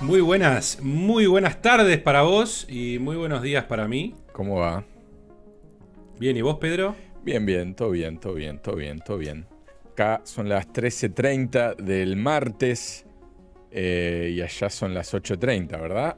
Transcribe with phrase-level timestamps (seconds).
[0.00, 4.14] Muy buenas, muy buenas tardes para vos y muy buenos días para mí.
[4.32, 4.84] ¿Cómo va?
[6.20, 6.94] Bien, ¿y vos, Pedro?
[7.24, 9.46] Bien, bien, todo bien, todo bien, todo bien, todo bien.
[9.90, 13.06] Acá son las 13.30 del martes
[13.72, 16.16] eh, y allá son las 8.30, ¿verdad?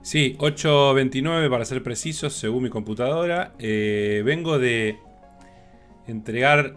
[0.00, 3.52] Sí, 8.29 para ser precisos, según mi computadora.
[3.58, 4.98] Eh, vengo de
[6.06, 6.76] entregar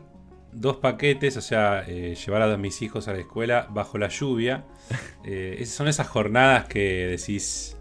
[0.56, 4.64] dos paquetes, o sea, eh, llevar a mis hijos a la escuela bajo la lluvia.
[5.28, 7.76] Eh, son esas jornadas que decís...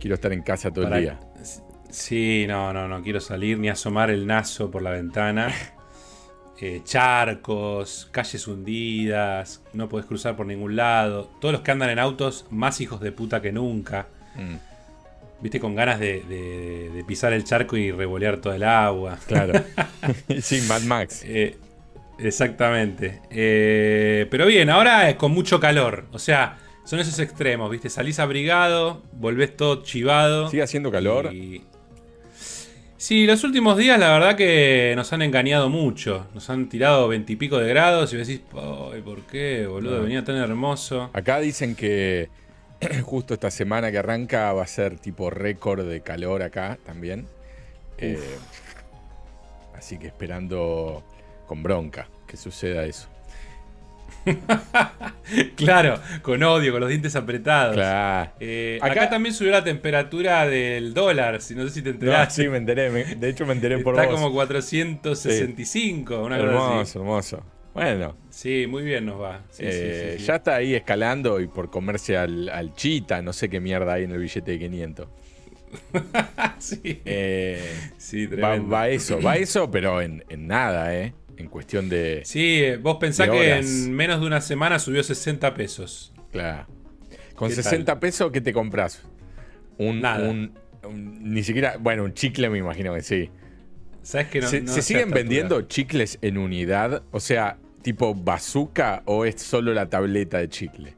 [0.00, 1.20] Quiero estar en casa todo el día.
[1.88, 5.52] Sí, no, no, no quiero salir ni asomar el nazo por la ventana.
[6.62, 11.30] Eh, charcos, calles hundidas, no podés cruzar por ningún lado.
[11.40, 14.08] Todos los que andan en autos, más hijos de puta que nunca.
[14.36, 14.56] Mm.
[15.40, 19.18] Viste, con ganas de, pisar el charco y revolear todo el agua.
[19.26, 19.54] Claro.
[20.42, 21.22] sí, Mad Max.
[21.24, 21.56] Eh,
[22.22, 23.20] exactamente.
[23.30, 26.06] Eh, pero bien, ahora es con mucho calor.
[26.12, 27.88] O sea, son esos extremos, ¿viste?
[27.88, 30.48] Salís abrigado, volvés todo chivado.
[30.50, 31.30] ¿Sigue haciendo calor?
[32.96, 36.26] Sí, los últimos días la verdad que nos han engañado mucho.
[36.34, 40.02] Nos han tirado veintipico de grados y decís, ¿por qué, boludo?
[40.02, 41.10] Venía tan hermoso.
[41.12, 42.28] Acá dicen que
[43.04, 47.26] justo esta semana que arranca va a ser tipo récord de calor acá también.
[47.98, 48.18] Eh,
[49.74, 51.02] así que esperando
[51.46, 53.08] con bronca que suceda eso.
[55.56, 57.76] claro, con odio, con los dientes apretados.
[58.38, 62.44] Eh, acá, también subió la temperatura del dólar, si no sé si te enteraste.
[62.44, 62.90] sí, me enteré.
[62.90, 67.44] de hecho, me enteré por Está como 465, una hermoso, hermoso.
[67.74, 68.16] Bueno.
[68.30, 69.42] Sí, muy bien nos va.
[69.58, 74.04] Eh, ya está ahí escalando y por comerse al, chita, no sé qué mierda hay
[74.04, 75.08] en el billete de 500.
[76.58, 77.00] sí.
[77.04, 77.62] Eh,
[78.42, 81.14] va, eso, va eso, pero en, nada, ¿eh?
[81.40, 82.20] En cuestión de.
[82.26, 86.12] Sí, vos pensás que en menos de una semana subió 60 pesos.
[86.30, 86.66] Claro.
[87.34, 89.02] Con 60 pesos, ¿qué te compras?
[89.78, 90.30] Un, Nada.
[90.92, 91.78] ni siquiera.
[91.78, 93.30] Bueno, un chicle me imagino que sí.
[94.02, 97.04] ¿Sabes que no, ¿Se, siguen vendiendo chicles en unidad?
[97.10, 100.94] O sea, tipo bazooka o es solo la tableta de chicle?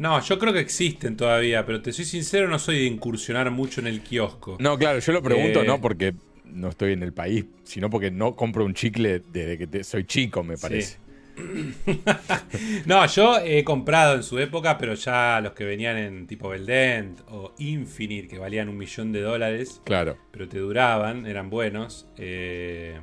[0.00, 3.80] No, yo creo que existen todavía, pero te soy sincero, no soy de incursionar mucho
[3.80, 4.56] en el kiosco.
[4.58, 6.14] No, claro, yo lo pregunto eh, no porque
[6.52, 10.42] no estoy en el país, sino porque no compro un chicle desde que soy chico,
[10.42, 10.98] me parece.
[12.86, 17.20] no, yo he comprado en su época, pero ya los que venían en tipo Beldent
[17.28, 19.80] o Infinite, que valían un millón de dólares.
[19.84, 20.18] Claro.
[20.30, 22.06] Pero te duraban, eran buenos.
[22.16, 23.00] Eh,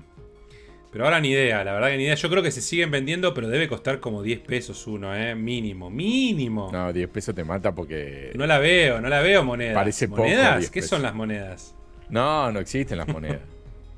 [0.92, 2.16] pero ahora ni idea, la verdad que ni idea.
[2.16, 5.36] Yo creo que se siguen vendiendo, pero debe costar como 10 pesos uno, ¿eh?
[5.36, 6.70] Mínimo, mínimo.
[6.72, 8.32] No, 10 pesos te mata porque.
[8.36, 9.76] No la veo, no la veo monedas.
[9.76, 10.70] Parece ¿Monedas?
[10.70, 11.76] ¿Qué son las monedas?
[12.10, 13.42] No, no existen las monedas.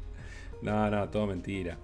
[0.61, 1.77] no, no, todo mentira.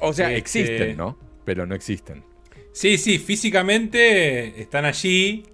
[0.00, 1.18] o sea, este, existen, ¿no?
[1.44, 2.24] Pero no existen.
[2.72, 5.44] Sí, sí, físicamente están allí.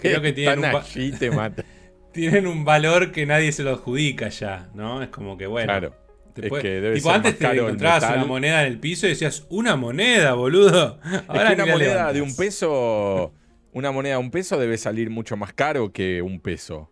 [0.00, 1.64] Creo que tienen están allí, te mata.
[2.12, 5.02] tienen un valor que nadie se lo adjudica ya, ¿no?
[5.02, 5.66] Es como que bueno.
[5.66, 6.02] Claro
[6.34, 10.98] tipo, antes te encontrabas una moneda en el piso y decías, una moneda, boludo.
[11.28, 13.32] Ahora una moneda de un peso,
[13.72, 16.90] una moneda de un peso debe salir mucho más caro que un peso.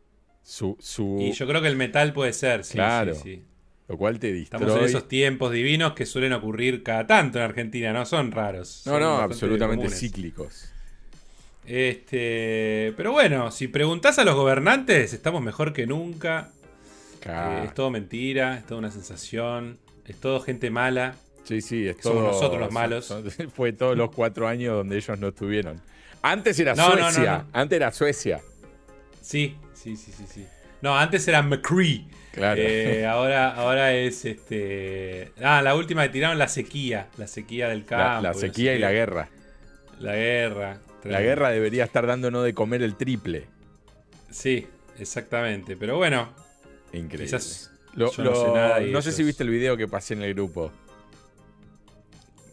[0.50, 0.76] Su,
[1.20, 3.14] Y yo creo que el metal puede ser, sí, claro.
[3.14, 3.40] Sí,
[3.86, 4.60] Lo cual te distrae.
[4.60, 8.82] Estamos en esos tiempos divinos que suelen ocurrir cada tanto en Argentina, no son raros.
[8.84, 10.72] No, no, absolutamente cíclicos.
[11.64, 16.50] Este, pero bueno, si preguntás a los gobernantes, estamos mejor que nunca.
[17.24, 21.14] Eh, es todo mentira, es toda una sensación, es todo gente mala.
[21.44, 23.16] Sí, sí, es todo, Somos nosotros los malos.
[23.54, 25.80] Fue todos los cuatro años donde ellos no estuvieron.
[26.22, 27.46] Antes era Suecia.
[27.52, 28.40] antes era Suecia.
[29.22, 30.46] Sí, sí, sí, sí, sí.
[30.82, 32.06] No, antes era McCree.
[32.32, 32.60] Claro.
[32.60, 35.32] Eh, ahora, ahora es este.
[35.42, 37.08] Ah, la última que tiraron la sequía.
[37.16, 38.22] La sequía del campo.
[38.22, 39.28] La, sequía y la guerra.
[39.98, 40.80] La guerra.
[41.04, 43.46] La guerra debería estar dándonos de comer el triple.
[44.30, 44.66] Sí,
[44.98, 45.76] exactamente.
[45.76, 46.34] Pero bueno,
[46.92, 47.38] Increíble.
[47.96, 50.72] no, sé si viste el video que pasé en el grupo.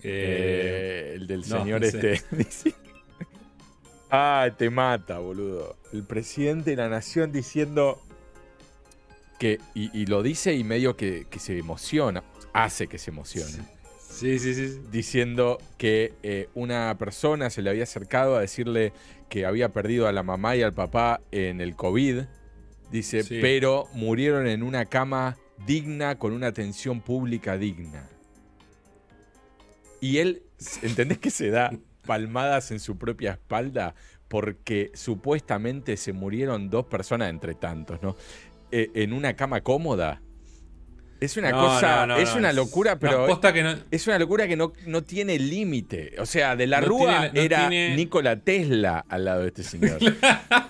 [0.03, 2.21] Eh, eh, el del señor este.
[4.11, 5.75] ah, te mata, boludo.
[5.93, 8.01] El presidente de la nación diciendo
[9.39, 9.59] que.
[9.73, 12.23] Y, lo dice y medio que, se emociona.
[12.53, 13.63] Hace que se emocione.
[14.09, 14.79] Sí, sí, sí.
[14.91, 18.93] Diciendo que eh, una persona se le había acercado a decirle
[19.29, 22.23] que había perdido a la mamá y al papá en el COVID
[22.91, 28.07] Dice, pero murieron en una cama digna, con una atención pública digna.
[29.99, 30.43] Y él,
[30.81, 31.71] ¿entendés que se da
[32.07, 33.93] palmadas en su propia espalda?
[34.27, 38.15] Porque supuestamente se murieron dos personas entre tantos, ¿no?
[38.71, 40.21] Eh, en una cama cómoda.
[41.19, 44.47] Es una No, cosa, no, no, es una locura, pero que no- es una locura
[44.47, 46.13] que no, no tiene límite.
[46.19, 49.97] O sea, de la Rúa tiene- era tiene- Nikola Tesla al lado de este señor.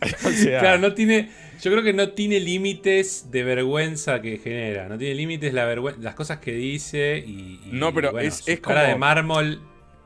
[0.24, 1.30] o sea, Claro, no tiene.
[1.60, 4.88] Yo creo que no tiene límites de vergüenza que genera.
[4.88, 5.66] No tiene límites la
[6.00, 7.60] las cosas que dice y.
[7.66, 9.60] y, No, pero bueno, es- es cara como- de mármol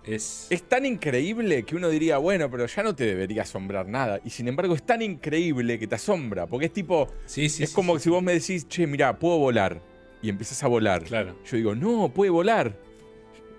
[0.06, 0.46] es.
[0.50, 4.20] es tan increíble que uno diría, bueno, pero ya no te debería asombrar nada.
[4.24, 6.46] Y sin embargo es tan increíble que te asombra.
[6.46, 9.38] Porque es tipo, sí, sí, es sí, como si vos me decís, che, mirá, puedo
[9.38, 9.80] volar.
[10.22, 11.02] Y empiezas a volar.
[11.04, 11.36] Claro.
[11.44, 12.74] Yo digo, no, puede volar.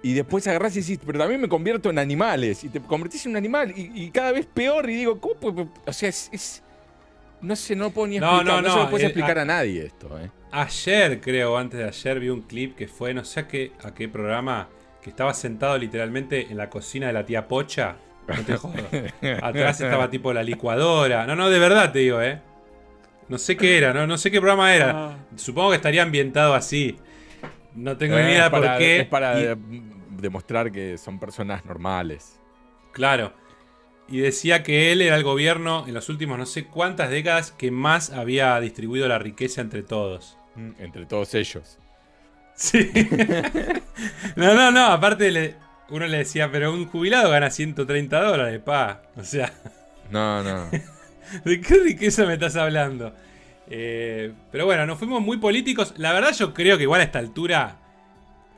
[0.04, 2.64] Y después agarrás y decís, pero también me convierto en animales.
[2.64, 3.74] Y te convertís en un animal.
[3.76, 4.90] Y, y cada vez peor.
[4.90, 5.72] Y digo, ¿cómo?
[5.86, 6.30] O sea, es.
[6.32, 6.64] es-
[7.40, 8.46] no sé, no puedo ni No, explicar.
[8.56, 10.32] no, No, se lo no, puedes eh, explicar a- a nadie esto, ¿eh?
[10.52, 13.94] Ayer, creo, antes de ayer, vi un clip que fue, no sé a qué, a
[13.94, 14.70] qué programa,
[15.08, 17.96] que estaba sentado literalmente en la cocina de la tía Pocha.
[18.28, 18.74] No te jodo.
[19.42, 21.26] Atrás estaba tipo la licuadora.
[21.26, 22.42] No, no, de verdad te digo, ¿eh?
[23.30, 25.18] No sé qué era, no, no sé qué programa era.
[25.38, 26.98] Supongo que estaría ambientado así.
[27.74, 29.00] No tengo ni Eh, idea es para, por qué.
[29.00, 29.58] Es para Y- de-
[30.20, 32.38] demostrar que son personas normales.
[32.92, 33.34] Claro.
[34.10, 37.72] Y decía que él era el gobierno en los últimos no sé cuántas décadas que
[37.72, 40.38] más había distribuido la riqueza entre todos.
[40.56, 41.80] Mm, Entre todos ellos.
[42.58, 42.90] Sí.
[44.36, 44.88] no, no, no.
[44.88, 45.56] Aparte, le-
[45.90, 49.04] uno le decía, pero un jubilado gana 130 dólares, pa.
[49.16, 49.54] O sea,
[50.12, 50.70] No, no.
[51.46, 53.14] ¿de qué riqueza me estás hablando?
[53.70, 55.94] Eh, pero bueno, nos fuimos muy políticos.
[55.98, 57.78] La verdad, yo creo que igual a esta altura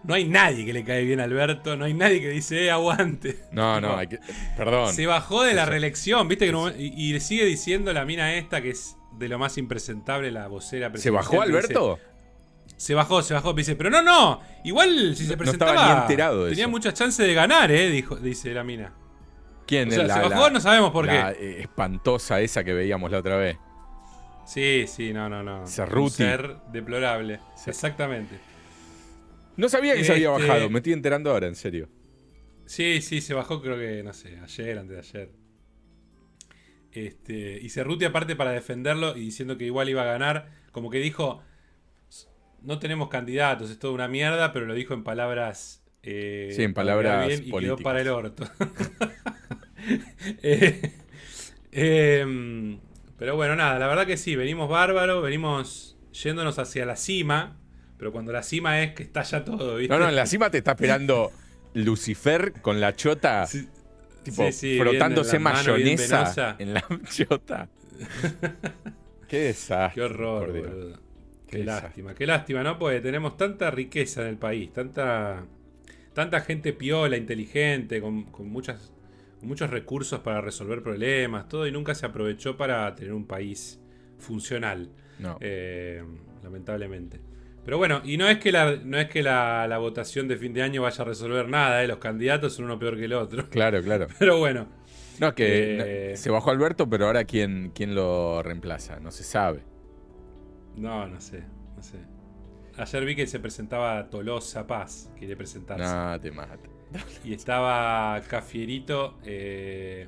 [0.03, 1.75] no hay nadie que le cae bien a Alberto.
[1.75, 3.39] No hay nadie que dice, eh, aguante.
[3.51, 4.19] No, no, hay que-
[4.55, 4.93] perdón.
[4.93, 6.45] Se bajó de la reelección, ¿viste?
[6.45, 10.31] Que no- y, y sigue diciendo la mina esta que es de lo más impresentable,
[10.31, 11.99] la vocera ¿Se bajó dice- Alberto?
[12.79, 13.51] Se bajó, se bajó.
[13.53, 14.39] Dice, pero no, no.
[14.63, 15.71] Igual si se No- no presentaba.
[15.73, 16.71] estaba ni enterado de tenía eso.
[16.71, 18.93] muchas chances de ganar, eh, dijo, dice la mina.
[19.67, 19.89] ¿Quién?
[19.89, 21.45] O sea, La- se bajó, la- no sabemos por la, qué.
[21.45, 23.57] eh, espantosa esa que veíamos la otra vez.
[24.45, 25.67] Sí, sí, no, no, no.
[25.67, 26.05] Cerruti.
[26.23, 27.39] Un ser deplorable.
[27.55, 27.69] Sí.
[27.69, 28.39] Exactamente.
[29.57, 31.89] No sabía que se había Este- bajado, me estoy enterando ahora, en serio.
[32.65, 35.31] Sí, sí, se bajó creo que, no sé, ayer, antes de ayer.
[36.91, 40.97] Este, y Cerruti aparte para defenderlo y diciendo que igual iba a ganar, como que
[40.99, 41.43] dijo,
[42.63, 45.83] no tenemos candidatos, es toda una mierda, pero lo dijo en palabras...
[46.03, 47.83] eh, Sí, en palabras bien y quedó políticas.
[47.83, 48.45] para el orto.
[50.43, 50.91] Eh,
[51.71, 52.79] em,
[53.17, 57.57] pero bueno, nada, la verdad que sí, venimos bárbaro, venimos yéndonos hacia la cima,
[57.97, 59.93] pero cuando la cima es que está ya todo, ¿viste?
[59.93, 61.31] No, no, en la cima te está esperando
[61.73, 63.67] Lucifer con la chota, Sí,
[64.23, 67.69] tipo, sí, sí, frotándose la mayonesa en la chota.
[69.27, 69.95] Qué desastre.
[69.95, 70.99] Qué horror.
[71.49, 72.77] Qué, lástima, qué lástima, ¿no?
[72.79, 75.45] Porque tenemos tanta riqueza en el país, tanta,
[76.13, 78.91] tanta gente piola, inteligente, con, con muchas,
[79.39, 83.79] con muchos recursos para resolver problemas, todo, y nunca se aprovechó para tener un país
[84.17, 85.37] funcional, No.
[85.41, 86.03] eh,
[86.43, 87.19] lamentablemente.
[87.65, 90.53] Pero bueno, y no es que, la, no es que la, la votación de fin
[90.53, 91.87] de año vaya a resolver nada, ¿eh?
[91.87, 93.45] los candidatos son uno peor que el otro.
[93.49, 94.07] Claro, claro.
[94.17, 94.67] Pero bueno,
[95.19, 98.99] No, que Eh, se bajó Alberto, pero ahora ¿quién, quién lo reemplaza?
[98.99, 99.59] No se sabe.
[100.79, 101.43] No, no sé,
[101.75, 101.97] no sé.
[102.77, 105.83] Ayer vi que se presentaba Tolosa Paz, quiere presentarse.
[105.93, 106.57] No, te mata.
[107.23, 110.07] Y estaba Cafierito eh,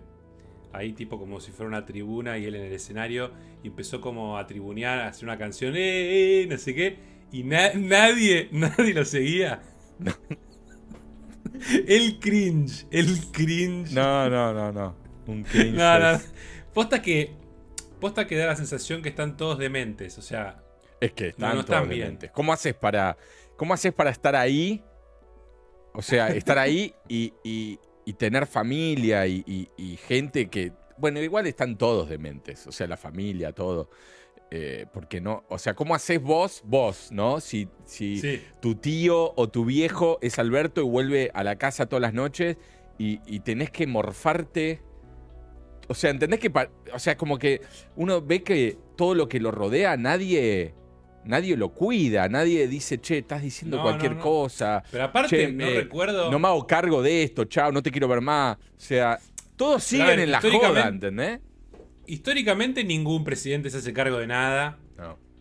[0.73, 3.31] ahí tipo como si fuera una tribuna y él en el escenario
[3.63, 6.97] y empezó como a tribunear, a hacer una canción, eh, eh, no sé qué,
[7.31, 9.61] y na- nadie, nadie lo seguía.
[11.87, 13.91] el cringe, el cringe.
[13.91, 14.95] No, no, no, no.
[15.27, 15.73] Un cringe.
[15.77, 16.19] No, no.
[16.73, 17.35] Posta que,
[17.99, 20.60] posta que da la sensación que están todos dementes, o sea,
[21.01, 22.17] Es que están, No, no están bien.
[22.31, 23.17] ¿Cómo haces para,
[23.57, 24.81] cómo haces para estar ahí?
[25.93, 29.67] O sea, estar ahí y, y- y tener familia y,
[30.07, 30.73] gente que.
[30.97, 32.67] Bueno, igual están todos dementes.
[32.67, 33.89] O sea, la familia, todo.
[34.49, 35.43] Eh, porque no.
[35.49, 37.39] O sea, ¿cómo haces vos, vos, no?
[37.39, 38.43] Si, si sí.
[38.59, 42.57] tu tío o tu viejo es Alberto y vuelve a la casa todas las noches
[42.97, 44.81] y, tenés que morfarte.
[45.87, 46.51] O sea, ¿entendés que.?
[46.93, 47.61] O sea, como que
[47.95, 50.75] uno ve que todo lo que lo rodea, nadie.
[51.25, 54.23] Nadie lo cuida, nadie dice, che, estás diciendo No, cualquier no, no.
[54.23, 54.83] cosa.
[54.91, 56.31] Pero aparte, Che, no eh, recuerdo.
[56.31, 58.57] No me hago cargo de esto, chao, no te quiero ver más.
[58.57, 59.19] O sea,
[59.55, 61.39] todos siguen ver, en la joda, ¿entendés?
[62.07, 64.77] Históricamente ningún presidente se hace cargo de nada.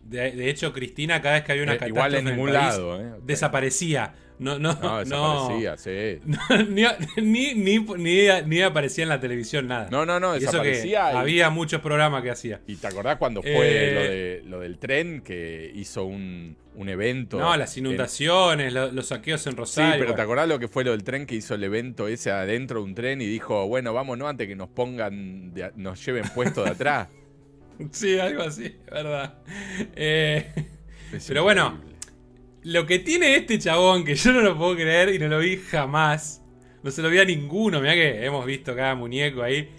[0.03, 2.49] De, de hecho, Cristina, cada vez que había una Eh, catástrofe igual en el ningún
[2.51, 3.19] país, lado, ¿eh?
[3.23, 4.13] desaparecía.
[4.41, 5.49] No, no, No, no.
[5.49, 6.19] desaparecía, sí.
[6.69, 6.83] ni,
[7.23, 9.87] ni, ni, ni, ni aparecía en la televisión nada.
[9.91, 11.13] No, no, no, Y eso que desaparecía.
[11.13, 12.59] y- había muchos programas que hacía.
[12.65, 16.89] ¿Y te acordás cuando fue Eh, lo, de, lo del tren que hizo un, un
[16.89, 17.39] evento?
[17.39, 19.99] No, las inundaciones, lo- los saqueos en Sí, Rosario.
[20.03, 22.79] pero ¿te acordás lo que fue lo del tren que hizo el evento ese adentro
[22.79, 26.63] de un tren y dijo, bueno, vámonos antes que nos pongan, de nos lleven puesto
[26.63, 27.07] de atrás?
[27.91, 29.35] Sí, algo así, verdad.
[29.95, 30.51] Eh,
[31.27, 31.90] Pero bueno.
[32.63, 35.57] Lo que tiene este chabón, que yo no lo puedo creer y no lo vi
[35.57, 36.43] jamás,
[36.83, 39.69] no se lo vi a ninguno, mira que hemos visto cada muñeco ahí,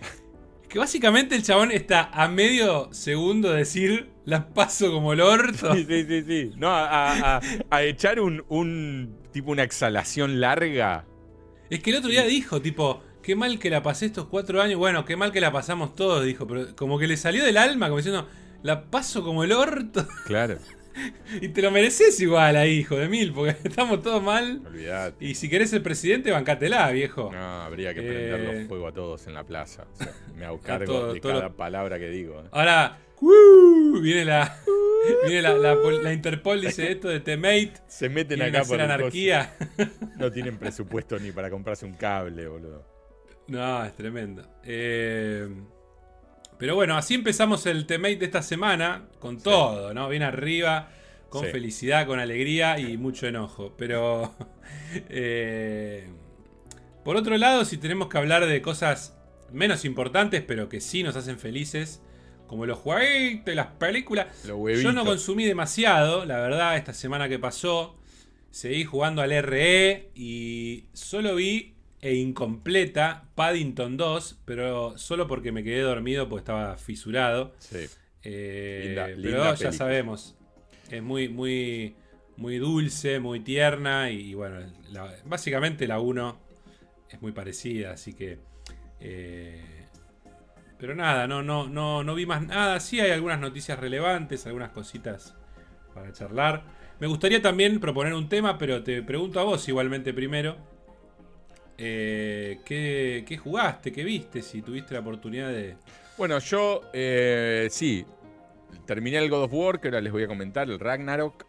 [0.69, 5.75] que básicamente el chabón está a medio segundo de decir, las paso como el orto.
[5.75, 6.51] Sí, sí, sí, sí.
[6.57, 7.41] No, a,
[7.83, 11.05] echar un, un, tipo una exhalación larga.
[11.71, 14.79] Es que el otro día dijo, tipo, qué mal que la pasé estos cuatro años,
[14.79, 17.87] bueno, qué mal que la pasamos todos, dijo, pero como que le salió del alma,
[17.87, 18.29] como diciendo,
[18.63, 20.07] la paso como el orto.
[20.27, 20.59] Claro.
[21.41, 24.63] y te lo mereces igual ahí, hijo de mil, porque estamos todos mal.
[24.67, 25.25] Olvidate.
[25.25, 27.31] Y si querés ser presidente, bancátela, viejo.
[27.33, 29.87] No, habría que prender los eh, fuegos a todos en la plaza.
[30.37, 32.41] me hago cargo de cada palabra que digo.
[32.41, 32.49] ¿eh?
[32.53, 32.99] Ahora,
[34.01, 34.59] viene la.
[35.27, 37.73] Viene la, Interpol, dice esto de Temate.
[37.89, 39.57] Se meten acá por la anarquía.
[40.17, 42.87] No tienen presupuesto ni para comprarse un cable, boludo.
[43.49, 44.49] No, es tremendo.
[44.63, 45.49] Eh,
[46.63, 50.09] pero bueno, así empezamos el temate de esta semana, con todo, ¿no?
[50.09, 50.91] Bien arriba,
[51.29, 53.75] con felicidad, con alegría y mucho enojo.
[53.77, 54.33] Pero.
[55.09, 56.09] Eh,
[57.05, 59.19] por otro lado, si tenemos que hablar de cosas
[59.51, 62.01] menos importantes, pero que sí nos hacen felices,
[62.47, 64.29] como los jueguitos, las películas.
[64.47, 67.99] Yo no consumí demasiado, la verdad, esta semana que pasó.
[68.53, 71.72] Seguí jugando al RE y solo vi
[72.03, 77.55] e incompleta Paddington 2, pero solo porque me quedé dormido porque estaba fisurado.
[77.61, 77.87] Sí.
[78.25, 80.37] Eh, pero ya sabemos,
[80.91, 81.95] es muy, muy,
[82.37, 84.59] muy dulce, muy tierna y, bueno,
[85.25, 86.39] básicamente la 1
[87.09, 88.39] es muy parecida, así que...
[89.01, 89.65] Eh,
[90.79, 92.81] pero nada, no, no, no, no vi más nada.
[92.81, 95.37] Sí hay algunas noticias relevantes, algunas cositas
[95.95, 96.65] para charlar.
[96.99, 100.57] Me gustaría también proponer un tema, pero te pregunto a vos igualmente primero.
[101.79, 103.93] Eh, ¿qué, jugaste?
[103.93, 104.43] ¿Qué viste?
[104.43, 105.77] Si tuviste la oportunidad de.
[106.17, 108.05] Bueno, yo eh, sí.
[108.87, 111.47] Terminé el God of War, que ahora les voy a comentar, el Ragnarok.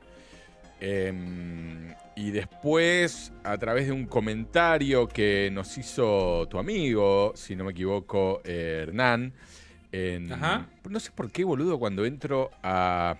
[0.79, 7.63] Em, y después, a través de un comentario que nos hizo tu amigo, si no
[7.63, 9.33] me equivoco, Hernán.
[10.89, 13.17] No sé por qué, boludo, cuando entro a,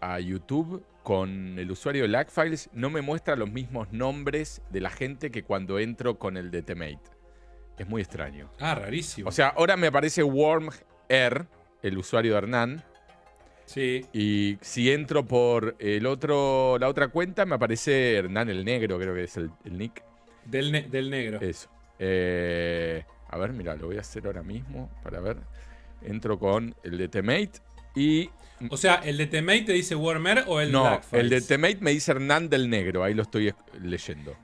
[0.00, 5.30] a YouTube con el usuario Lagfiles no me muestra los mismos nombres de la gente
[5.30, 7.20] que cuando entro con el de Temate.
[7.78, 8.50] Es muy extraño.
[8.60, 9.28] Ah, rarísimo.
[9.28, 10.70] O sea, ahora me aparece Worm
[11.08, 11.46] Air,
[11.82, 12.84] el usuario de Hernán.
[13.64, 14.04] Sí.
[14.12, 19.14] Y si entro por el otro, la otra cuenta, me aparece Hernán el Negro, creo
[19.14, 20.02] que es el, nick.
[20.44, 21.40] Del, del, negro.
[21.40, 21.70] Eso.
[21.98, 25.38] Eh, a ver, mira, lo voy a hacer ahora mismo para ver.
[26.02, 27.60] Entro con el de Temate
[27.94, 28.28] y
[28.68, 31.92] o sea, ¿el de Temate te dice Warmer o el no, el de Temate me
[31.92, 34.36] dice Hernán del Negro, ahí lo estoy leyendo.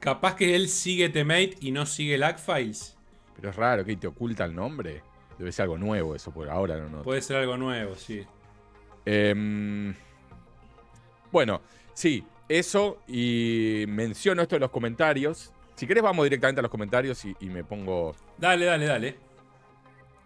[0.00, 2.96] Capaz que él sigue Temate y no sigue Lagfiles.
[3.36, 5.02] Pero es raro que te oculta el nombre.
[5.38, 6.88] Debe ser algo nuevo eso, por ahora no.
[6.88, 7.02] no.
[7.02, 8.24] Puede ser algo nuevo, sí.
[9.06, 9.94] Em,
[11.32, 11.62] bueno,
[11.94, 15.52] sí, eso y menciono esto en los comentarios.
[15.74, 18.14] Si querés vamos directamente a los comentarios y me pongo...
[18.38, 19.23] Dale, dale, dale.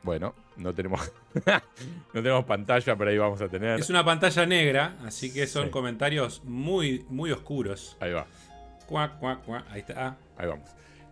[0.03, 3.81] Bueno, no tenemos, no tenemos pantalla, pero ahí vamos a tener.
[3.81, 7.97] Es una pantalla negra, así que son comentarios muy, muy oscuros.
[8.01, 8.27] Ahí va.
[9.71, 10.17] Ahí está.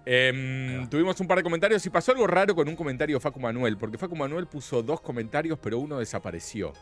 [0.06, 0.88] Em, ahí va.
[0.88, 3.76] Tuvimos un par de comentarios y pasó algo raro con un comentario de Facu Manuel,
[3.76, 6.72] porque Facu Manuel puso dos comentarios, pero uno desapareció.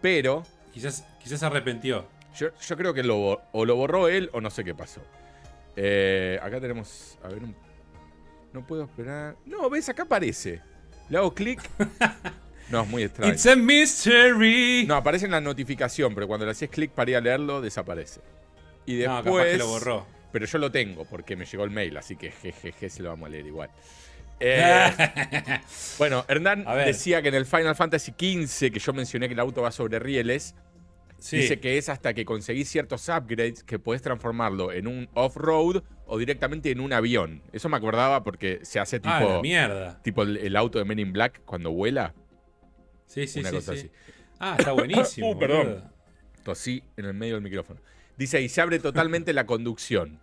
[0.00, 0.42] Pero.
[0.72, 2.06] Quizás, quizás se arrepintió.
[2.36, 5.00] Yo, creo que lo, o lo borró él o no sé qué pasó.
[5.76, 7.18] Eh, acá tenemos.
[7.22, 7.42] A ver,
[8.52, 9.36] no puedo esperar.
[9.46, 10.60] No, ves, acá aparece.
[11.12, 11.60] Le hago clic.
[12.70, 13.34] No, es muy extraño.
[13.34, 14.86] It's a mystery.
[14.88, 18.22] No, aparece en la notificación, pero cuando le haces clic para ir a leerlo, desaparece.
[18.86, 19.58] Y después.
[19.58, 20.06] lo borró.
[20.32, 23.26] Pero yo lo tengo porque me llegó el mail, así que jejeje se lo vamos
[23.26, 23.68] a leer igual.
[24.44, 24.90] Eh,
[25.98, 29.62] bueno, Hernán decía que en el Final Fantasy XV, que yo mencioné que el auto
[29.62, 30.56] va sobre rieles,
[31.30, 36.18] dice que es hasta que conseguís ciertos upgrades que podés transformarlo en un off-road o
[36.18, 37.42] directamente en un avión.
[37.52, 39.14] Eso me acordaba porque se hace tipo.
[39.14, 40.02] Ah, mierda.
[40.02, 42.14] Tipo el, auto de Men in Black cuando vuela.
[43.06, 43.90] Sí, sí, sí, sí.
[44.38, 45.30] Ah, está buenísimo.
[45.30, 45.84] uh, perdón.
[46.44, 47.80] Tosí en el medio del micrófono.
[48.16, 50.20] Dice, y se abre totalmente la conducción.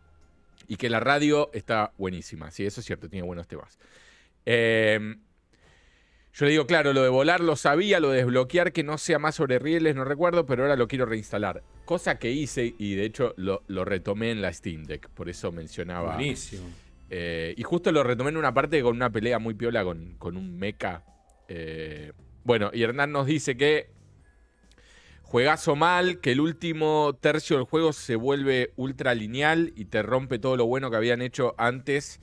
[0.67, 2.51] Y que la radio está buenísima.
[2.51, 3.79] Sí, eso es cierto, tiene buenos temas.
[4.45, 5.17] Eh,
[6.39, 9.19] yo le digo, claro, lo de volar lo sabía, lo de desbloquear que no sea
[9.19, 11.63] más sobre rieles, no recuerdo, pero ahora lo quiero reinstalar.
[11.83, 16.15] Cosa que hice y de hecho lo, retomé en la Steam Deck, por eso mencionaba.
[16.15, 16.63] Buenísimo.
[17.09, 20.37] Eh, y justo lo retomé en una parte con una pelea muy piola con, con
[20.37, 21.03] un mecha.
[21.49, 22.13] Eh,
[22.45, 23.89] bueno, y Hernán nos dice que
[25.23, 30.39] juegazo mal, que el último tercio del juego se vuelve ultra lineal y te rompe
[30.39, 32.21] todo lo bueno que habían hecho antes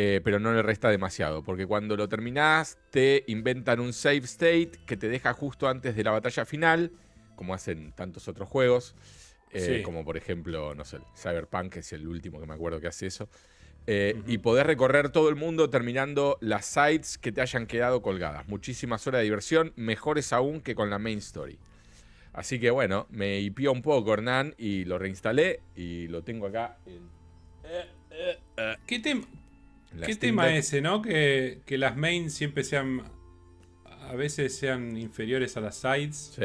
[0.00, 4.70] eh, pero no le resta demasiado, porque cuando lo terminás te inventan un save state
[4.86, 6.92] que te deja justo antes de la batalla final,
[7.34, 8.94] como hacen tantos otros juegos.
[9.50, 12.86] eh, como por ejemplo, no sé, Cyberpunk, que es el último que me acuerdo que
[12.86, 13.28] hace eso.
[13.88, 18.46] Eh, y poder recorrer todo el mundo terminando las sites que te hayan quedado colgadas.
[18.46, 21.58] Muchísimas horas de diversión, mejores aún que con la main story.
[22.32, 26.78] Así que bueno, me hipió un poco Hernán y lo reinstalé y lo tengo acá
[26.86, 27.18] en...
[28.86, 29.00] ¿Qué,
[30.04, 31.02] ¿Qué tema ese, no?
[31.02, 33.02] Que, que las mains siempre sean
[34.08, 36.32] a veces sean inferiores a las sides.
[36.34, 36.44] Sí,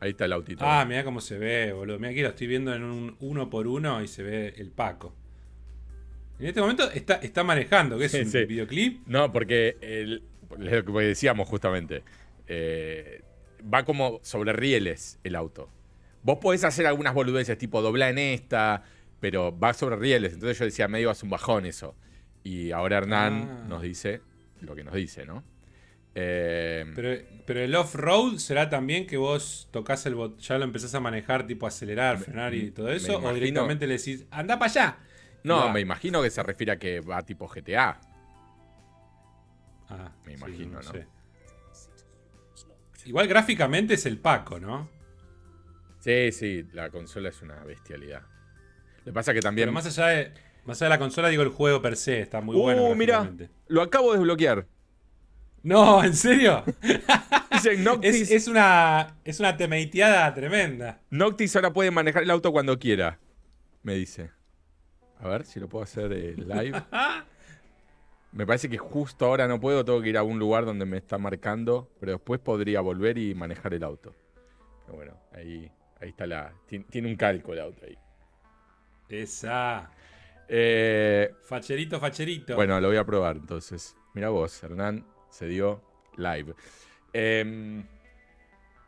[0.00, 0.64] ahí está el autito.
[0.66, 1.98] Ah, mira cómo se ve, boludo.
[1.98, 5.14] Mira aquí lo estoy viendo en un uno por uno y se ve el Paco.
[6.38, 9.06] En este momento está, está manejando, que es un videoclip.
[9.06, 10.22] No, porque el,
[10.58, 12.02] lo que decíamos justamente.
[12.46, 13.22] Eh,
[13.72, 15.68] va como sobre rieles el auto.
[16.22, 18.82] Vos podés hacer algunas boludeces, tipo doblar en esta,
[19.20, 20.32] pero va sobre rieles.
[20.32, 21.94] Entonces yo decía, medio hace un bajón eso.
[22.44, 23.64] Y ahora Hernán ah.
[23.68, 24.20] nos dice
[24.60, 25.42] lo que nos dice, ¿no?
[26.14, 31.00] Eh, pero, el off-road será también que vos tocas el bot, ya lo empezás a
[31.00, 34.98] manejar, tipo acelerar, frenar y todo eso, o directamente le decís, anda para allá.
[35.42, 38.00] No, me imagino que se refiere a que va tipo GTA.
[39.88, 40.92] Ah, me imagino, ¿no?
[43.04, 44.88] Igual gráficamente es el Paco, ¿no?
[46.00, 48.22] Sí, sí, la consola es una bestialidad.
[48.98, 49.66] Lo que pasa que también.
[49.66, 50.32] Pero más allá de,
[50.64, 52.84] más allá de la consola, digo el juego per se, está muy bueno.
[52.84, 53.30] Uh, mira,
[53.68, 54.66] lo acabo de desbloquear.
[55.62, 56.62] No, ¿en serio?
[58.02, 61.00] es, una, es una temeiteada tremenda.
[61.10, 63.18] Noctis ahora puede manejar el auto cuando quiera,
[63.82, 64.30] me dice.
[65.20, 66.82] A ver si lo puedo hacer eh, live.
[68.32, 70.98] me parece que justo ahora no puedo, tengo que ir a un lugar donde me
[70.98, 74.14] está marcando, pero después podría volver y manejar el auto.
[74.84, 76.52] Pero bueno, ahí, ahí está la...
[76.66, 77.96] Tiene, un calco el auto ahí.
[79.08, 79.90] Esa.
[80.48, 82.54] Eh, facherito, facherito.
[82.54, 83.96] Bueno, lo voy a probar entonces.
[84.14, 85.82] Mira vos, Hernán se dio
[86.16, 86.54] live.
[87.12, 87.84] Em,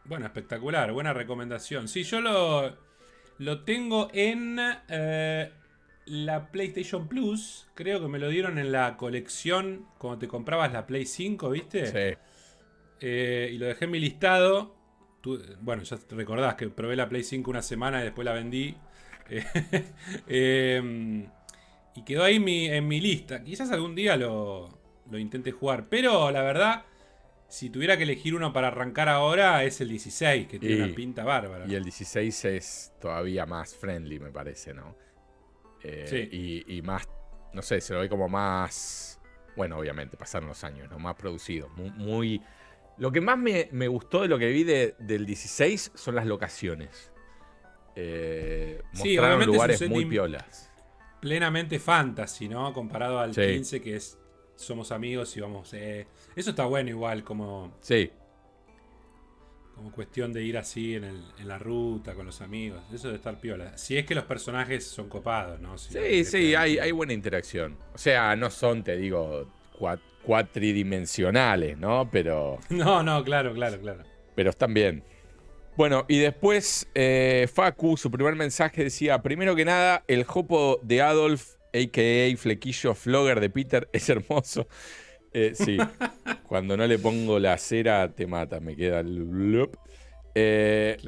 [0.05, 1.89] bueno, espectacular, buena recomendación.
[1.89, 2.77] Sí, yo lo,
[3.39, 4.59] lo tengo en
[4.89, 5.51] eh,
[6.07, 7.69] la PlayStation Plus.
[7.75, 11.87] Creo que me lo dieron en la colección cuando te comprabas la Play 5, ¿viste?
[11.87, 12.19] Sí.
[13.01, 14.75] Eh, y lo dejé en mi listado.
[15.61, 18.77] bueno, ya te recordás que probé la Play 5 una semana y después la vendí.
[20.29, 21.27] Em,
[21.97, 23.43] y quedó ahí en mi lista.
[23.43, 24.77] Quizás algún día lo,
[25.11, 25.87] lo intente jugar.
[25.89, 26.85] Pero la verdad,
[27.49, 31.25] si tuviera que elegir uno para arrancar ahora, es el 16, que tiene una pinta
[31.25, 31.67] bárbara.
[31.67, 34.97] Y el 16 es todavía más friendly, me parece, ¿no?
[35.83, 36.65] Eh, sí.
[36.67, 37.09] y, más,
[37.53, 39.21] no sé, se lo ve como más.
[39.57, 40.99] Bueno, obviamente, pasaron los años, ¿no?
[40.99, 41.69] Más producido.
[41.71, 42.43] Muy.
[42.99, 47.13] lo que más me, gustó de lo que vi del 16 son las locaciones.
[47.95, 50.71] Eh, mostraron lugares muy piolas.
[51.21, 52.73] Plenamente fantasy, ¿no?
[52.73, 54.19] Comparado al 15, que es
[54.57, 55.73] somos amigos y vamos.
[55.75, 57.77] Eh, eso está bueno igual, como.
[57.81, 58.11] Sí.
[59.75, 62.83] Como cuestión de ir así en, el, en, la ruta con los amigos.
[62.93, 63.77] Eso de estar piola.
[63.77, 65.77] Si es que los personajes son copados, ¿no?
[65.77, 67.77] sí, sí, hay, hay, buena interacción.
[67.95, 69.47] O sea, no son, te digo,
[70.23, 72.09] cuatridimensionales, ¿no?
[72.11, 72.59] Pero.
[72.71, 74.03] No, no, claro, claro, claro.
[74.35, 75.05] Pero están bien.
[75.77, 81.03] Bueno, y después eh, Facu, su primer mensaje decía: primero que nada, el jopo de
[81.03, 82.37] Adolf a.k.a.
[82.37, 84.69] Flequillo Flogger de Peter, es hermoso.
[85.33, 85.77] Eh, sí,
[86.49, 89.69] cuando no le pongo la cera te mata, me queda el...
[90.39, 90.99] Eh,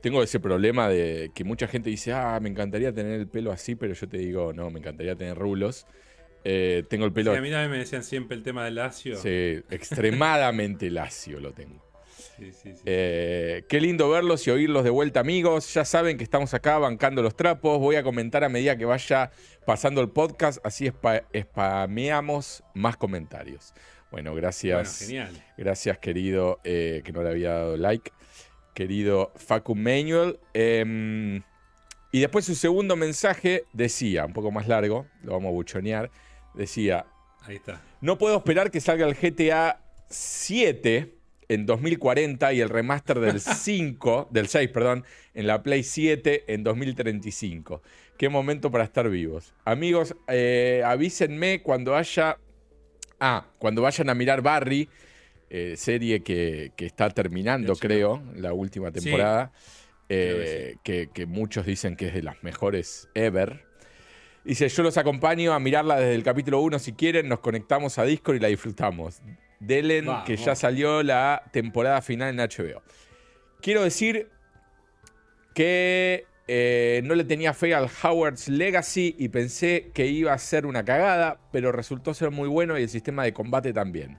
[0.00, 3.76] tengo ese problema de que mucha gente dice, ah, me encantaría tener el pelo así,
[3.76, 5.86] pero yo te digo, no, me encantaría tener rulos.
[6.42, 7.32] Eh, tengo el pelo...
[7.32, 9.16] a mí también me decían siempre el tema del lacio.
[9.16, 11.84] Sí, extremadamente lacio lo tengo.
[12.84, 15.72] Eh, qué lindo verlos y oírlos de vuelta, amigos.
[15.74, 17.78] Ya saben que estamos acá bancando los trapos.
[17.78, 19.30] Voy a comentar a medida que vaya
[19.64, 20.90] pasando el podcast, así
[21.36, 23.72] spameamos más comentarios.
[24.10, 25.08] Bueno, gracias.
[25.56, 28.12] Gracias, querido, eh, que no le había dado like.
[28.74, 30.38] Querido Facu Manuel.
[30.52, 31.42] Em,
[32.12, 36.10] y después su segundo mensaje decía, un poco más largo, lo vamos a buchonear.
[36.54, 37.06] Decía:
[37.42, 37.82] Ahí está.
[38.00, 44.28] No puedo esperar que salga el GTA 7 en 2040 y el remaster del 5,
[44.30, 45.04] del 6, perdón,
[45.34, 47.82] en la Play 7 en 2035.
[48.16, 49.54] Qué momento para estar vivos.
[49.64, 52.38] Amigos, eh, avísenme cuando haya.
[53.20, 54.88] Ah, cuando vayan a mirar Barry,
[55.50, 59.52] eh, serie que, está terminando, creo, la última temporada.
[60.10, 63.64] Eh, que, que, muchos dicen que es de las mejores ever.
[64.44, 68.04] Dice, yo los acompaño a mirarla desde el capítulo 1 si quieren, nos conectamos a
[68.04, 69.22] Discord y la disfrutamos.
[69.66, 72.82] Delen, que ya salió la temporada final en HBO.
[73.60, 74.28] Quiero decir
[75.54, 80.66] que eh, no le tenía fe al Howard's Legacy y pensé que iba a ser
[80.66, 84.18] una cagada, pero resultó ser muy bueno y el sistema de combate también.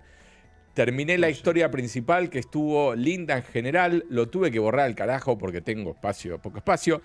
[0.73, 5.37] Terminé la historia principal que estuvo linda en general, lo tuve que borrar al carajo
[5.37, 7.01] porque tengo espacio, poco espacio.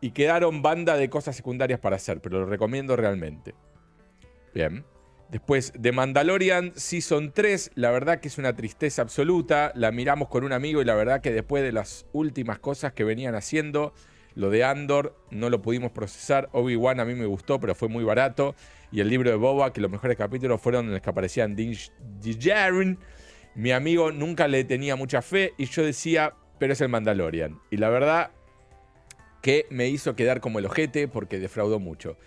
[0.00, 3.54] y quedaron banda de cosas secundarias para hacer, pero lo recomiendo realmente.
[4.52, 4.84] Bien.
[5.32, 9.72] Después de Mandalorian Season 3, la verdad que es una tristeza absoluta.
[9.74, 13.02] La miramos con un amigo y la verdad que después de las últimas cosas que
[13.02, 13.94] venían haciendo,
[14.34, 16.50] lo de Andor no lo pudimos procesar.
[16.52, 18.54] Obi-Wan a mí me gustó, pero fue muy barato.
[18.90, 21.74] Y el libro de Boba, que los mejores capítulos fueron en los que aparecían Din
[22.20, 22.98] Djarin.
[23.54, 27.58] Mi amigo nunca le tenía mucha fe y yo decía, pero es el Mandalorian.
[27.70, 28.32] Y la verdad
[29.40, 32.18] que me hizo quedar como el ojete porque defraudó mucho.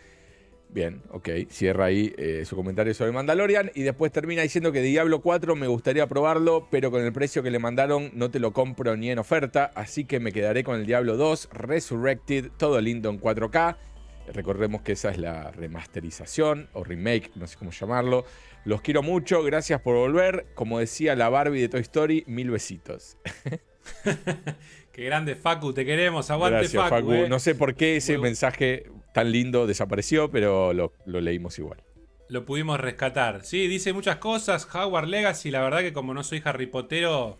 [0.69, 1.29] Bien, ok.
[1.49, 5.67] Cierra ahí eh, su comentario sobre Mandalorian y después termina diciendo que Diablo 4 me
[5.67, 9.19] gustaría probarlo, pero con el precio que le mandaron no te lo compro ni en
[9.19, 13.77] oferta, así que me quedaré con el Diablo 2 Resurrected, todo lindo en 4K.
[14.33, 18.25] Recordemos que esa es la remasterización o remake, no sé cómo llamarlo.
[18.65, 20.47] Los quiero mucho, gracias por volver.
[20.55, 23.17] Como decía la Barbie de Toy Story, mil besitos.
[24.91, 27.13] Qué grande, Facu, te queremos, aguante Gracias, Facu.
[27.13, 27.29] eh.
[27.29, 31.81] No sé por qué ese mensaje tan lindo desapareció, pero lo, lo leímos igual.
[32.27, 33.45] Lo pudimos rescatar.
[33.45, 34.67] Sí, dice muchas cosas.
[34.75, 37.37] Howard Legacy, la verdad que como no soy Harry Pottero,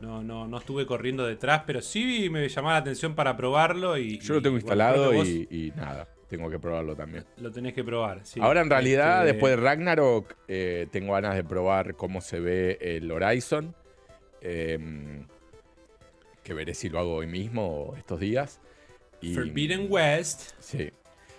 [0.00, 3.98] no, no, no estuve corriendo detrás, pero sí me llamaba la atención para probarlo.
[3.98, 7.26] Y, Yo lo tengo y, instalado bueno, y, y nada, tengo que probarlo también.
[7.36, 8.40] Lo tenés que probar, sí.
[8.40, 12.78] Ahora en realidad, Este, después de Ragnarok, eh, tengo ganas de probar cómo se ve
[12.80, 13.74] el Horizon.
[14.40, 15.26] em,
[16.42, 18.60] que veré si lo hago hoy mismo o estos días.
[19.20, 20.54] Y, Forbidden West.
[20.58, 20.90] Sí.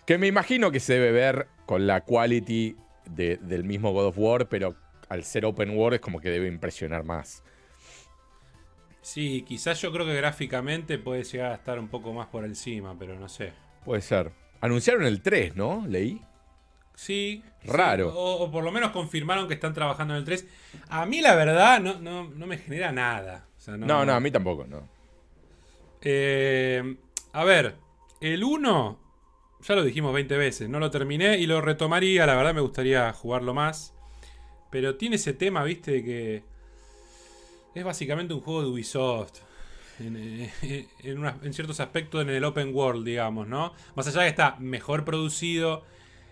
[0.05, 2.75] Que me imagino que se debe ver con la quality
[3.09, 4.75] de- del mismo God of War, pero
[5.09, 7.43] al ser open world es como que debe impresionar más.
[9.01, 12.95] Sí, quizás yo creo que gráficamente puede llegar a estar un poco más por encima,
[12.97, 13.51] pero no sé.
[13.83, 14.31] Puede ser.
[14.61, 15.85] Anunciaron el 3, ¿no?
[15.87, 16.21] Leí.
[16.95, 17.43] Sí.
[17.61, 18.09] sí, Raro.
[18.13, 20.47] o, o por lo menos confirmaron que están trabajando en el 3.
[20.89, 23.45] A mí la verdad no, no, no me genera nada.
[23.57, 24.87] O sea, No, no, a mí tampoco, no.
[26.01, 26.95] Eh,
[27.33, 27.75] a ver,
[28.21, 28.99] el 1,
[29.67, 33.11] ya lo dijimos 20 veces, no lo terminé y lo retomaría, la verdad me gustaría
[33.13, 33.93] jugarlo más.
[34.69, 36.43] Pero tiene ese tema, viste, de que
[37.75, 39.39] es básicamente un juego de Ubisoft.
[39.99, 43.73] En, eh, en una- en ciertos aspectos en el open world, digamos, ¿no?
[43.95, 45.83] Más allá de que está mejor producido,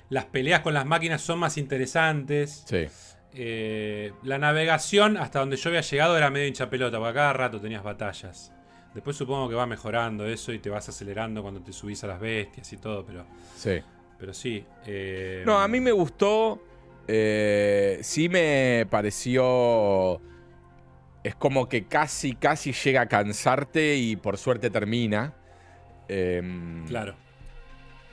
[0.09, 2.63] las peleas con las máquinas son más interesantes.
[2.67, 2.87] Sí.
[3.33, 7.33] Eh, la navegación hasta donde yo había llegado era medio hincha pelota, porque a cada
[7.33, 8.51] rato tenías batallas.
[8.93, 12.19] Después supongo que va mejorando eso y te vas acelerando cuando te subís a las
[12.19, 13.25] bestias y todo, pero,
[13.55, 13.79] Sí.
[14.19, 14.65] pero sí.
[14.85, 16.61] eh, No, a mí me gustó.
[17.07, 20.21] eh, sí me pareció.
[21.23, 25.33] Es como que casi, casi llega a cansarte y por suerte termina.
[26.07, 27.15] Em, Claro.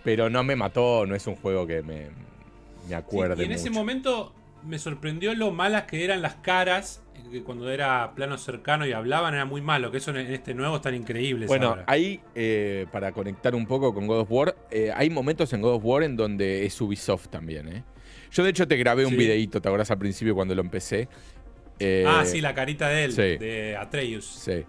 [0.04, 2.10] Pero no me mató, no es un juego que me, me
[2.88, 4.32] Sí, acuerde y en ese momento
[4.64, 9.34] me sorprendió lo malas que eran las caras, que cuando era plano cercano y hablaban
[9.34, 11.48] era muy malo, que eso en este nuevo están increíbles.
[11.48, 11.84] Bueno, ahora.
[11.86, 15.74] ahí, eh, para conectar un poco con God of War, eh, hay momentos en God
[15.74, 17.84] of War en donde es Ubisoft también, ¿eh?
[18.30, 21.08] Yo de hecho te grabé un videíto, ¿te acordás al principio cuando lo empecé?
[22.06, 23.36] Ah, sí, la carita de él, sí.
[23.38, 24.24] de Atreus.
[24.26, 24.64] Sí.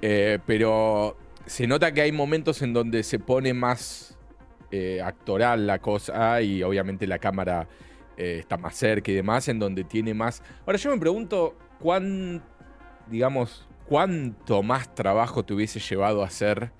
[0.00, 4.18] Pero se nota que hay momentos en donde se pone más
[5.02, 7.66] actoral la cosa y obviamente la cámara
[8.16, 10.42] eh, está más cerca y demás, en donde tiene más...
[10.66, 12.42] Ahora yo me pregunto, ¿cuán,
[13.08, 16.72] digamos, cuánto más trabajo te hubiese llevado a hacer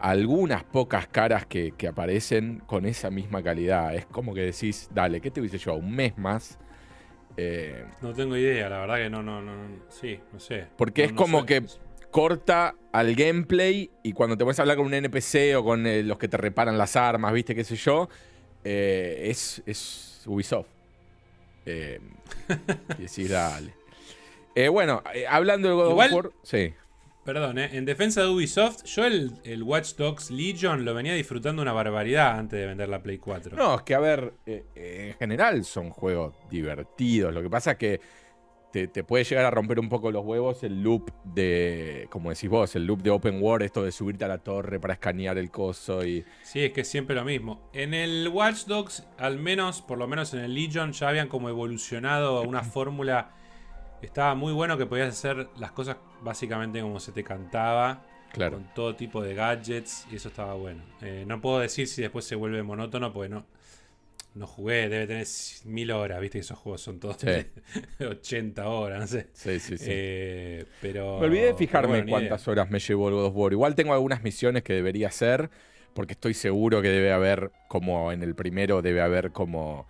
[0.00, 3.94] algunas pocas caras que, que aparecen con esa misma calidad?
[3.94, 5.78] Es como que decís, dale, ¿qué te hubiese llevado?
[5.78, 6.58] ¿Un mes más?
[7.36, 10.66] Eh, No tengo idea, la verdad que no, no, no, no- sí, no sé.
[10.76, 11.46] Porque No- es no como sé.
[11.46, 11.62] que
[12.10, 16.02] corta al gameplay y cuando te pones a hablar con un NPC o con eh,
[16.02, 18.10] los que te reparan las armas, viste, qué sé yo,
[18.64, 20.66] eh, es, es Ubisoft.
[21.66, 22.00] Eh,
[22.98, 23.72] y decís, dale.
[24.54, 26.74] Eh, bueno, eh, hablando de God Igual- of War, sí.
[27.24, 27.70] Perdón, ¿eh?
[27.74, 32.36] en defensa de Ubisoft, yo el, el Watch Dogs Legion lo venía disfrutando una barbaridad
[32.36, 33.56] antes de vender la Play 4.
[33.56, 37.32] No, es que a ver, en general son juegos divertidos.
[37.32, 38.00] Lo que pasa es que
[38.72, 42.48] te, te puede llegar a romper un poco los huevos el loop de, como decís
[42.48, 45.50] vos, el loop de Open World, esto de subirte a la torre para escanear el
[45.50, 46.24] coso y...
[46.42, 47.68] Sí, es que es siempre lo mismo.
[47.74, 51.50] En el Watch Dogs, al menos, por lo menos en el Legion, ya habían como
[51.50, 53.32] evolucionado a una fórmula.
[54.00, 58.02] Estaba muy bueno que podías hacer las cosas básicamente como se te cantaba.
[58.32, 58.56] Claro.
[58.56, 60.06] Con todo tipo de gadgets.
[60.10, 60.82] Y eso estaba bueno.
[61.02, 63.44] Eh, no puedo decir si después se vuelve monótono, porque no.
[64.34, 65.26] No jugué, debe tener
[65.66, 67.26] mil horas, viste que esos juegos son todos Sí.
[67.98, 69.28] de 80 horas, no sé.
[69.34, 69.84] Sí, sí, sí.
[69.88, 71.18] Eh, pero.
[71.20, 72.52] me olvidé de fijarme bueno, cuántas idea.
[72.52, 73.52] horas me llevó el God of War.
[73.52, 75.50] Igual tengo algunas misiones que debería hacer,
[75.92, 79.86] porque estoy seguro que debe haber, como en el primero, debe haber como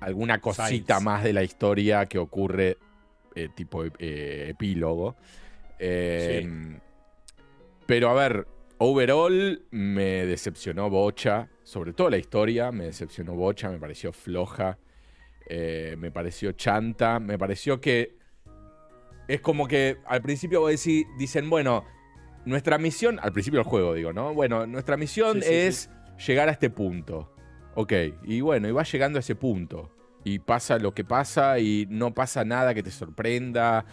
[0.00, 1.02] alguna cosita Sides.
[1.04, 2.78] más de la historia que ocurre
[3.36, 5.14] eh, tipo eh, epílogo.
[5.78, 6.78] Eh,
[7.86, 8.46] Pero a ver,
[8.78, 14.78] overall me decepcionó Bocha, sobre todo la historia, me decepcionó Bocha, me pareció floja,
[15.48, 18.16] eh, me pareció chanta, me pareció que
[19.28, 21.84] es como que al principio vos decís, dicen, bueno,
[22.44, 24.34] nuestra misión, al principio del juego digo, ¿no?
[24.34, 25.90] Bueno, nuestra misión es
[26.26, 27.30] llegar a este punto.
[27.74, 29.90] Ok, y bueno, y va llegando a ese punto.
[30.24, 33.84] Y pasa lo que pasa y no pasa nada que te sorprenda.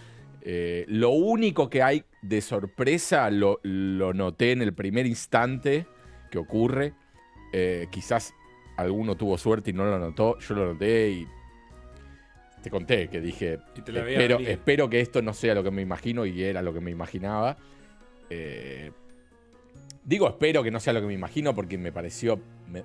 [0.43, 5.85] Eh, lo único que hay de sorpresa lo, noté en el primer instante
[6.29, 6.93] que ocurre.
[7.53, 8.33] Eh, quizás
[8.77, 10.39] alguno tuvo suerte y no lo notó.
[10.39, 11.27] Yo lo noté y
[12.63, 16.43] te conté que dije, espero, espero, que esto no sea lo que me imagino y
[16.43, 17.57] era lo que me imaginaba.
[18.29, 18.91] Eh,
[20.03, 22.39] digo espero que no sea lo que me imagino porque me pareció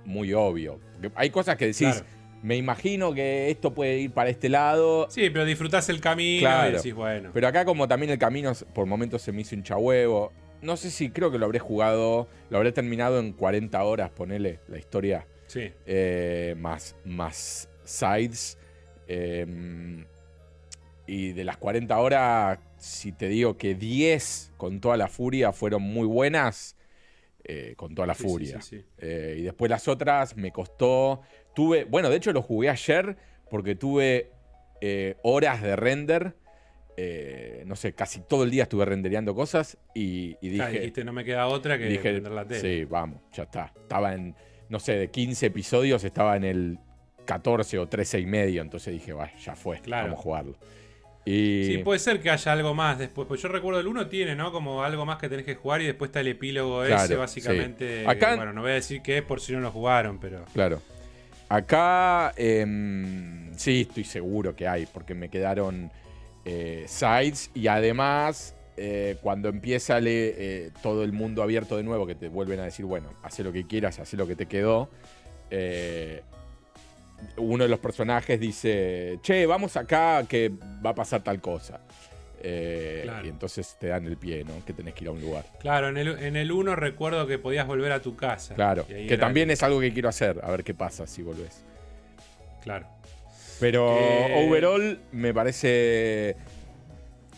[0.05, 0.81] muy obvio.
[1.15, 2.05] hay cosas que decís,
[2.43, 5.09] me imagino que esto puede ir para este lado.
[5.11, 7.31] Sí, pero disfrutás el camino y decís, bueno.
[7.33, 10.33] Pero acá como también el camino por momentos se me hizo hincha huevo.
[10.63, 14.61] No sé si creo que lo habré jugado, lo habré terminado en 40 horas, ponele
[14.69, 15.27] la historia.
[15.47, 15.71] Sí.
[15.87, 18.59] Eh, más, más sides.
[19.07, 20.05] Em,
[21.07, 25.83] y de las 40 horas, si te digo que 10 con toda la furia fueron
[25.83, 26.77] muy buenas,
[27.45, 28.59] eh, con toda la furia.
[28.99, 31.23] Eh, y después las otras me costó.
[31.57, 33.17] Tuve, bueno, de hecho lo jugué ayer
[33.51, 34.31] porque tuve
[34.81, 36.37] eh, horas de render.
[37.67, 40.71] no sé, casi todo el día estuve rendereando cosas y, y dije.
[40.71, 42.61] dijiste, no me queda otra que dije, la tele.
[42.61, 43.73] Sí, vamos, ya está.
[43.75, 44.37] Estaba en,
[44.69, 46.79] no sé, de 15 episodios, estaba en el
[47.25, 50.57] 14 o 13 y medio, entonces dije, ya fue, vamos a jugarlo.
[51.27, 53.27] Sí, puede ser que haya algo más después.
[53.27, 54.53] Pues yo recuerdo el 1 tiene, ¿no?
[54.53, 58.05] Como algo más que tenés que jugar y después está el epílogo ese, básicamente.
[58.05, 60.45] bueno, no voy a decir qué es por si no lo jugaron, pero.
[60.55, 60.81] Claro.
[61.49, 65.91] Acá em, sí, estoy seguro que hay, porque me quedaron
[66.45, 72.15] eh, sides y además eh, cuando empieza eh, todo el mundo abierto de nuevo, que
[72.15, 74.91] te vuelven a decir, bueno, haz lo que quieras, haz lo que te quedó
[77.37, 80.51] uno de los personajes dice, che, vamos acá que
[80.85, 81.81] va a pasar tal cosa.
[82.43, 84.65] Eh, y entonces te dan el pie, ¿no?
[84.65, 85.45] Que tenés que ir a un lugar.
[85.59, 88.55] Claro, en el, en el 1 recuerdo que podías volver a tu casa.
[88.55, 91.65] Claro, que también es algo que quiero hacer, a ver qué pasa si volvés.
[92.63, 92.87] Claro.
[93.61, 96.37] Pero eh, overall me parece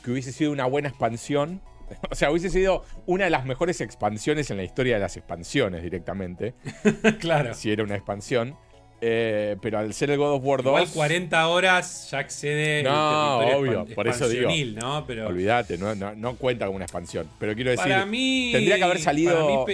[0.02, 1.60] que hubiese sido una buena expansión.
[2.10, 5.82] O sea, hubiese sido una de las mejores expansiones en la historia de las expansiones
[5.82, 6.52] directamente.
[7.18, 7.54] claro.
[7.54, 8.56] Si era una expansión.
[9.00, 10.72] Eh, pero al ser el God of War 2.
[10.72, 12.82] Igual 40 horas ya excede.
[12.82, 14.50] No, obvio, por eso digo.
[14.80, 15.06] ¿no?
[15.06, 15.28] Pero...
[15.28, 17.28] Olvídate, no, no, cuenta como una expansión.
[17.38, 19.66] Pero quiero decir, tendría que haber salido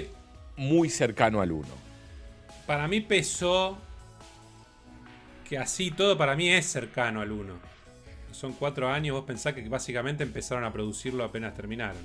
[0.56, 1.66] muy cercano al 1.
[2.66, 3.76] Para mí pesó
[5.48, 7.54] que así todo para mí es cercano al 1.
[8.32, 12.02] Son cuatro años, vos pensás que básicamente empezaron a producirlo apenas terminaron.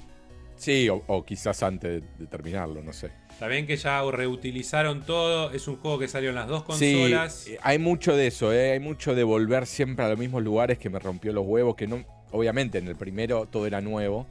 [0.59, 3.09] Sí, o quizás antes de terminarlo, no sé.
[3.39, 7.33] Está bien que ya reutilizaron todo, es un juego que salió en las dos consolas.
[7.33, 8.73] Sí, hay mucho de eso, ¿eh?
[8.73, 11.87] hay mucho de volver siempre a los mismos lugares que me rompió los huevos, que
[11.87, 14.27] no, obviamente en el primero todo era nuevo.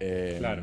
[0.00, 0.62] Eh, claro.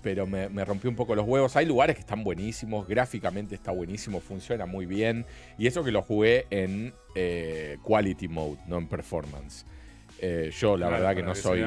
[0.00, 1.56] Pero me, rompió un poco los huevos.
[1.56, 5.26] Hay lugares que están buenísimos, gráficamente está buenísimo, funciona muy bien.
[5.58, 9.66] Y eso que lo jugué en eh, Quality Mode, no en Performance.
[10.58, 11.66] yo la verdad que no soy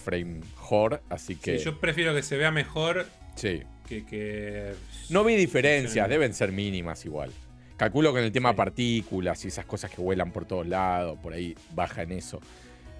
[0.00, 1.58] frame whore, así que...
[1.58, 3.62] Sí, yo prefiero que se vea mejor Sí
[3.98, 4.74] que,
[5.08, 7.30] No vi diferencias, deben ser mínimas igual.
[7.76, 11.32] Calculo que en el tema partículas y esas cosas que vuelan por todos lados, por
[11.32, 12.40] ahí baja en eso.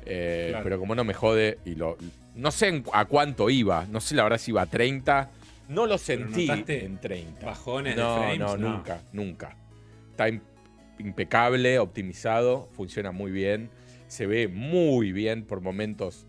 [0.07, 1.99] Eh, pero como no me jode, y lo,
[2.35, 5.31] no sé a cuánto iba, no sé la verdad si iba a 30.
[5.69, 7.47] No lo sentí en 30.
[7.47, 8.39] ¿Bajones no, de frames?
[8.39, 9.57] No, nunca, nunca.
[10.11, 10.29] Está
[10.99, 13.71] impecable, optimizado, funciona muy bien.
[14.09, 16.27] Se ve muy bien, por momentos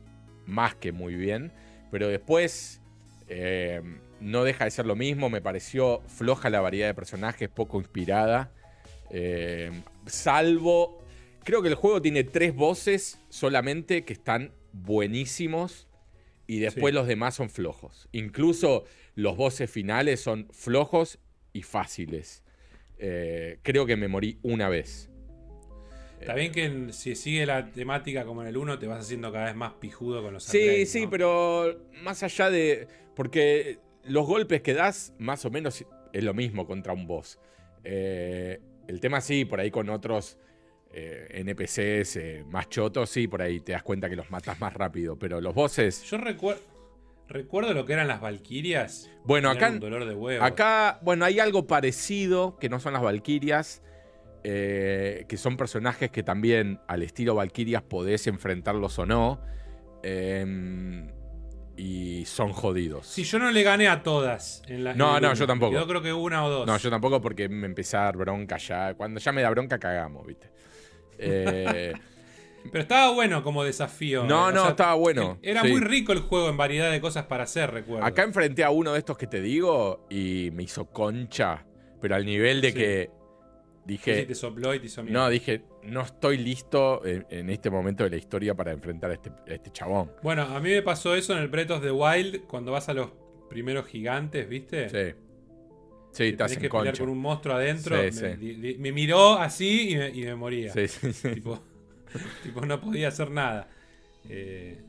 [0.52, 1.52] más que muy bien.
[1.90, 2.82] Pero después
[3.28, 3.82] eh,
[4.20, 5.30] no deja de ser lo mismo.
[5.30, 8.52] Me pareció floja la variedad de personajes, poco inspirada.
[9.10, 9.72] Eh,
[10.06, 11.00] salvo.
[11.44, 15.88] Creo que el juego tiene tres voces solamente que están buenísimos.
[16.48, 18.10] Y después los demás son flojos.
[18.12, 18.84] Incluso
[19.16, 21.20] los voces finales son flojos
[21.54, 22.44] y fáciles.
[22.98, 25.11] Eh, creo que me morí una vez.
[26.22, 29.46] Está bien que si sigue la temática como en el 1 te vas haciendo cada
[29.46, 32.88] vez más pijudo con los Sí, sí, pero más allá de.
[33.16, 37.40] Porque los golpes que das, más o menos es lo mismo contra un boss.
[37.84, 40.38] Eh, el tema sí, por ahí con otros
[40.94, 44.74] eh, NPCs eh, más chotos, sí, por ahí te das cuenta que los matas más
[44.74, 45.18] rápido.
[45.18, 46.04] Pero los bosses.
[46.04, 46.62] Yo recuerdo.
[47.28, 49.10] Recuerdo lo que eran las Valquirias.
[49.24, 49.70] Bueno, acá.
[49.70, 53.82] Un dolor de Acá, bueno, hay algo parecido que no son las Valquirias.
[54.44, 59.42] Que son personajes que también, al estilo Valquirias, podés enfrentarlos o no.
[61.78, 63.08] y son jodidos.
[63.08, 64.64] Sí, yo no le gané a todas.
[64.68, 65.74] En la, no, no, yo tampoco.
[65.74, 66.68] Yo creo que una o dos.
[66.68, 68.94] No, yo tampoco porque me empecé a dar bronca ya.
[68.96, 70.52] Cuando ya me da bronca, cagamos, ¿viste?
[71.18, 71.94] Eh,
[72.72, 74.24] Pero estaba bueno como desafío.
[74.26, 75.40] No, no, estaba bueno.
[75.42, 78.06] Era muy rico el juego en variedad de cosas para hacer, recuerdo.
[78.06, 81.66] Acá enfrenté a uno de estos que te digo y me hizo concha.
[82.00, 83.10] Pero al nivel de que
[83.92, 84.26] dije.
[84.26, 88.18] te sopló y te hizo no, dije, no estoy listo en, este momento de la
[88.18, 90.12] historia para enfrentar a este, este, chabón.
[90.24, 92.94] Bueno, a mí me pasó eso en el Breath of the Wild cuando vas a
[92.94, 93.12] los
[93.50, 94.90] primeros gigantes, ¿viste?
[94.90, 95.18] Sí.
[96.12, 97.96] Sí, estás que pelear con un monstruo adentro.
[97.98, 100.74] me, miró así y me, moría.
[100.74, 101.30] Sí, sí, sí.
[102.44, 103.70] tipo, no podía hacer nada.
[104.28, 104.82] Eh,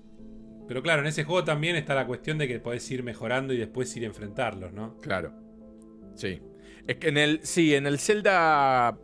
[0.67, 3.57] pero claro, en ese juego también está la cuestión de que podés ir mejorando y
[3.57, 4.99] después ir a enfrentarlos, ¿no?
[5.01, 5.33] Claro.
[6.15, 6.41] Sí.
[6.87, 7.41] Es que en el.
[7.43, 8.99] Sí, en el Zelda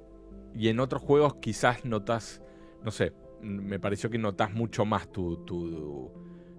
[0.55, 2.43] y en otros juegos quizás notas.
[2.85, 3.13] No sé.
[3.41, 6.11] Me pareció que notas mucho más tu, tu,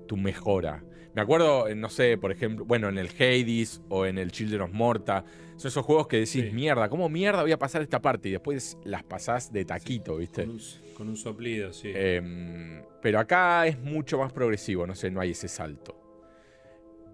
[0.07, 0.83] tu mejora.
[1.13, 4.71] Me acuerdo, no sé, por ejemplo, bueno, en el Hades o en el Children of
[4.71, 5.25] Morta.
[5.57, 8.29] Son esos juegos que decís, mierda, ¿cómo mierda voy a pasar esta parte?
[8.29, 10.47] Y después las pasás de taquito, ¿viste?
[10.95, 11.91] Con un, soplido, sí.
[11.93, 16.08] Em, pero acá es mucho más progresivo, no sé, no hay ese salto.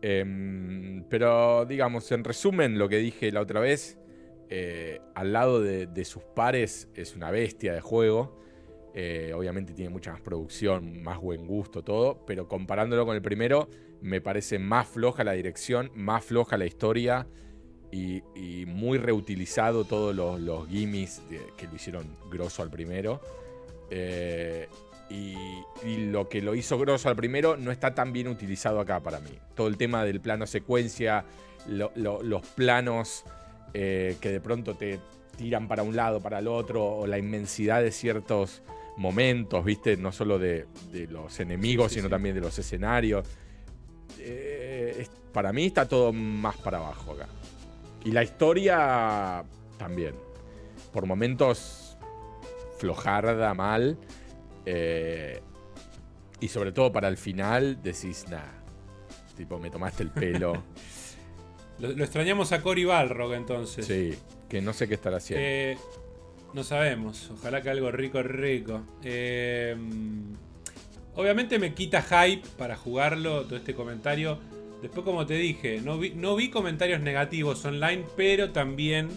[0.01, 3.97] Em, pero digamos, en resumen, lo que dije la otra vez,
[4.49, 8.39] eh, al lado de, sus pares es una bestia de juego.
[8.93, 12.25] Eh, obviamente tiene mucha más producción, más buen gusto, todo.
[12.25, 13.69] Pero comparándolo con el primero,
[14.01, 17.27] me parece más floja la dirección, más floja la historia
[17.91, 18.21] y,
[18.67, 21.21] muy reutilizado todos los, los gimmies
[21.55, 23.21] que lo hicieron grosso al primero.
[23.89, 24.67] Eh,
[25.09, 25.63] y,
[25.97, 29.31] lo que lo hizo grosso al primero no está tan bien utilizado acá para mí.
[29.53, 31.25] Todo el tema del plano secuencia,
[31.67, 33.23] los planos
[33.73, 34.99] eh, que de pronto te
[35.37, 38.63] tiran para un lado, para el otro, o la inmensidad de ciertos
[38.97, 39.97] momentos, ¿viste?
[39.97, 40.65] No solo de,
[41.09, 43.27] los enemigos, sino también de los escenarios.
[44.19, 47.27] Eh, para mí está todo más para abajo acá.
[48.05, 49.43] Y la historia
[49.77, 50.15] también.
[50.93, 51.97] Por momentos
[52.77, 53.97] flojarda, mal.
[54.65, 55.41] Eh,
[56.39, 58.51] y sobre todo para el final decís, nada.
[59.37, 60.63] Tipo, me tomaste el pelo.
[61.79, 63.85] lo, extrañamos a Cory Balrog entonces.
[63.85, 64.13] Sí,
[64.49, 65.45] que no sé qué estará haciendo.
[65.45, 65.77] Eh,
[66.53, 67.31] no sabemos.
[67.31, 68.81] Ojalá que algo rico, rico.
[69.03, 69.75] Eh,
[71.15, 74.39] obviamente me quita hype para jugarlo todo este comentario.
[74.81, 79.09] Después, como te dije, no vi, no vi comentarios negativos online, pero también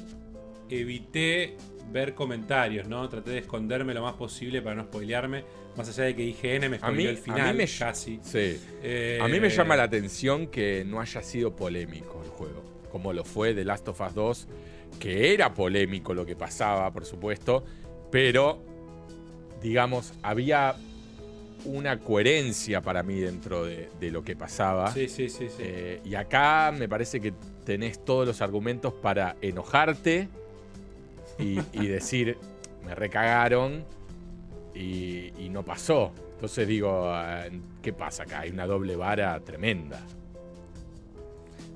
[0.71, 1.57] evité
[1.91, 3.09] ver comentarios, ¿no?
[3.09, 5.45] Traté de esconderme lo más posible para no spoilearme.
[5.77, 8.19] Más allá de que IGN me spoileó el final, me, casi.
[8.23, 8.61] Sí.
[9.21, 13.25] a mí me llama la atención que no haya sido polémico el juego, como lo
[13.25, 14.49] fue The Last of Us 2,
[14.99, 17.65] que era polémico lo que pasaba, por supuesto,
[18.11, 18.61] pero,
[19.63, 20.75] digamos, había
[21.65, 24.93] una coherencia para mí dentro de, lo que pasaba.
[24.93, 25.49] Sí, sí, sí.
[25.59, 27.33] Eh, y acá me parece que
[27.65, 30.29] tenés todos los argumentos para enojarte
[31.39, 32.37] y, decir,
[32.85, 33.85] me recagaron
[34.75, 36.13] y, y, no pasó.
[36.35, 37.45] Entonces digo, ah,
[37.83, 38.41] ¿qué pasa acá?
[38.41, 40.01] Hay una doble vara tremenda.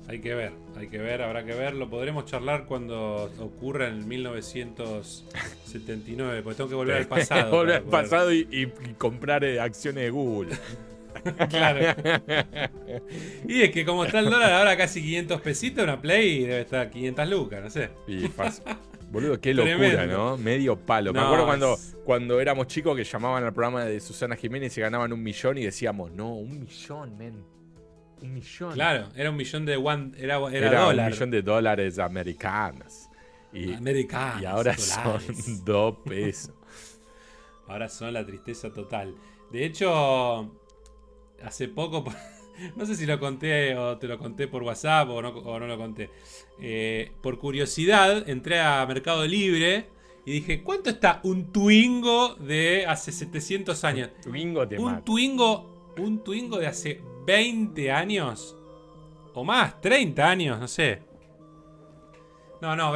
[0.07, 1.75] Hay que ver, hay que ver, habrá que ver.
[1.75, 7.51] Lo podremos charlar cuando ocurra en 1979, porque tengo que volver al pasado.
[7.51, 10.57] volver al pasado y, comprar eh, acciones de Google.
[11.49, 11.95] claro.
[13.47, 16.89] y es que como está el dólar ahora casi 500 pesitos, una Play debe estar
[16.89, 17.91] 500 lucas, no sé.
[18.07, 18.65] Y fácil.
[19.13, 20.37] Boludo, qué locura, ¿no?
[20.37, 21.13] Medio palo.
[21.13, 25.13] Me acuerdo cuando, cuando éramos chicos que llamaban al programa de Susana Jiménez y ganaban
[25.13, 27.45] un millón y decíamos, no, un millón, men.
[28.23, 28.73] Un millón.
[28.73, 33.07] Claro, era un millón de one, era, era, un millón de dólares americanos.
[33.53, 34.41] Y, americanos.
[34.41, 35.21] Y ahora son
[35.63, 36.55] dos pesos.
[37.67, 39.13] ahora son la tristeza total.
[39.51, 40.59] De hecho,
[41.43, 42.03] hace poco,
[42.75, 46.09] no sé si lo conté o te lo conté por WhatsApp o no, lo conté.
[46.59, 49.87] Eh, por curiosidad, entré a Mercado Libre
[50.25, 54.09] y dije, ¿cuánto está un Twingo de hace 700 años?
[54.21, 58.55] Twingo te un Twingo, un Twingo de hace 20 años.
[59.33, 61.01] O más, 30 años, no sé.
[62.61, 62.93] No, no,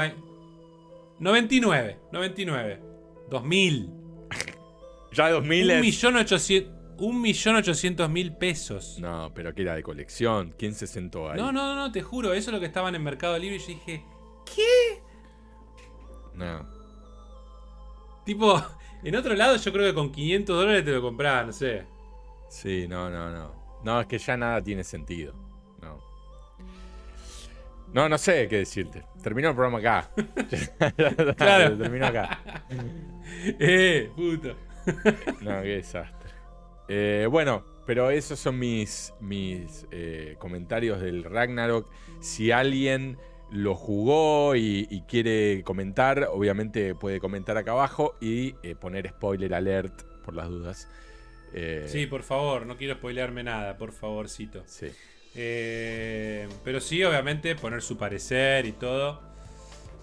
[1.19, 2.81] 99, 99.
[3.29, 3.89] 2000.
[5.11, 5.75] ya 2000 Un.
[5.75, 6.76] Un millón ochocientos
[8.09, 8.97] mil pesos.
[8.99, 10.53] No, pero que era de colección.
[10.57, 11.37] ¿Quién se sentó ahí?
[11.37, 12.33] No, no, no, te juro.
[12.33, 13.57] Eso es lo que estaban en Mercado Libre.
[13.57, 14.03] Y yo dije,
[14.55, 15.01] ¿qué?
[16.33, 16.67] No.
[18.25, 18.61] Tipo,
[19.03, 21.85] en otro lado yo creo que con 500 dólares te lo compraba, no sé.
[22.49, 23.51] Sí, no, no, no.
[23.83, 25.33] No, es que ya nada tiene sentido.
[25.81, 25.99] No.
[27.93, 29.03] No, no sé qué decirte.
[29.21, 30.11] Terminó el programa acá.
[31.37, 31.77] claro.
[31.77, 32.41] Terminó acá.
[33.59, 34.55] eh, puto.
[35.41, 36.16] no, qué desastre.
[36.87, 41.89] Eh, bueno, pero esos son mis, mis eh, comentarios del Ragnarok.
[42.19, 43.17] Si alguien
[43.49, 50.03] lo jugó y, quiere comentar, obviamente puede comentar acá abajo y eh, poner spoiler alert
[50.25, 50.89] por las dudas.
[51.53, 54.63] Eh, sí, por favor, no quiero spoilearme nada, por favorcito.
[54.65, 54.87] Sí.
[55.33, 59.26] pero sí, obviamente, poner su parecer y todo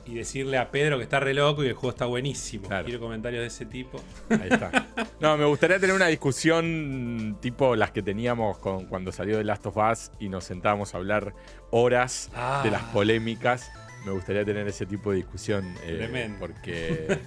[0.06, 2.68] y decirle a Pedro que está re loco y el juego está buenísimo.
[2.84, 4.00] Quiero comentarios de ese tipo.
[4.30, 4.70] Ahí está.
[5.20, 9.64] No, me gustaría tener una discusión tipo las que teníamos con, cuando salió The Last
[9.64, 11.34] of Us y nos sentábamos a hablar
[11.70, 12.30] horas
[12.62, 12.90] de las ah.
[12.92, 13.70] polémicas.
[14.04, 15.74] Me gustaría tener ese tipo de discusión.
[15.84, 16.38] Eh, Tremendo.
[16.38, 17.18] Porque.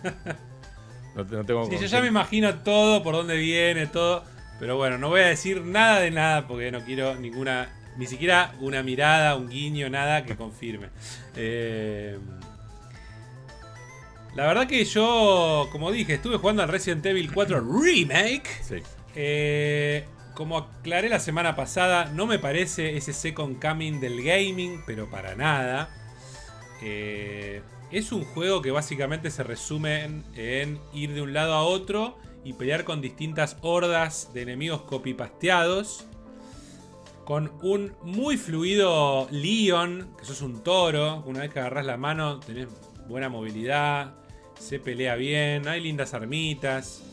[1.15, 1.65] no, tengo.
[1.69, 4.23] Sí, yo ya me imagino todo, por dónde viene, todo.
[4.59, 7.69] Pero bueno, no voy a decir nada de nada porque no quiero ninguna.
[7.97, 10.89] Ni siquiera una mirada, un guiño, nada que confirme.
[11.35, 12.19] Eh.
[14.37, 18.47] La verdad que yo, como dije, estuve jugando al Resident Evil 4 Remake.
[18.61, 18.75] Sí.
[19.15, 25.09] Eh, como aclaré la semana pasada, no me parece ese second coming del gaming, pero
[25.09, 25.89] para nada.
[26.83, 32.19] Eh, es un juego que básicamente se resume en, ir de un lado a otro
[32.43, 36.05] y pelear con distintas hordas de enemigos copipasteados.
[37.25, 41.23] Con un muy fluido Leon, que sos un toro.
[41.25, 42.67] Una vez que agarras la mano, tenés
[43.07, 44.26] buena movilidad
[44.59, 47.03] se pelea bien, hay lindas armitas.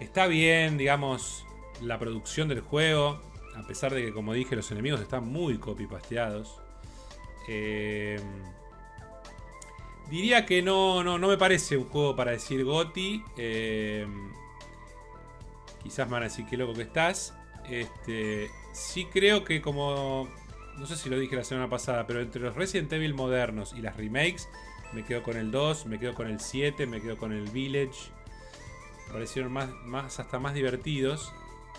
[0.00, 1.44] Está bien, digamos,
[1.82, 3.20] la producción del juego.
[3.56, 6.56] A pesar de que, como dije, los enemigos están muy copy-pasteados.
[7.48, 8.20] Eh,
[10.10, 13.22] diría que no, no, no me parece un juego para decir Goti.
[13.36, 14.06] Eh,
[15.82, 17.34] quizás me van a decir qué loco que estás.
[17.68, 20.28] Este, sí creo que como...
[20.78, 23.82] No sé si lo dije la semana pasada, pero entre los Resident Evil modernos y
[23.82, 24.48] las remakes,
[24.92, 28.10] me quedo con el 2, me quedo con el 7, me quedo con el Village.
[29.12, 31.32] Parecieron más, más, hasta más divertidos.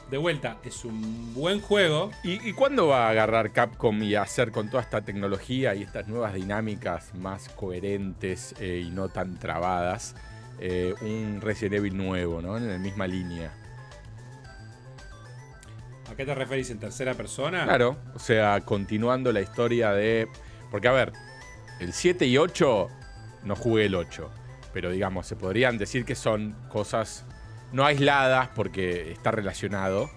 [0.09, 2.11] De vuelta, es un buen juego.
[2.23, 6.33] ¿Y, cuándo va a agarrar Capcom y hacer con toda esta tecnología y estas nuevas
[6.33, 10.15] dinámicas más coherentes eh, y no tan trabadas
[10.59, 12.57] eh, un Resident Evil nuevo, ¿no?
[12.57, 13.53] En la misma línea.
[16.11, 16.69] ¿A qué te referís?
[16.71, 17.63] ¿En tercera persona?
[17.63, 20.27] Claro, o sea, continuando la historia de.
[20.69, 21.13] Porque, a ver,
[21.79, 22.89] el 7 y 8
[23.43, 24.29] no jugué el 8.
[24.73, 27.25] Pero digamos, se podrían decir que son cosas
[27.71, 30.09] no aisladas porque está relacionado,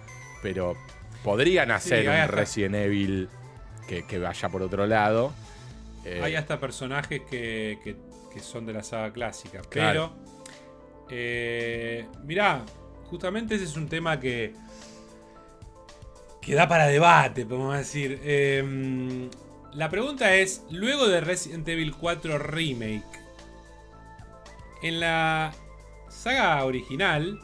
[0.43, 0.77] pero
[1.23, 3.29] podrían hacer un Resident Evil
[3.87, 5.33] que, vaya por otro lado.
[6.05, 7.97] Eh, hay hasta personajes que,
[8.41, 9.63] son de la saga clásica.
[9.71, 10.13] Pero,
[11.11, 12.63] eh, mirá,
[13.07, 14.55] justamente ese es un tema que,
[16.41, 18.21] que da para debate, podemos decir.
[18.23, 19.29] Eh,
[19.75, 23.05] la pregunta es, luego de Resident Evil 4 Remake,
[24.83, 25.53] en la
[26.09, 27.41] saga original,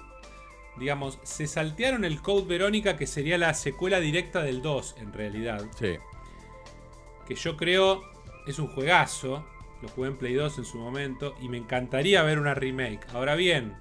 [0.79, 5.67] digamos, se saltearon el Code Verónica, que sería la secuela directa del 2, en realidad.
[5.79, 5.97] Sí.
[7.27, 8.03] Que yo creo
[8.47, 9.45] es un juegazo.
[9.83, 11.35] Lo jugué en Play 2 en su momento.
[11.41, 13.07] Y me encantaría ver una remake.
[13.13, 13.77] Ahora bien,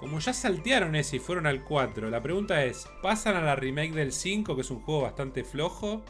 [0.00, 3.92] como ya saltearon ese y fueron al 4, la pregunta es: ¿pasan a la remake
[3.92, 6.04] del 5, que es un juego bastante flojo?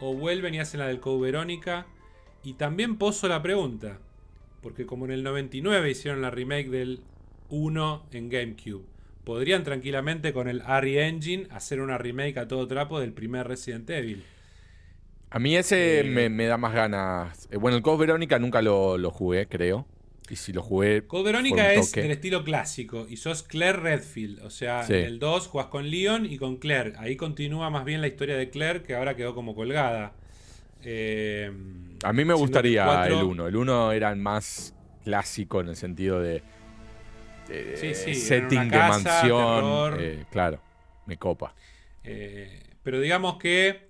[0.00, 1.86] ¿O vuelven y hacen la del Code Verónica?
[2.42, 3.98] Y también poso la pregunta:
[4.62, 7.00] porque como en el 99 hicieron la remake del
[7.50, 8.84] 1 en GameCube,
[9.24, 13.88] podrían tranquilamente con el RE Engine hacer una remake a todo trapo del primer Resident
[13.90, 14.24] Evil.
[15.30, 17.48] A mí ese eh, me, da más ganas.
[17.50, 19.86] Eh, bueno, el Code Verónica nunca lo, jugué, creo.
[20.28, 21.06] Y si lo jugué.
[21.06, 23.06] Code Verónica es del estilo clásico.
[23.08, 24.40] Y sos Claire Redfield.
[24.42, 26.94] O sea, en el 2 jugás con Leon y con Claire.
[26.98, 30.14] Ahí continúa más bien la historia de Claire, que ahora quedó como colgada.
[30.82, 31.50] Eh,
[32.02, 33.46] a mí me gustaría el 1.
[33.46, 34.74] El 1 era el más
[35.04, 36.42] clásico en el sentido de,
[37.46, 39.96] setting de mansión.
[39.98, 40.60] Eh, claro,
[41.06, 41.54] me copa.
[42.02, 43.86] Eh, pero digamos que.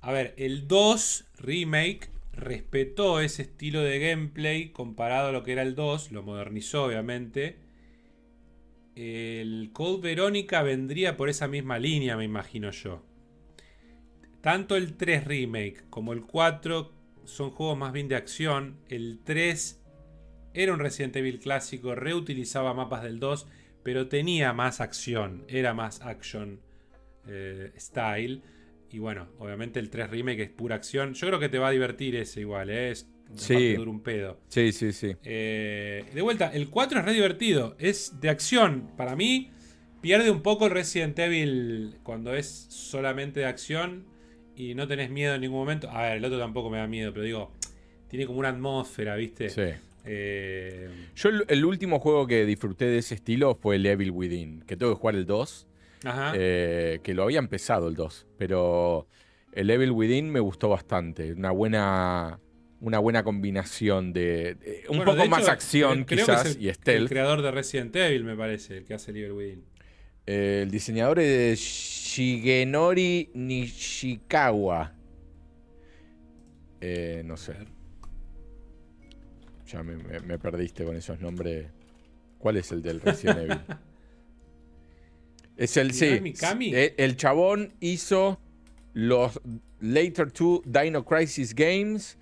[0.00, 2.08] A ver, el 2 Remake
[2.38, 7.58] respetó ese estilo de gameplay comparado a lo que era el 2, lo modernizó obviamente.
[8.94, 13.04] El Code Verónica vendría por esa misma línea, me imagino yo.
[14.40, 16.92] Tanto el 3 Remake como el 4
[17.24, 18.78] son juegos más bien de acción.
[18.88, 19.84] El 3
[20.54, 23.46] era un Resident Evil clásico, reutilizaba mapas del 2,
[23.82, 26.60] pero tenía más acción, era más action
[27.26, 28.42] eh, style.
[28.90, 31.14] Y bueno, obviamente el 3 Remake es pura acción.
[31.14, 32.90] Yo creo que te va a divertir ese igual, ¿eh?
[32.90, 33.76] es sí.
[33.76, 34.40] un pedo.
[34.48, 35.14] Sí, sí, sí.
[35.24, 38.90] Eh, de vuelta, el 4 es re divertido, es de acción.
[38.96, 39.50] Para mí,
[40.00, 44.06] pierde un poco el Resident Evil cuando es solamente de acción
[44.56, 45.90] y no tenés miedo en ningún momento.
[45.90, 47.52] A ver, el otro tampoco me da miedo, pero digo,
[48.08, 49.50] tiene como una atmósfera, ¿viste?
[49.50, 49.78] Sí.
[50.04, 54.62] Eh, Yo el, el último juego que disfruté de ese estilo fue el Evil Within,
[54.62, 55.67] que tengo que jugar el 2,
[56.04, 56.32] ajá.
[56.34, 59.06] eh, que lo había empezado el 2, pero
[59.52, 62.38] el Evil Within me gustó bastante, una buena,
[62.80, 66.56] una buena combinación de, de- un Bueno, poco de más acción creo que es quizás
[66.56, 67.08] el- y El stealth.
[67.08, 69.64] creador de Resident Evil, me parece, el que hace el Evil Within.
[70.26, 74.92] Eh, el diseñador es Shigenori Nishikawa.
[76.80, 77.54] Eh, no sé.
[79.66, 81.66] Ya me, me- me perdiste con esos nombres.
[82.38, 83.58] ¿Cuál es el del Resident Evil?
[85.58, 86.20] Es el, ¿Y no sí.
[86.20, 86.72] Mikami?
[86.74, 88.40] El, chabón hizo
[88.94, 89.40] los
[89.80, 92.16] Later 2 Dino Crisis Games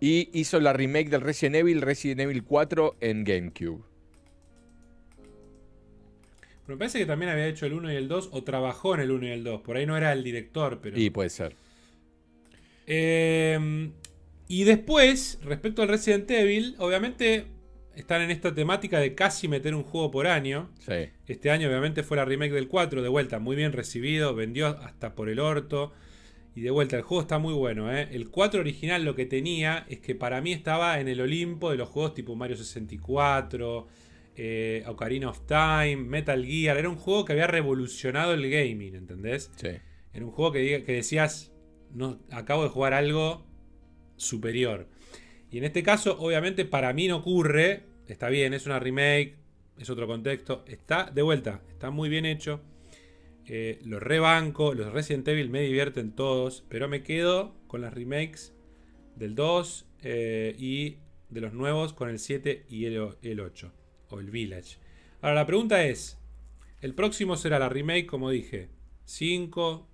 [0.00, 3.84] y hizo la remake del Resident Evil, Resident Evil 4 en GameCube.
[6.66, 9.00] Pero me parece que también había hecho el 1 y el 2, o trabajó en
[9.00, 9.62] el 1 y el 2.
[9.62, 10.98] Por ahí no era el director, pero.
[10.98, 11.54] Y puede ser.
[12.88, 13.90] Eh,
[14.48, 17.46] y después, respecto al Resident Evil, obviamente
[18.00, 20.70] están en esta temática de casi meter un juego por año.
[20.80, 21.10] Sí.
[21.26, 25.14] Este año obviamente fue la remake del 4, de vuelta, muy bien recibido, vendió hasta
[25.14, 25.92] por el orto.
[26.54, 27.92] Y de vuelta, el juego está muy bueno.
[27.94, 28.08] ¿eh?
[28.10, 31.76] El 4 original lo que tenía es que para mí estaba en el Olimpo de
[31.76, 33.86] los juegos tipo Mario 64,
[34.36, 36.76] eh, Ocarina of Time, Metal Gear.
[36.76, 39.50] Era un juego que había revolucionado el gaming, ¿entendés?
[39.56, 39.68] Sí.
[40.12, 41.52] Era un juego que, que decías,
[41.94, 43.46] no, acabo de jugar algo
[44.16, 44.88] superior.
[45.50, 47.89] Y en este caso, obviamente, para mí no ocurre.
[48.10, 49.36] Está bien, es una remake,
[49.78, 50.64] es otro contexto.
[50.66, 52.60] Está de vuelta, está muy bien hecho.
[53.46, 58.52] Eh, los rebanco, los Resident Evil me divierten todos, pero me quedo con las remakes
[59.14, 60.96] del 2 eh, y
[61.28, 63.72] de los nuevos con el 7 y el, el 8,
[64.10, 64.78] o el Village.
[65.20, 66.18] Ahora la pregunta es,
[66.80, 68.70] el próximo será la remake, como dije,
[69.04, 69.88] 5,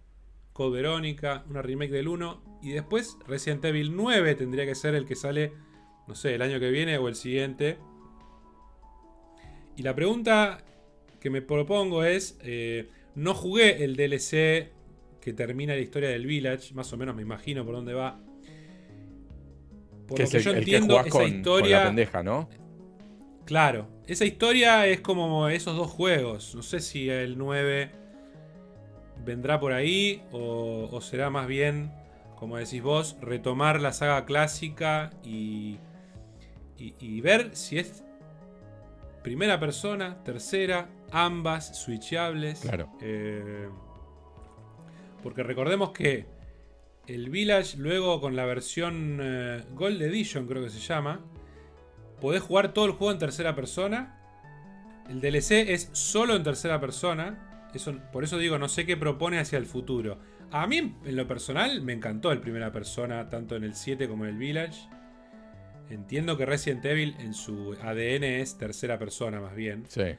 [0.55, 5.05] Code Verónica, una remake del 1, y después Resident Evil 9 tendría que ser el
[5.05, 5.53] que sale,
[6.09, 7.77] no sé, el año que viene o el siguiente.
[9.77, 10.59] Y la pregunta
[11.21, 14.71] que me propongo es, eh, no jugué el DLC
[15.21, 18.19] que termina la historia del Village, más o menos me imagino por dónde va.
[20.07, 21.79] Por Que lo es que el, yo el que entiendo, jugás esa con, con historia...
[21.81, 22.49] la pendeja, ¿no?
[23.45, 26.55] Claro, esa historia es como esos dos juegos.
[26.55, 27.91] No sé si el 9
[29.25, 31.93] vendrá por ahí o, o será más bien,
[32.37, 35.79] como decís vos, retomar la saga clásica y,
[36.79, 38.05] y, y ver si es
[39.27, 42.61] primera persona, tercera, ambas switchables.
[42.61, 42.93] Claro.
[43.01, 43.69] Eh,
[45.21, 46.27] porque recordemos que
[47.09, 51.25] el Village luego con la versión eh, Gold Edition creo que se llama,
[52.21, 54.23] podés jugar todo el juego en tercera persona.
[55.11, 57.69] El DLC es solo en tercera persona.
[57.75, 60.21] Eso, por eso digo, no sé qué propone hacia el futuro.
[60.53, 64.25] A mí, en lo personal, me encantó el primera persona, tanto en el 7 como
[64.25, 64.89] en el Village.
[65.91, 69.85] Entiendo que Resident Evil en su ADN es tercera persona, más bien.
[69.89, 70.17] Sí.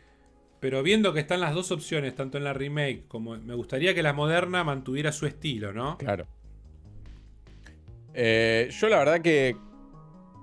[0.60, 4.02] Pero viendo que están las dos opciones, tanto en la remake como me gustaría que
[4.02, 5.98] la moderna mantuviera su estilo, ¿no?
[5.98, 6.26] Claro.
[8.14, 9.56] Eh, yo la verdad que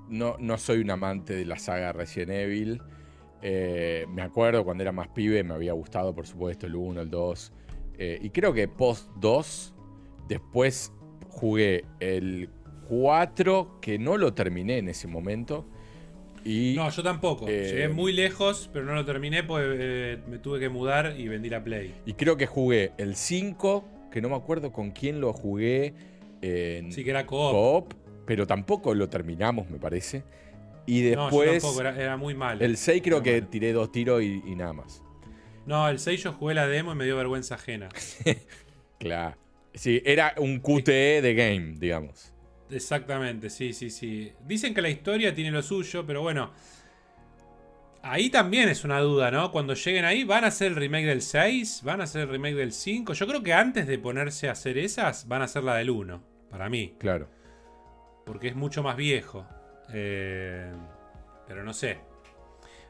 [0.08, 2.80] no, no soy un amante de la saga Resident Evil.
[3.42, 7.10] Eh, me acuerdo cuando era más pibe, me había gustado, por supuesto, el 1, el
[7.10, 7.52] 2.
[7.98, 9.74] Eh, y creo que post 2,
[10.28, 10.92] después
[11.28, 12.48] jugué el
[12.85, 15.66] 4, que no lo terminé en ese momento.
[16.45, 17.47] Y No, yo tampoco.
[17.49, 21.26] Eh, Llegué muy lejos, pero no lo terminé porque eh, me tuve que mudar y
[21.28, 21.95] vendí la Play.
[22.05, 25.95] Y creo que jugué el 5, que no me acuerdo con quién lo jugué
[26.43, 27.53] en Sí, que era co-op.
[27.53, 27.93] co-op,
[28.26, 30.22] pero tampoco lo terminamos, me parece.
[30.87, 32.61] Y No, yo después, tampoco, era, era muy mal.
[32.61, 33.47] el 6 creo que malo.
[33.51, 35.03] tiré dos tiros y, y nada más.
[35.64, 37.89] No, el 6 yo jugué la demo y me dio vergüenza ajena.
[38.99, 39.37] Claro.
[39.74, 42.34] Sí, era un QTE de game, digamos.
[42.74, 44.32] Exactamente, sí, sí, sí.
[44.44, 46.50] Dicen que la historia tiene lo suyo, pero bueno.
[48.02, 49.50] Ahí también es una duda, ¿no?
[49.50, 51.82] Cuando lleguen ahí, ¿van a hacer el remake del 6?
[51.84, 53.14] ¿Van a hacer el remake del 5?
[53.14, 56.22] Yo creo que antes de ponerse a hacer esas, van a hacer la del 1,
[56.50, 56.96] para mí.
[56.98, 57.30] Claro.
[58.26, 59.46] Porque es mucho más viejo.
[59.92, 60.70] Eh,
[61.46, 61.98] pero no sé.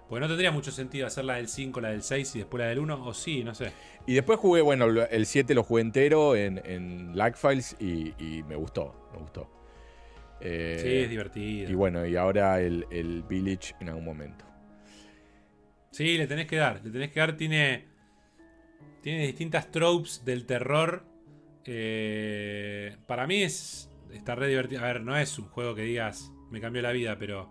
[0.08, 2.68] Porque no tendría mucho sentido hacer la del 5, la del 6 y después la
[2.68, 3.06] del 1.
[3.06, 3.70] O sí, no sé.
[4.06, 8.42] Y después jugué, bueno, el 7 lo jugué entero en, en Lag Files y, y
[8.44, 9.63] me gustó, me gustó.
[10.40, 11.70] Eh, Sí, es divertido.
[11.70, 14.44] Y bueno, y ahora el, el Village en algún momento.
[15.90, 16.80] Sí, le tenés que dar.
[16.84, 17.36] Le tenés que dar.
[17.36, 17.86] Tiene.
[19.00, 21.04] Tiene distintas tropes del terror.
[21.64, 23.90] Eh, para mí es.
[24.12, 24.82] Está re divertido.
[24.82, 26.32] A ver, no es un juego que digas.
[26.50, 27.50] Me cambió la vida, pero.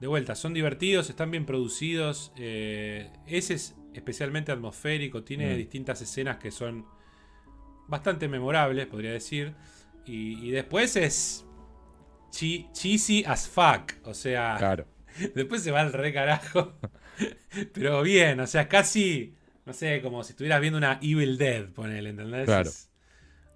[0.00, 2.32] De vuelta, son divertidos, están bien producidos.
[2.36, 5.22] eh, ese es especialmente atmosférico.
[5.24, 5.56] Tiene Mm.
[5.56, 6.84] distintas escenas que son
[7.88, 9.54] bastante memorables, podría decir.
[10.04, 11.45] Y, y después es.
[12.36, 13.92] Cheesy as fuck.
[14.04, 14.56] O sea.
[14.58, 14.86] Claro.
[15.34, 16.74] Después se va al re carajo.
[17.72, 19.34] Pero bien, o sea, casi,
[19.64, 22.44] no sé, como si estuvieras viendo una Evil Dead, ponele, ¿entendés?
[22.44, 22.70] Claro.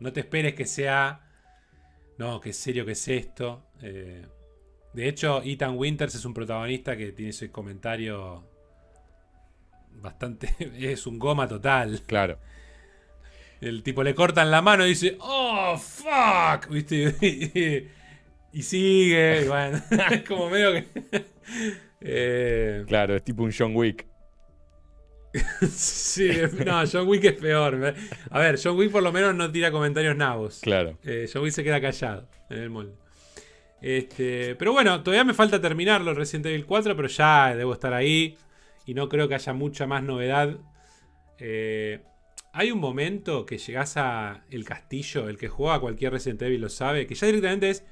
[0.01, 1.27] No te esperes que sea.
[2.19, 3.67] No, qué serio que es esto.
[3.83, 4.27] Eh,
[4.93, 8.45] de hecho, Ethan Winters es un protagonista que tiene ese comentario
[9.93, 10.55] bastante.
[10.79, 12.03] Es un goma total.
[12.07, 12.39] Claro.
[13.61, 16.69] El tipo le cortan la mano y dice, ¡Oh, fuck!
[16.71, 17.91] ¿Viste?
[18.53, 19.43] Y, sigue.
[19.45, 19.81] Y bueno,
[20.11, 20.87] es como medio que.
[22.01, 24.07] Eh, claro, es tipo un John Wick.
[25.71, 26.29] sí,
[26.65, 27.95] no, John Wick es peor.
[28.31, 30.61] A ver, John Wick por lo menos no tira comentarios nabos.
[30.61, 30.99] Claro.
[31.05, 32.95] Eh, John Wick se queda callado en el molde.
[33.81, 38.37] Este, pero bueno, todavía me falta terminarlo Resident Evil 4, pero ya debo estar ahí.
[38.87, 40.59] Y no creo que haya mucha más novedad.
[41.39, 42.01] Eh,
[42.53, 46.69] hay un momento que llegas a el castillo, el que juega cualquier Resident Evil lo
[46.69, 47.85] sabe, que ya directamente es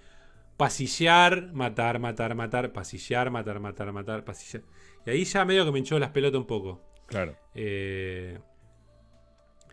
[0.58, 4.64] pasillar, matar, matar, matar, pasillar, matar, matar, matar, pasillar.
[5.06, 6.82] Y ahí ya medio que me hinchó las pelotas un poco.
[7.06, 7.34] Claro.
[7.54, 8.38] Eh,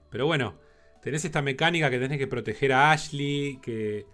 [0.09, 0.57] pero bueno,
[1.01, 4.05] tenés esta mecánica que tenés que proteger a Ashley, que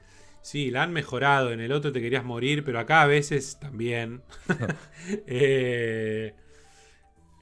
[0.41, 1.51] sí, la han mejorado.
[1.51, 4.23] En el otro te querías morir, pero acá a veces también.
[5.27, 6.33] eh,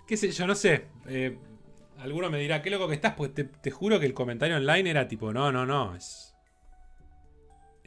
[0.08, 0.88] qué sé yo, no sé.
[1.08, 1.38] Eh,
[2.00, 5.08] alguno me dirá, qué loco que estás, pues te, juro que el comentario online era
[5.08, 6.29] tipo, no, no, no, es,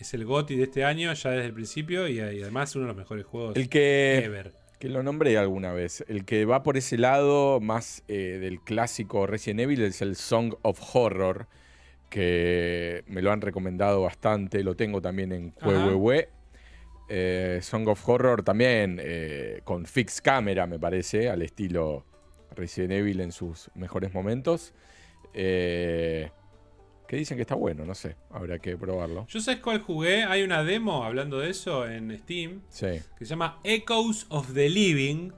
[0.02, 2.96] es el GOTI de este año ya desde el principio y, además uno de los
[2.96, 4.52] mejores juegos el que, ever.
[4.78, 6.04] Que lo nombré alguna vez.
[6.08, 10.54] El que va por ese lado más eh, del clásico Resident Evil es el Song
[10.62, 11.46] of Horror,
[12.10, 16.10] que me lo han recomendado bastante, lo tengo también en QWW.
[17.08, 22.04] Eh, Song of Horror también eh, con fix cámara, me parece, al estilo
[22.56, 24.74] Resident Evil en sus mejores momentos.
[25.34, 26.30] Eh,
[27.12, 29.26] que dicen que está bueno, no sé, habrá que probarlo.
[29.28, 33.60] Yo sé cuál jugué, hay una demo hablando de eso en Steam, que se llama
[33.64, 35.30] Echoes of the Living.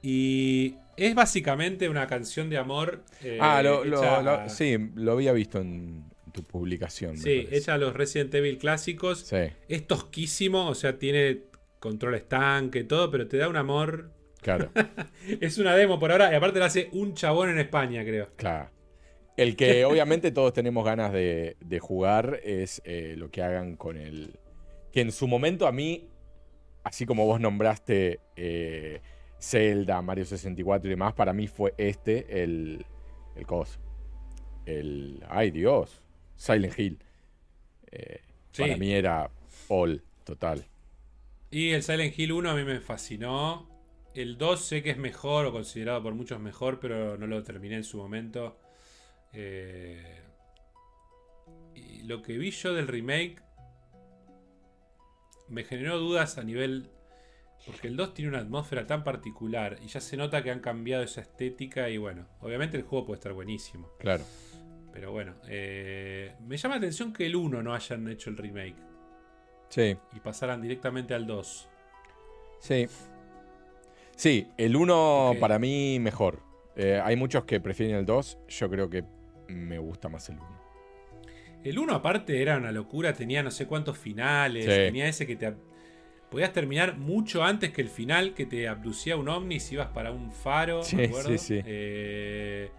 [0.00, 3.04] Y es básicamente una canción de amor.
[3.22, 3.82] Eh, ah, lo,
[4.48, 7.18] sí, lo había visto en tu publicación.
[7.18, 9.18] Sí, hecha a los Resident Evil clásicos.
[9.18, 9.52] Sí.
[9.68, 11.42] Es tosquísimo, o sea, tiene
[11.80, 14.08] controles tanque, todo, pero te da un amor
[14.40, 14.70] Claro.
[15.42, 18.30] es una demo por ahora y aparte la hace un chabón en España, creo.
[18.36, 18.70] Claro.
[19.40, 24.38] El que obviamente todos tenemos ganas de, jugar es eh, lo que hagan con el...
[24.92, 26.10] Que en su momento a mí,
[26.84, 29.00] así como vos nombraste eh,
[29.40, 32.84] Zelda, Mario 64 y demás, para mí fue este el,
[33.34, 33.80] el cos.
[34.66, 35.24] El...
[35.30, 36.02] ¡Ay Dios!
[36.36, 36.98] Silent Hill.
[37.92, 38.20] Eh,
[38.58, 39.30] para mí era
[39.68, 40.66] all, total.
[41.50, 43.70] Y el Silent Hill 1 a mí me fascinó.
[44.14, 47.76] El 2 sé que es mejor o considerado por muchos mejor, pero no lo terminé
[47.76, 48.59] en su momento.
[49.32, 50.22] Eh,
[51.74, 53.40] y lo que vi yo del remake
[55.48, 56.90] me generó dudas a nivel...
[57.66, 61.02] Porque el 2 tiene una atmósfera tan particular y ya se nota que han cambiado
[61.02, 63.90] esa estética y bueno, obviamente el juego puede estar buenísimo.
[63.98, 64.24] Claro.
[64.94, 68.76] Pero bueno, eh, me llama la atención que el 1 no hayan hecho el remake.
[69.68, 69.94] Sí.
[70.14, 71.68] Y pasaran directamente al 2.
[72.60, 72.88] Sí,
[74.20, 76.40] Sí, el 1 para mí mejor.
[76.76, 78.38] Eh, hay muchos que prefieren el 2.
[78.48, 79.02] Yo creo que
[79.50, 80.60] me gusta más el 1.
[81.64, 85.54] El 1 aparte era una locura, tenía no sé cuántos finales, tenía ese que te...
[86.30, 90.12] Podías terminar mucho antes que el final, que te abducía un ovni si ibas para
[90.12, 90.96] un faro, sí,
[91.26, 91.60] Sí, sí.
[91.66, 92.70] Eh,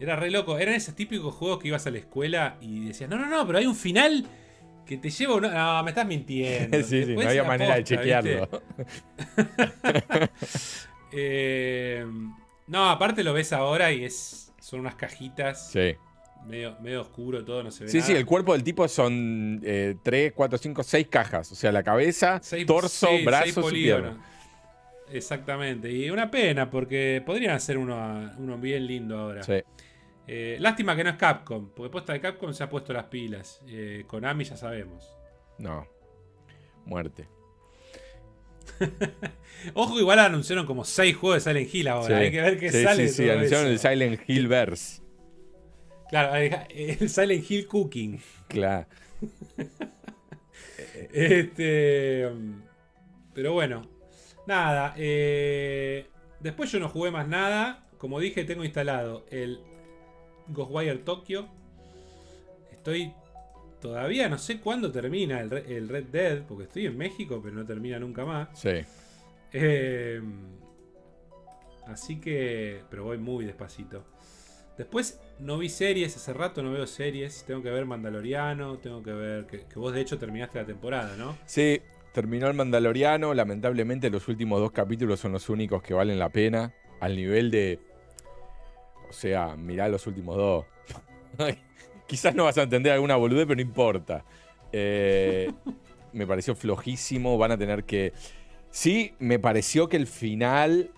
[0.00, 0.58] era re loco.
[0.58, 3.58] Eran esos típicos juegos que ibas a la escuela y decías, no, no, no, pero
[3.58, 4.26] hay un final
[4.86, 5.40] que te llevo.
[5.40, 6.76] No, me estás mintiendo.
[6.82, 8.48] sí, sí, no había manera de chequearlo.
[11.12, 12.06] Eh,
[12.68, 15.70] no, aparte lo ves ahora y es son unas cajitas.
[15.70, 15.96] Sí.
[16.46, 17.90] Medio, medio oscuro, todo no se ve.
[17.90, 21.52] Sí, sí, el cuerpo del tipo son 3, 4, 5, 6 cajas.
[21.52, 24.16] O sea, la cabeza, torso, brazos y piernas.
[25.12, 25.90] Exactamente.
[25.90, 29.42] Y una pena, porque podrían hacer uno, uno bien lindo ahora.
[29.42, 29.60] Sí.
[30.28, 33.60] Eh, lástima que no es Capcom, porque puesta de Capcom se ha puesto las pilas.
[33.66, 35.12] Eh, Konami ya sabemos.
[35.58, 35.86] No.
[36.86, 37.28] Muerte.
[39.74, 42.18] Ojo, igual anunciaron como 6 juegos de Silent Hill ahora.
[42.18, 43.08] Hay que ver qué sale.
[43.08, 45.02] Sí, sí, anunciaron el Silent Hill Verse.
[46.08, 48.20] Claro, el Silent Hill Cooking.
[48.48, 48.86] Claro.
[51.12, 52.28] este.
[53.34, 53.82] Pero bueno.
[54.46, 54.94] Nada.
[54.96, 56.06] Eh,
[56.40, 57.86] después yo no jugué más nada.
[57.98, 59.60] Como dije, tengo instalado el
[60.48, 61.48] Ghostwire Tokyo.
[62.72, 63.12] Estoy
[63.80, 67.98] todavía no sé cuándo termina el, Red Dead, porque estoy en México, pero no termina
[67.98, 68.48] nunca más.
[68.54, 68.82] Sí.
[69.52, 70.32] Em,
[71.86, 74.04] así que, pero voy muy despacito.
[74.76, 77.44] Después no vi series, hace rato no veo series.
[77.46, 79.46] Tengo que ver Mandaloriano, tengo que ver.
[79.46, 81.36] Que, vos de hecho terminaste la temporada, ¿no?
[81.44, 81.80] Sí,
[82.12, 83.34] terminó el Mandaloriano.
[83.34, 86.72] Lamentablemente los últimos dos capítulos son los únicos que valen la pena.
[87.00, 87.78] Al nivel de...
[89.08, 90.64] O sea, mirá los últimos dos.
[92.10, 94.24] Quizás no vas a entender alguna boludez, pero no importa.
[94.72, 95.48] Eh,
[96.12, 97.38] me pareció flojísimo.
[97.38, 98.12] Van a tener que...
[98.72, 100.90] Sí, me pareció que el final,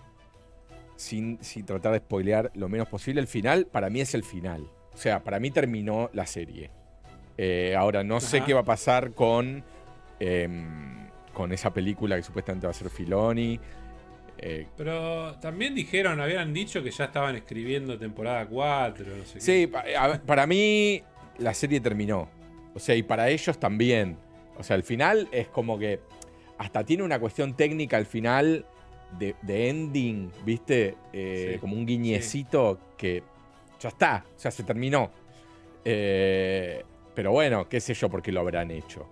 [0.95, 1.37] sin,
[1.67, 4.67] tratar de spoilear lo menos posible, el final para mí es el final.
[4.91, 6.71] O sea, para mí terminó la serie.
[7.37, 9.63] Eh, ahora, no sé qué va a pasar con,
[10.19, 13.59] em, con esa película que supuestamente va a ser Filoni.
[14.45, 19.71] Eh, Pero también dijeron, habían dicho que ya estaban escribiendo temporada 4, no sé Sí,
[20.25, 21.01] para mí
[21.37, 22.29] la serie terminó.
[22.75, 24.17] O sea, y para ellos también.
[24.57, 26.01] O sea, el final es como que
[26.57, 28.65] hasta tiene una cuestión técnica al final
[29.17, 30.95] de, ending, ¿viste?
[31.13, 33.23] Eh, como un guiñecito que
[33.79, 35.09] ya está, o sea, se terminó.
[35.85, 36.83] Eh,
[37.15, 39.07] pero bueno, qué sé yo por qué lo habrán hecho.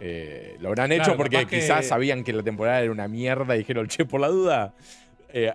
[0.00, 3.86] Eh, lo habrán hecho porque quizás sabían que la temporada era una mierda y dijeron,
[3.86, 4.74] che, por la duda,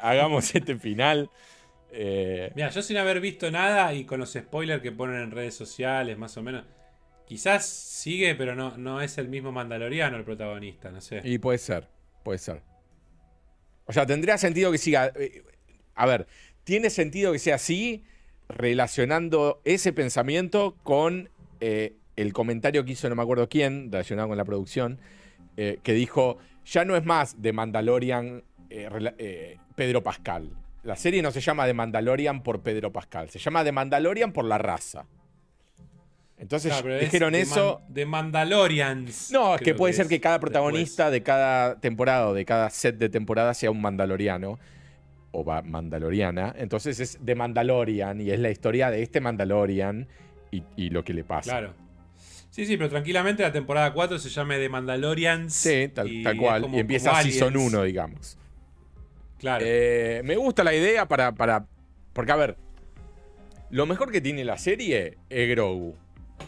[0.01, 1.29] hagamos este final.
[1.91, 6.17] Mira, yo sin haber visto nada y con los spoilers que ponen en redes sociales,
[6.17, 6.63] más o menos,
[7.25, 11.21] Quizás sigue, pero no, no es el mismo Mandaloriano el protagonista, no sé.
[11.23, 11.87] Y puede ser,
[12.23, 12.61] puede ser.
[13.85, 15.11] O sea, tendría sentido que siga.
[15.15, 15.43] Eh,
[15.95, 16.27] a ver,
[16.63, 18.03] tiene sentido que sea así,
[18.47, 21.29] relacionando ese pensamiento con
[21.61, 24.99] eh, el comentario que hizo no me acuerdo quién, relacionado con la producción,
[25.57, 28.43] eh, que dijo: Ya no es más de Mandalorian
[29.75, 30.49] Pedro Pascal.
[30.83, 34.45] La serie no se llama de Mandalorian por Pedro Pascal, se llama de Mandalorian por
[34.45, 35.07] la raza.
[36.37, 37.81] Entonces dijeron eso.
[37.87, 39.31] de Mandalorians.
[39.31, 42.97] No, es que puede ser que cada protagonista de cada temporada o de cada set
[42.97, 44.59] de temporada sea un mandaloriano
[45.31, 46.53] o mandaloriana.
[46.57, 50.07] Entonces es de Mandalorian y es la historia de este Mandalorian
[50.51, 51.51] y, lo que le pasa.
[51.51, 51.73] Claro.
[52.55, 55.53] Sí, sí, pero tranquilamente la temporada 4 se llame de Mandalorians.
[55.53, 56.65] Sí, tal, cual.
[56.73, 58.37] Y empieza Season 1, digamos.
[59.39, 59.65] Claro.
[59.67, 61.65] Eh, me gusta la idea para, para.
[62.13, 62.55] Porque, a ver.
[63.71, 65.97] Lo mejor que tiene la serie es Grogu.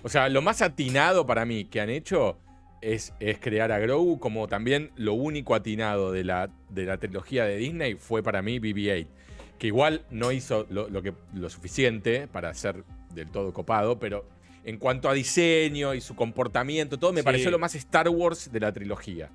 [0.01, 2.37] O sea, lo más atinado para mí que han hecho
[2.81, 7.43] es, es crear a Grogu, como también lo único atinado de la, de la trilogía
[7.43, 9.07] de Disney fue para mí BB-8.
[9.59, 14.36] Que igual no hizo lo, que, lo suficiente para ser del todo copado, pero
[14.67, 18.59] en cuanto a diseño y su comportamiento, todo me pareció lo más Star Wars de
[18.59, 19.29] la trilogía.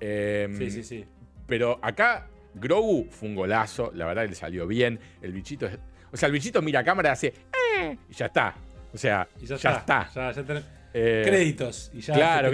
[0.00, 1.04] Em, sí, sí, sí.
[1.46, 4.98] Pero acá Grogu fue un golazo, la verdad le salió bien.
[5.22, 5.68] El bichito,
[6.10, 7.34] o sea, el bichito mira a cámara y hace,
[7.78, 8.56] eh", y ya está.
[8.92, 10.10] O sea, ya, está.
[10.92, 11.92] Eh, créditos.
[11.94, 12.50] Y ya claro,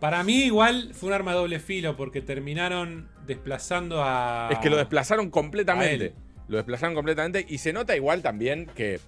[0.00, 4.48] Para mí igual fue un arma de doble filo porque terminaron desplazando a...
[4.50, 6.12] Es que lo desplazaron completamente.
[6.48, 8.98] Lo desplazaron completamente y se nota igual también que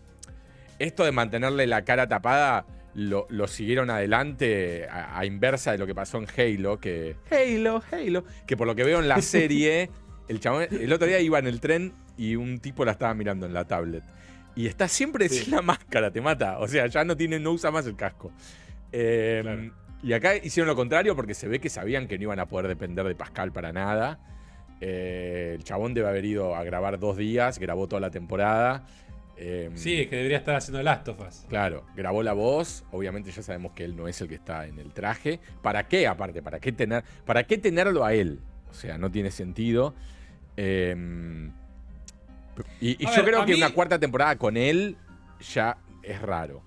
[0.78, 2.66] esto de mantenerle la cara tapada
[2.96, 7.16] lo, siguieron adelante a, inversa de lo que pasó en Halo, que...
[7.30, 8.24] Halo, Halo.
[8.46, 9.90] Que por lo que veo en la serie,
[10.28, 13.44] el chabón, el otro día iba en el tren y un tipo la estaba mirando
[13.46, 14.02] en la tablet.
[14.54, 16.58] Y está siempre sin la máscara, te mata.
[16.58, 18.32] O sea, ya no tiene, no usa más el casco.
[18.90, 19.70] Em,
[20.02, 22.66] y acá hicieron lo contrario porque se ve que sabían que no iban a poder
[22.66, 24.18] depender de Pascal para nada.
[24.80, 28.86] Eh, el chabón debe haber ido a grabar dos días, grabó toda la temporada.
[29.38, 31.44] Em, sí, es que debería estar haciendo Last of Us.
[31.48, 32.84] Claro, grabó la voz.
[32.90, 35.40] Obviamente ya sabemos que él no es el que está en el traje.
[35.62, 36.42] ¿Para qué, aparte?
[36.42, 38.40] ¿Para qué, tener, para qué tenerlo a él?
[38.70, 39.94] O sea, no tiene sentido.
[40.56, 41.50] Eh,
[42.80, 44.96] y, yo creo que una cuarta temporada con él
[45.52, 46.62] ya es raro.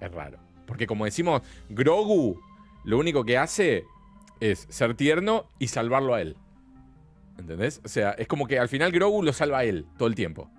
[0.00, 0.38] Es raro.
[0.66, 2.40] Porque como decimos, Grogu
[2.84, 3.84] lo único que hace
[4.40, 6.36] es ser tierno y salvarlo a él.
[7.38, 7.80] ¿Entendés?
[7.84, 10.50] O sea, es como que al final Grogu lo salva a él todo el tiempo.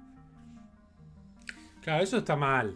[1.86, 2.76] Claro, eso está mal.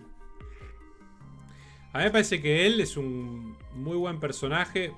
[1.94, 4.94] A mí me parece que él es un muy buen personaje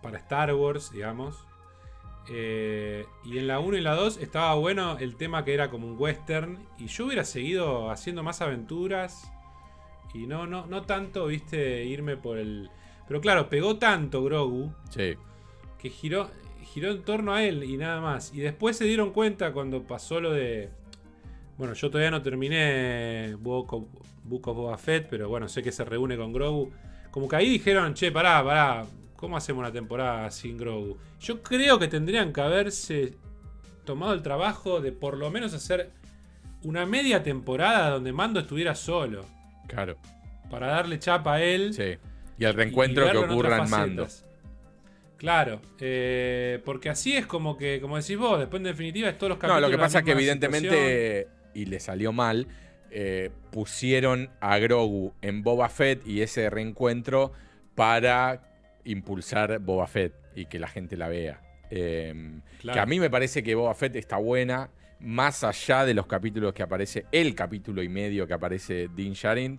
[0.00, 1.36] para Star Wars, digamos.
[2.30, 5.86] Eh, y en la 1 y la 2 estaba bueno el tema que era como
[5.86, 6.66] un western.
[6.78, 9.30] Y yo hubiera seguido haciendo más aventuras.
[10.14, 12.70] Y no, no, no tanto, viste, irme por el.
[13.06, 14.72] Pero claro, pegó tanto Grogu.
[14.88, 15.16] Sí.
[15.78, 16.30] Que giró,
[16.72, 18.32] giró en torno a él y nada más.
[18.32, 20.70] Y después se dieron cuenta cuando pasó lo de.
[21.62, 23.84] Bueno, yo todavía no terminé Book of,
[24.24, 26.72] Boba Fett, pero bueno, sé que se reúne con Grogu.
[27.12, 28.84] Como que ahí dijeron, che, pará, pará,
[29.14, 30.98] ¿Cómo hacemos una temporada sin Grogu?
[31.20, 33.14] Yo creo que tendrían que haberse
[33.84, 35.92] tomado el trabajo de por lo menos hacer
[36.64, 39.24] una media temporada donde Mando estuviera solo.
[39.68, 39.98] Claro.
[40.50, 41.74] Para darle chapa a él.
[41.74, 41.96] Sí.
[42.38, 44.08] Y el reencuentro que ocurra en, Mando.
[45.16, 49.28] Claro, eh, porque así es como que, como decís vos, después en definitiva es todos
[49.28, 49.60] los capítulos.
[49.62, 52.46] No, lo que pasa es que evidentemente, y le salió mal,
[52.90, 57.32] eh, pusieron a Grogu en Boba Fett y ese reencuentro
[57.74, 58.42] para
[58.84, 61.40] impulsar Boba Fett y que la gente la vea.
[61.70, 64.68] Em, que a mí me parece que Boba Fett está buena,
[65.00, 69.58] más allá de los capítulos que aparece, el capítulo y medio que aparece Dean Sharin.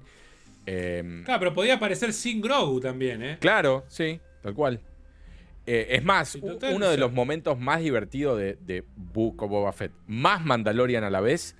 [0.67, 3.37] Em, claro, pero podía aparecer sin Grogu también, ¿eh?
[3.39, 4.79] Claro, sí, tal cual.
[5.65, 9.91] Eh, es más, uno de los momentos más divertidos de, de Book of Boba Fett,
[10.05, 11.55] más Mandalorian a la vez,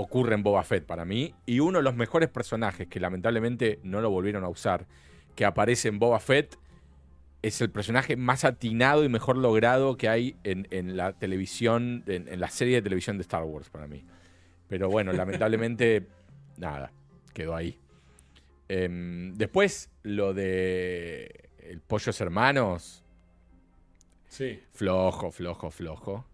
[0.00, 1.34] ocurre en Boba Fett para mí.
[1.44, 4.86] Y uno de los mejores personajes que lamentablemente no lo volvieron a usar,
[5.34, 6.56] que aparece en Boba Fett,
[7.42, 12.48] es el personaje más atinado y mejor logrado que hay en, la televisión, en, la
[12.48, 14.04] serie de televisión de Star Wars para mí.
[14.68, 16.06] Pero bueno, lamentablemente,
[16.56, 16.92] nada,
[17.34, 17.78] quedó ahí.
[18.68, 23.02] Em, después, lo de el Pollos Hermanos.
[24.28, 24.60] Sí.
[24.72, 26.24] Flojo, flojo, flojo.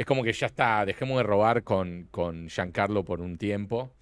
[0.00, 3.92] Es como que ya está, dejemos de robar con, con Giancarlo por un tiempo.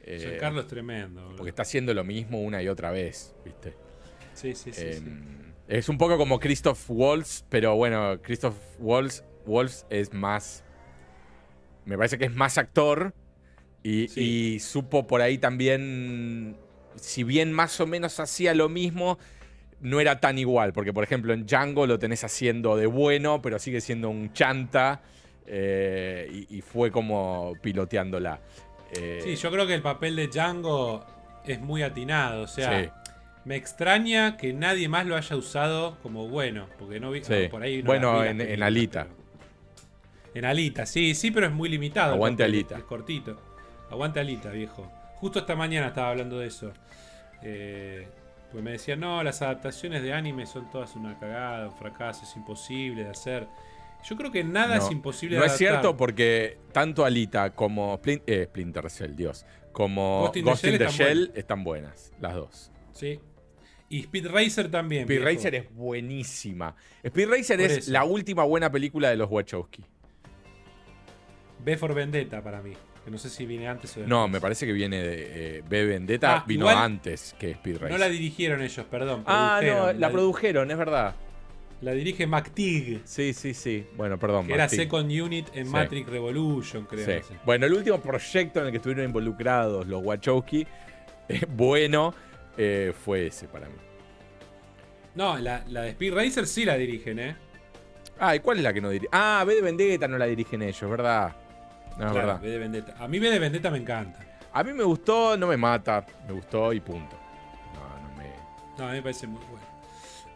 [0.00, 1.34] Eh, Giancarlo es tremendo.
[1.36, 3.74] Porque está haciendo lo mismo una y otra vez, ¿viste?
[4.34, 4.84] Sí, sí, sí.
[4.84, 10.62] Em, es un poco como Christoph Waltz, pero bueno, Christoph Waltz, Waltz es más.
[11.86, 13.12] Me parece que es más actor.
[13.82, 16.56] Y, supo por ahí también.
[16.94, 19.18] Si bien más o menos hacía lo mismo,
[19.80, 20.72] no era tan igual.
[20.72, 25.02] Porque, por ejemplo, en Django lo tenés haciendo de bueno, pero sigue siendo un chanta.
[25.46, 28.40] Eh, y, fue como piloteándola.
[28.94, 31.04] Eh, sí, yo creo que el papel de Django
[31.46, 32.42] es muy atinado.
[32.42, 33.02] O sea,
[33.44, 37.20] me extraña que nadie más lo haya usado como bueno, porque no vi
[37.50, 37.82] por ahí.
[37.82, 39.08] bueno, en, Alita.
[40.34, 42.14] En Alita, sí, sí, pero es muy limitado.
[42.14, 42.78] Aguante Alita.
[42.78, 43.40] Es cortito.
[43.90, 44.90] Aguante Alita, viejo.
[45.16, 46.72] Justo esta mañana estaba hablando de eso.
[47.42, 48.08] Eh,
[48.50, 52.36] pues me decían, no, las adaptaciones de anime son todas una cagada, un fracaso, es
[52.36, 53.46] imposible de hacer.
[54.04, 55.38] Yo creo que nada es imposible.
[55.38, 60.88] No es cierto porque tanto Alita como eh, Splinter Cell, Dios, como Ghost in the,
[60.88, 62.72] Shell están buenas, las dos.
[62.92, 63.20] Sí,
[63.92, 65.02] y Speed Racer también.
[65.02, 66.74] Speed Racer es buenísima.
[67.02, 69.84] Speed Racer es la última buena película de los Wachowski.
[71.62, 72.72] B for Vendetta para mí.
[73.04, 74.08] Que no sé si viene antes o después.
[74.08, 76.36] No, me parece que viene de eh, B Vendetta.
[76.36, 77.90] Ah, vino antes que Speed Racer.
[77.90, 79.24] No la dirigieron ellos, perdón.
[79.26, 81.14] Ah, no, la, produjeron, es verdad.
[81.82, 83.02] La dirige MacTig.
[83.04, 83.86] Sí, sí, sí.
[83.96, 84.46] Bueno, perdón.
[84.46, 87.22] Que era Second Unit en Matrix Revolution, creo.
[87.22, 87.34] Sí.
[87.44, 90.64] Bueno, el último proyecto en el que estuvieron involucrados los Wachowski,
[91.28, 92.14] eh, bueno,
[92.56, 93.74] eh, fue ese para mí.
[95.16, 97.36] No, la, de Speed Racer sí la dirigen, ¿eh?
[98.18, 99.10] Ah, ¿y cuál es la que no dirigen?
[99.12, 101.34] Ah, B de Vendetta no la dirigen ellos, ¿verdad?
[101.98, 102.40] No, es verdad.
[102.40, 102.94] B de Vendetta.
[102.96, 104.20] A mí B de Vendetta me encanta.
[104.52, 106.06] A mí me gustó, no me mata.
[106.28, 107.16] Me gustó y punto.
[107.74, 108.30] No, no me.
[108.78, 109.71] No, a mí me parece muy bueno.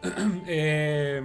[0.47, 1.21] eh,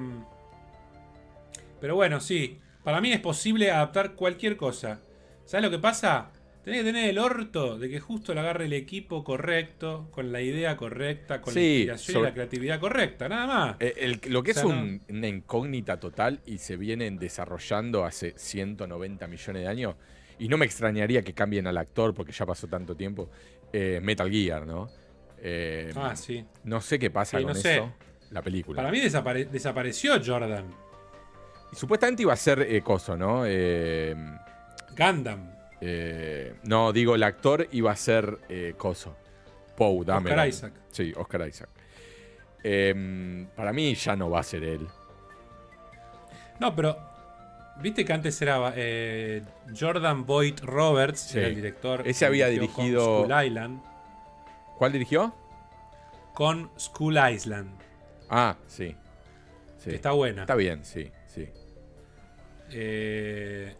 [1.80, 2.58] pero bueno, sí.
[2.84, 5.00] Para mí es posible adaptar cualquier cosa.
[5.44, 6.30] ¿Sabes lo que pasa?
[6.64, 10.40] Tenés que tener el orto de que justo le agarre el equipo correcto, con la
[10.40, 13.76] idea correcta, con la inspiración y la creatividad correcta, nada más.
[13.80, 19.68] Eh, lo que es una incógnita total y se vienen desarrollando hace 190 millones de
[19.68, 19.96] años,
[20.38, 23.28] y no me extrañaría que cambien al actor porque ya pasó tanto tiempo,
[23.72, 24.88] eh, Metal Gear, ¿no?
[25.38, 26.44] Eh, ah, sí.
[26.62, 27.92] No sé qué pasa con eso,
[28.32, 28.76] la película.
[28.76, 30.66] Para mí desapareció Jordan.
[31.72, 33.44] Y supuestamente iba a ser coso, ¿no?
[34.96, 35.52] Gundam.
[35.84, 39.16] Eh, no, digo, el actor iba a ser eh, Coso.
[39.76, 40.30] Poe, dame.
[40.30, 40.72] Oscar Isaac.
[40.92, 41.68] Sí, Oscar Isaac.
[42.62, 44.86] Em, para mí ya no va a ser él.
[46.60, 47.10] No, pero.
[47.80, 49.42] Viste que antes era eh,
[49.76, 52.06] Jordan Boyd Roberts, el director.
[52.06, 53.24] Ese había dirigido.
[53.24, 53.82] School Island.
[54.78, 55.34] ¿Cuál dirigió?
[56.32, 57.72] Con School Island.
[58.34, 58.96] Ah, sí.
[59.84, 60.42] Está buena.
[60.42, 61.48] Está bien, sí, sí.
[62.70, 63.74] Eh,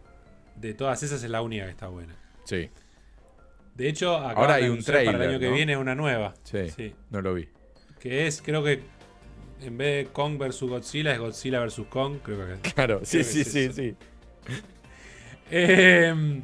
[0.55, 2.15] de todas esas es la única que está buena.
[2.43, 2.69] Sí.
[3.73, 6.35] De hecho, ahora hay un trailer para el año que viene una nueva.
[6.43, 7.49] Sí, No lo vi.
[7.99, 8.81] Que es, creo que
[9.61, 12.69] en vez de Kong vs Godzilla es Godzilla vs Kong, creo que.
[12.73, 13.95] Claro, sí, sí, sí, sí.
[15.49, 16.43] Em,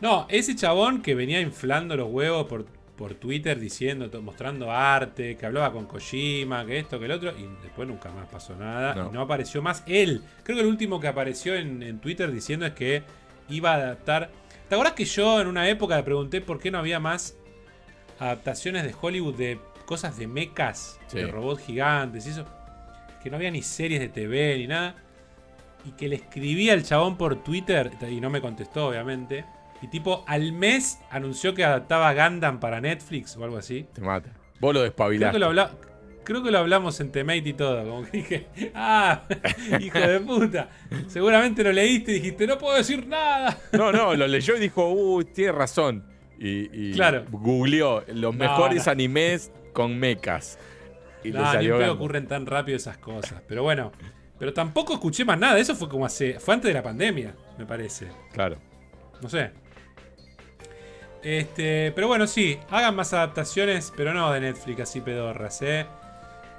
[0.00, 2.66] no, ese chabón que venía inflando los huevos por
[2.96, 7.48] por Twitter diciendo, mostrando arte, que hablaba con Kojima, que esto, que el otro, y
[7.62, 8.94] después nunca más pasó nada.
[8.94, 9.08] No.
[9.10, 10.22] Y no apareció más él.
[10.42, 13.02] Creo que el último que apareció en, Twitter diciendo es que
[13.48, 14.30] iba a adaptar.
[14.68, 17.36] ¿Te acuerdas que yo en una época le pregunté por qué no había más
[18.18, 22.46] adaptaciones de Hollywood de cosas de mechas, de robots gigantes y eso?
[23.22, 24.94] Que no había ni series de TV ni nada.
[25.84, 29.44] Y que le escribía al chabón por Twitter, y no me contestó, obviamente
[29.84, 33.84] y tipo, al mes anunció que adaptaba Gundam para Netflix o algo así.
[33.92, 34.30] Te mata.
[34.58, 35.38] Vos lo despabilaste.
[36.24, 37.86] Creo que lo, hablamos en Temate y todo.
[37.86, 39.24] Como que dije, ah,
[39.80, 40.70] hijo de puta.
[41.06, 43.58] Seguramente lo leíste y dijiste, no puedo decir nada.
[43.72, 46.02] No, no, lo leyó y dijo, uy, tiene razón.
[46.38, 47.26] Y, claro.
[47.30, 50.58] googleó los mejores animes con mechas.
[51.22, 51.94] Y no, le ni salió Gambo.
[51.96, 53.42] ocurren tan rápido esas cosas.
[53.46, 53.92] Pero bueno,
[54.38, 55.58] pero tampoco escuché más nada.
[55.58, 56.40] Eso fue como hace.
[56.40, 58.08] Fue antes de la pandemia, me parece.
[58.32, 58.56] Claro.
[59.20, 59.50] No sé.
[61.24, 65.86] Este, pero bueno, sí, hagan más adaptaciones, pero no de Netflix así pedorras, ¿eh?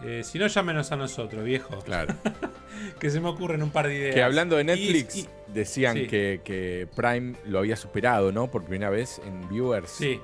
[0.04, 1.80] Eh, si no, llámenos a nosotros, viejo.
[1.80, 2.14] Claro.
[3.00, 4.16] Que se me ocurren un par de ideas.
[4.16, 6.08] Que hablando de Netflix, y- decían sí.
[6.08, 8.52] que, que Prime lo había superado, ¿no?
[8.52, 9.90] Por primera vez en viewers.
[9.90, 10.20] sí,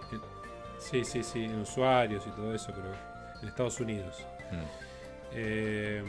[0.78, 2.94] sí, sí, sí, en usuarios y todo eso, creo.
[3.42, 4.18] En Estados Unidos.
[4.52, 4.64] Mm.
[5.34, 6.04] Eh,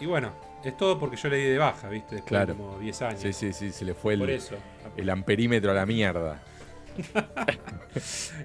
[0.00, 0.32] y bueno,
[0.64, 2.16] es todo porque yo le di de baja, ¿viste?
[2.16, 2.54] Después Claro.
[2.54, 3.20] de como 10 años.
[3.20, 4.56] Sí, sí, sí, se le fue Por el, eso.
[4.96, 6.42] el amperímetro a la mierda.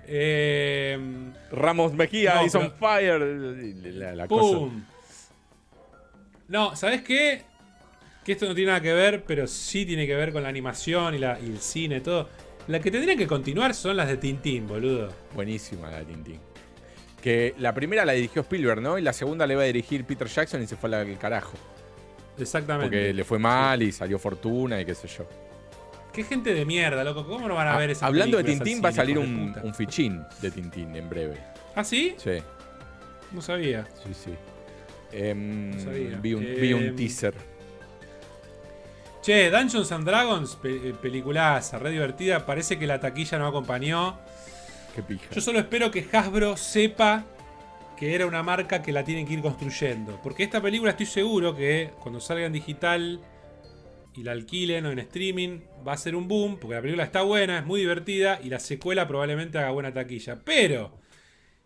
[0.07, 0.97] Eh,
[1.51, 3.19] Ramos Mejía No, is on fire.
[3.19, 4.57] La, la cosa.
[4.57, 4.83] ¡Pum!
[6.47, 7.43] No, ¿sabes qué?
[8.23, 11.13] Que esto no tiene nada que ver, pero sí tiene que ver con la animación
[11.15, 12.29] y, la, y el cine, todo.
[12.67, 15.11] Las que tendrían que continuar son las de Tintín, boludo.
[15.35, 16.39] Buenísima la Tintín.
[17.21, 18.97] Que la primera la dirigió Spielberg, ¿no?
[18.97, 21.53] Y la segunda la iba a dirigir Peter Jackson y se fue al carajo.
[22.37, 22.87] Exactamente.
[22.87, 25.25] Porque le fue mal y salió fortuna y qué sé yo.
[26.11, 27.25] Qué gente de mierda, loco.
[27.25, 29.73] ¿Cómo no van a ver esa Ah, Hablando de Tintín, va a salir un, un
[29.73, 31.37] fichín de Tintín en breve.
[31.75, 32.15] ¿Ah, sí?
[32.17, 32.37] Sí,
[33.31, 33.87] No sabía.
[34.03, 34.31] sí, sí.
[35.11, 36.17] Em, No sabía.
[36.21, 37.33] vi, un, vi un Em, teaser.
[39.21, 42.45] Che, Dungeons and Dragons, pe- eh, peliculaza, re divertida.
[42.45, 44.19] Parece que la taquilla no acompañó.
[44.93, 45.25] Qué pija.
[45.31, 47.23] Yo solo espero que Hasbro sepa
[47.97, 50.19] que era una marca que la tienen que ir construyendo.
[50.21, 53.21] Porque esta película estoy seguro que cuando salga en digital
[54.15, 56.57] y la alquilen o en streaming va a ser un boom.
[56.59, 60.41] Porque la película está buena, es muy divertida y la secuela probablemente haga buena taquilla.
[60.43, 60.99] Pero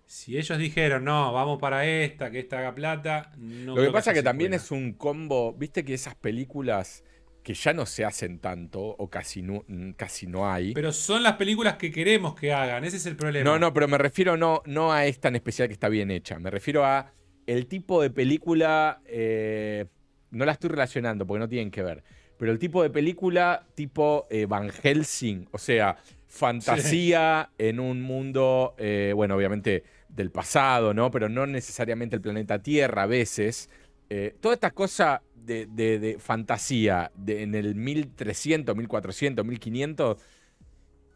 [0.05, 4.11] si ellos dijeron, no, vamos para esta, que esta haga plata, no Lo que pasa
[4.11, 7.03] haya que también es un combo, viste que esas películas
[7.47, 9.63] que ya no se hacen tanto o casi no,
[9.95, 10.73] casi no hay.
[10.73, 13.49] Pero son las películas que queremos que hagan, ese es el problema.
[13.49, 16.39] No, no, pero me refiero no, no a esta en especial que está bien hecha.
[16.39, 17.13] Me refiero a
[17.45, 18.99] el tipo de película.
[19.05, 19.85] eh,
[20.29, 22.03] no la estoy relacionando porque no tienen que ver.
[22.37, 25.47] Pero el tipo de película tipo eh, Van Helsing.
[25.51, 25.95] O sea,
[26.27, 31.11] fantasía en un mundo, eh, bueno, obviamente del pasado, ¿no?
[31.11, 33.69] Pero no necesariamente el planeta Tierra a veces.
[34.09, 40.17] Eh, toda esta cosa de, de- fantasía en el 1300, 1400, 1500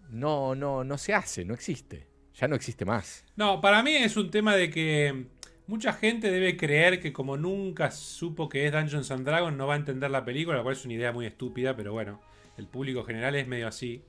[0.10, 2.08] no, no, no se hace, no existe.
[2.36, 3.26] Ya no existe más.
[3.36, 5.28] No, para mí es un tema de que
[5.68, 9.74] mucha gente debe creer que como nunca supo que es Dungeons and Dragons no va
[9.76, 12.22] a entender la película, lo cual es una idea muy estúpida, pero bueno,
[12.58, 14.04] el público general es medio así.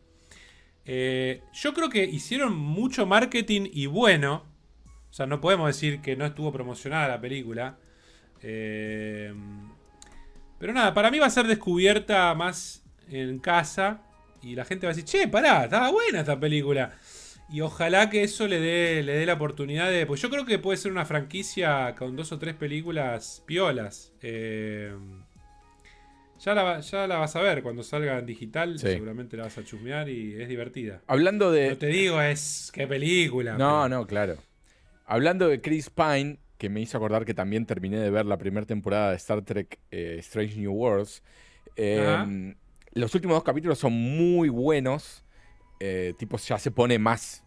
[0.85, 4.45] Eh, yo creo que hicieron mucho marketing y bueno.
[5.11, 7.79] O sea, no podemos decir que no estuvo promocionada la película.
[8.41, 9.33] Eh,
[10.62, 14.00] pero nada, para mí va a ser descubierta más en casa.
[14.42, 16.92] Y la gente va a decir, che, pará, estaba buena esta película.
[17.50, 20.06] Y ojalá que eso le dé, le dé la oportunidad de.
[20.06, 24.12] Pues yo creo que puede ser una franquicia con dos o tres películas piolas.
[24.22, 24.92] Eh,
[26.38, 28.78] ya, la, va- ya la vas a ver cuando salga en digital.
[28.78, 28.86] Sí.
[28.86, 31.02] Seguramente la vas a chusmear y es divertida.
[31.06, 31.76] Hablando No de.
[31.76, 33.52] te digo es qué película.
[33.58, 34.36] No, pero- no, claro.
[35.06, 38.64] Hablando de Chris Pine, que me hizo acordar que también terminé de ver la primera
[38.64, 41.20] temporada de Star Trek eh, Strange New Worlds.
[41.74, 42.28] eh, Ajá.
[42.94, 45.24] los últimos dos capítulos son muy buenos.
[45.80, 47.42] eh, tipo, ya se pone más,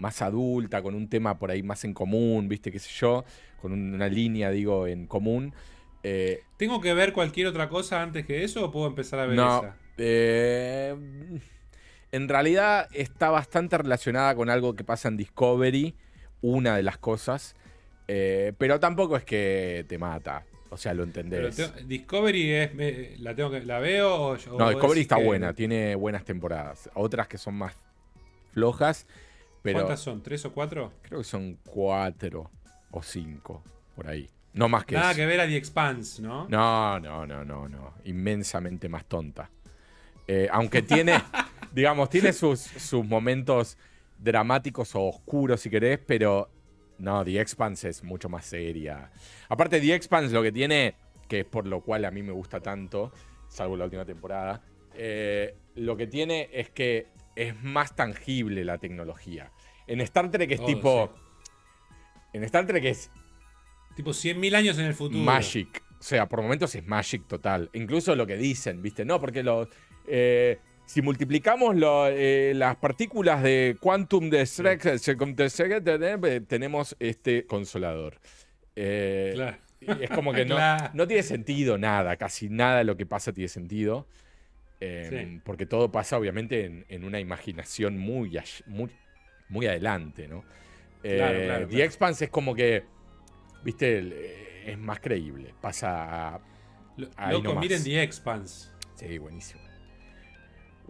[0.00, 2.72] más adulta, con un tema por ahí más en común, ¿viste?
[2.72, 3.24] ¿Qué sé yo?
[3.60, 5.54] Con un- una línea, digo, en común.
[6.02, 9.36] Eh, ¿Tengo que ver cualquier otra cosa antes que eso o puedo empezar a ver
[9.36, 9.76] no, esa?
[12.10, 15.94] en realidad está bastante relacionada con algo que pasa en Discovery,
[16.40, 17.54] una de las cosas,
[18.08, 21.56] eh, pero tampoco es que te mata, o sea, lo Pero entendés.
[21.56, 22.74] te- Discovery es.
[22.74, 24.28] me- la, tengo que, ¿La veo o.?
[24.32, 27.74] o no, Discovery está que- buena, tiene buenas temporadas, otras que son más
[28.52, 29.06] flojas,
[29.62, 30.22] pero ¿Cuántas son?
[30.22, 30.92] ¿Tres o cuatro?
[31.02, 32.50] creo que son cuatro
[32.90, 33.62] o cinco,
[33.94, 34.28] por ahí.
[34.54, 35.16] No más que Nada eso.
[35.20, 36.46] que ver a The Expanse, ¿no?
[36.48, 37.94] No, no, no, no, no.
[38.04, 39.48] Inmensamente más tonta.
[40.28, 41.14] Eh, aunque tiene,
[41.72, 43.78] digamos, tiene sus, sus momentos
[44.18, 46.50] dramáticos o oscuros, si querés, pero
[46.98, 49.10] no, The Expanse es mucho más seria.
[49.48, 50.94] Aparte, The Expanse lo que tiene,
[51.28, 53.12] que es por lo cual a mí me gusta tanto,
[53.48, 54.62] salvo la última temporada,
[54.94, 59.50] eh, lo que tiene es que es más tangible la tecnología.
[59.86, 61.12] En Star Trek es Oh, tipo...
[61.14, 61.20] sí.
[62.34, 63.10] En Star Trek es
[63.94, 65.22] Tipo 100.000 años en el futuro.
[65.22, 65.82] Magic.
[65.98, 67.68] O sea, por momentos es Magic total.
[67.74, 69.04] Incluso lo que dicen, ¿viste?
[69.04, 69.68] No, porque lo,
[70.06, 77.46] eh, si multiplicamos lo, eh, las partículas de Quantum de Shrek, Shrek, eh, tenemos este
[77.46, 78.18] consolador.
[78.76, 79.56] Eh, Claro.
[80.00, 80.90] Es como que no, Claro.
[80.94, 84.06] no tiene sentido nada, casi nada de lo que pasa tiene sentido.
[84.80, 85.40] Eh, Sí.
[85.44, 88.90] Porque todo pasa obviamente en, en una imaginación muy, muy,
[89.48, 90.44] muy adelante, ¿no?
[91.04, 92.84] Eh, The Expanse es como que,
[93.64, 95.54] viste, es más creíble.
[95.60, 96.40] Pasa a.
[97.32, 98.68] Loco, miren The Expanse.
[98.96, 99.61] Sí, buenísimo.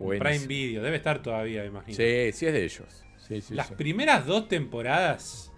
[0.09, 1.97] Prime Video, debe estar todavía, imagino.
[1.97, 3.05] Sí, sí es de ellos.
[3.51, 5.53] Las primeras dos temporadas.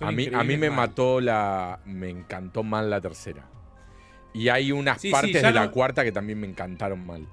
[0.00, 1.80] A mí, a mí me mató la.
[1.84, 3.48] Me encantó mal la tercera.
[4.34, 7.26] Y hay unas partes de la cuarta que también me encantaron mal.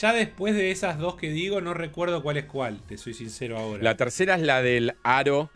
[0.00, 3.58] Ya después de esas dos que digo, no recuerdo cuál es cuál, te soy sincero
[3.58, 3.82] ahora.
[3.82, 5.50] La tercera es la del aro,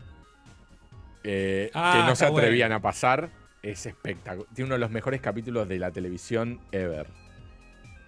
[1.23, 3.31] eh, que ah, no se atrevían a pasar.
[3.63, 4.47] Es espectacular.
[4.53, 7.07] Tiene uno de los mejores capítulos de la televisión ever.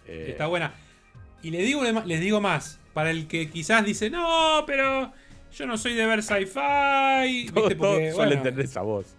[0.08, 0.74] Eh, Está buena.
[1.44, 2.80] Y les digo, les digo más.
[2.94, 5.14] Para el que quizás dice, no, pero
[5.52, 7.48] yo no soy de ver sci-fi.
[8.14, 9.16] suele entender esa voz.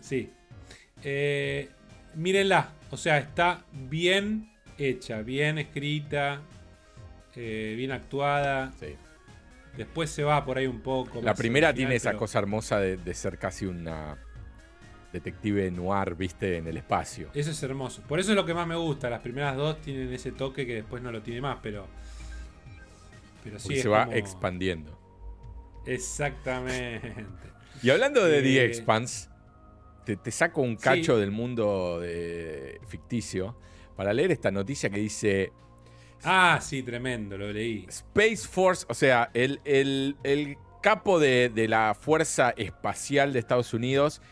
[0.00, 0.30] Sí.
[1.02, 1.68] Eh,
[2.14, 2.72] mírenla.
[2.90, 6.40] O sea, está bien hecha, bien escrita,
[7.34, 8.72] eh, bien actuada.
[8.78, 8.96] Sí.
[9.76, 11.20] Después se va por ahí un poco.
[11.20, 14.18] La primera tiene esa cosa hermosa de, ser casi una
[15.14, 17.30] detective noir, viste, en el espacio.
[17.32, 18.02] Eso es hermoso.
[18.02, 19.08] Por eso es lo que más me gusta.
[19.08, 21.86] Las primeras dos tienen ese toque que después no lo tiene más, pero.
[23.42, 23.80] Pero sí.
[23.80, 24.98] se va expandiendo.
[25.86, 27.54] Exactamente.
[27.82, 29.28] Y hablando de The eh, Expanse,
[30.04, 32.00] te, saco un cacho del mundo
[32.86, 33.56] ficticio
[33.96, 35.52] para leer esta noticia que dice.
[36.22, 37.86] Ah, sí, tremendo, lo leí.
[37.88, 44.22] Space Force, o sea, el, el, capo de, de, la Fuerza Espacial de Estados Unidos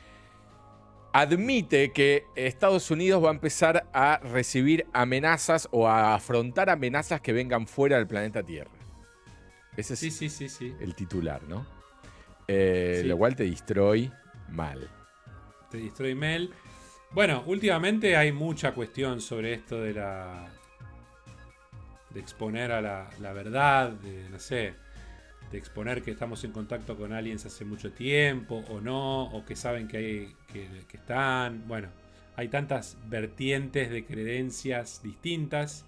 [1.13, 7.33] admite que Estados Unidos va a empezar a recibir amenazas o a afrontar amenazas que
[7.33, 8.71] vengan fuera del planeta Tierra.
[9.77, 10.75] Ese es sí, sí, sí, sí.
[10.81, 11.67] el titular, ¿no?
[12.49, 14.11] Eh, lo cual te destroy
[14.49, 14.89] mal.
[15.71, 16.51] Te destroy mal.
[17.13, 20.49] Bueno, últimamente hay mucha cuestión sobre esto de la.
[22.11, 24.75] de exponer a la, verdad, de, no sé,
[25.53, 29.55] de exponer que estamos en contacto con aliens hace mucho tiempo o no, o que
[29.55, 31.69] saben que, hay, que, están.
[31.69, 31.89] Bueno,
[32.35, 35.85] hay tantas vertientes de creencias distintas.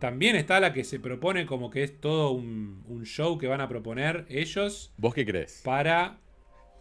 [0.00, 3.62] También está la que se propone como que es todo un, un show que van
[3.62, 4.92] a proponer ellos.
[4.98, 5.62] ¿Vos qué crees?
[5.64, 6.18] Para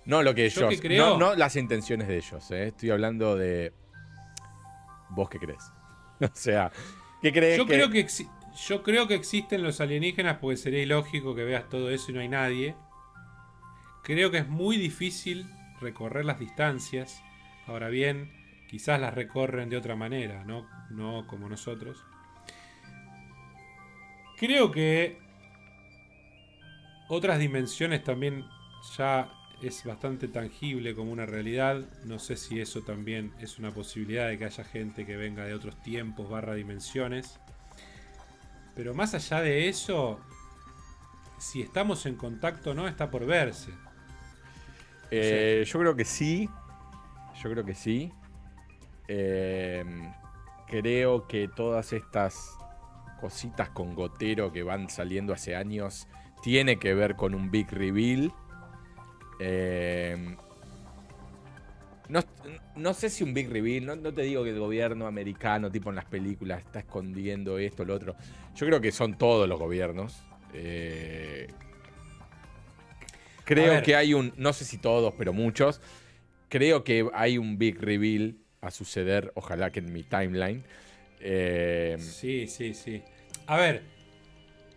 [0.05, 0.83] no lo que ellos.
[0.83, 2.51] no, no, las intenciones de ellos.
[2.51, 2.67] ¿eh?
[2.67, 3.73] Estoy hablando de.
[5.09, 5.71] ¿Vos qué crees?
[6.19, 6.71] o sea,
[7.21, 7.57] ¿qué crees?
[7.57, 8.05] Yo, Creo que
[8.55, 12.21] yo creo que existen los alienígenas porque sería ilógico que veas todo eso y no
[12.21, 12.75] hay nadie.
[14.03, 15.45] Creo que es muy difícil
[15.81, 17.21] recorrer las distancias.
[17.67, 18.31] Ahora bien,
[18.69, 22.03] quizás las recorren de otra manera, no, no como nosotros.
[24.37, 25.17] Creo que
[27.07, 28.45] otras dimensiones también
[28.97, 29.31] ya
[29.61, 31.85] es bastante tangible como una realidad.
[32.03, 35.53] No sé si eso también es una posibilidad de que haya gente que venga de
[35.53, 37.39] otros tiempos barra dimensiones.
[38.75, 40.19] Pero más allá de eso,
[41.37, 43.71] si estamos en contacto o no, está por verse.
[45.11, 46.49] Eh, yo creo que sí.
[47.41, 48.11] Yo creo que sí.
[49.07, 50.11] Em,
[50.67, 52.57] creo que todas estas
[53.21, 56.07] cositas con gotero que van saliendo hace años
[56.41, 58.33] tiene que ver con un big reveal
[59.39, 60.35] eh,
[62.75, 65.95] no, sé si un big reveal, no, te digo que el gobierno americano, tipo en
[65.95, 68.15] las películas, está escondiendo esto, lo otro.
[68.55, 70.23] Yo creo que son todos los gobiernos.
[70.53, 71.47] Eh,
[73.43, 75.81] creo que hay un, no sé si todos, pero muchos.
[76.49, 80.63] Creo que hay un big reveal a suceder, ojalá que en mi timeline.
[81.19, 83.01] Eh, sí, sí, sí.
[83.47, 83.83] A ver,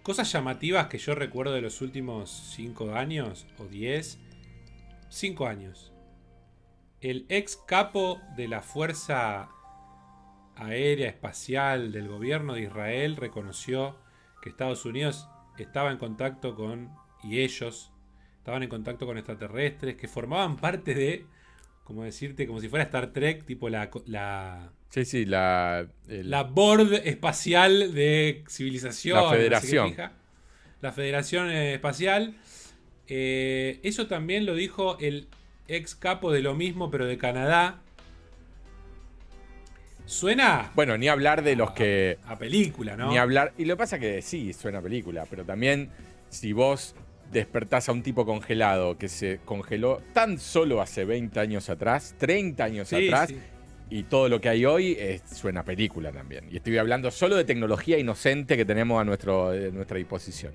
[0.02, 4.18] cosas llamativas que yo recuerdo de los últimos 5 años o 10
[5.10, 5.92] Cinco años.
[7.00, 9.48] El ex capo de la Fuerza
[10.56, 13.96] Aérea Espacial del gobierno de Israel reconoció
[14.42, 16.90] que Estados Unidos estaba en contacto con,
[17.22, 17.92] y ellos
[18.38, 21.26] estaban en contacto con extraterrestres que formaban parte de,
[21.84, 23.90] como decirte, como si fuera Star Trek, tipo la...
[24.06, 25.86] la sí, sí, la...
[26.06, 29.22] La board espacial de civilización.
[29.22, 29.94] La federación.
[30.80, 32.34] la Federación Espacial
[33.08, 35.28] eh, eso también lo dijo el
[35.68, 37.80] ex capo de lo mismo, pero de Canadá.
[40.06, 40.72] Suena.
[40.74, 42.18] Bueno, ni hablar de los que.
[42.26, 43.10] A película, ¿no?
[43.10, 43.52] Ni hablar.
[43.58, 45.90] Y lo que pasa que sí, suena a película, pero también
[46.30, 46.94] si vos
[47.30, 52.64] despertás a un tipo congelado que se congeló tan solo hace 20 años atrás, 30
[52.64, 53.34] años atrás,
[53.90, 54.96] y todo lo que hay hoy
[55.30, 56.46] suena a película también.
[56.50, 60.52] Y estoy hablando solo de tecnología inocente que tenemos a, nuestro, a nuestra disposición.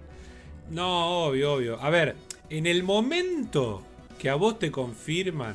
[0.71, 1.79] No, obvio, obvio.
[1.79, 2.15] A ver,
[2.49, 3.83] en el momento
[4.23, 5.53] que a vos te confirman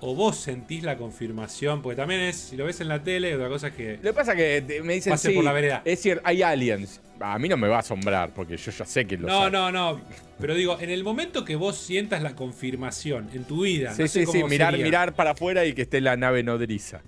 [0.00, 3.48] o vos sentís la confirmación, porque también es, si lo ves en la tele, otra
[3.48, 3.96] cosa es que...
[3.96, 5.82] Lo que pasa es que me dicen, Pase por la vereda.
[5.84, 7.00] es cierto, hay aliens.
[7.18, 9.70] A mí no me va a asombrar, porque yo ya sé que lo No, no,
[9.70, 10.00] no.
[10.38, 14.08] Pero digo, en el momento que vos sientas la confirmación en tu vida, Sí, no
[14.08, 17.02] sé sí, sí, mirar, sería, mirar para afuera y que esté la nave nodriza.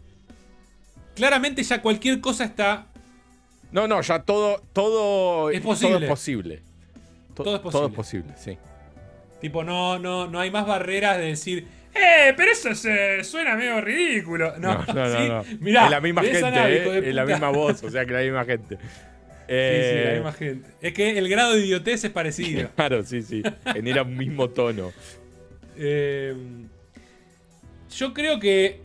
[1.15, 2.89] claramente ya cualquier cosa está
[3.71, 6.05] No, no, ya todo, todo, Es todo posible.
[6.07, 6.63] es posible.
[7.35, 7.89] To- Todo es Todo posible.
[7.89, 8.59] es posible, sí.
[9.43, 12.33] Tipo, no, no, no hay más barreras de decir, ¡eh!
[12.37, 14.57] Pero eso se, suena medio ridículo.
[14.59, 14.85] No, No.
[14.87, 15.29] ¿sí?
[15.29, 15.45] no.
[15.61, 17.09] Mirá, es la misma gente, nave, ¿eh?
[17.09, 18.79] es la misma voz, o sea que la misma gente.
[19.43, 20.71] Sí, Eh, sí, la misma gente.
[20.81, 22.71] Es que el grado de idiotez es parecido.
[22.77, 23.43] Claro, sí, sí.
[23.75, 24.93] Genera un mismo tono.
[25.77, 26.33] Eh,
[27.95, 28.81] yo creo que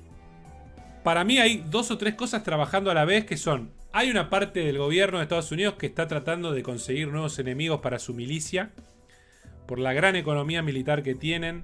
[1.04, 3.70] para mí hay dos o tres cosas trabajando a la vez que son.
[3.94, 7.80] Hay una parte del gobierno de Estados Unidos que está tratando de conseguir nuevos enemigos
[7.80, 8.72] para su milicia.
[9.68, 11.64] Por la gran economía militar que tienen.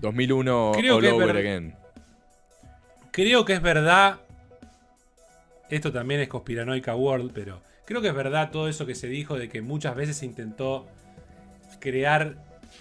[0.00, 1.74] 2001 Creo all over ver- again.
[3.12, 4.20] Creo que es verdad.
[5.70, 9.38] Esto también es conspiranoica world, pero creo que es verdad todo eso que se dijo
[9.38, 10.86] de que muchas veces se intentó
[11.78, 12.36] crear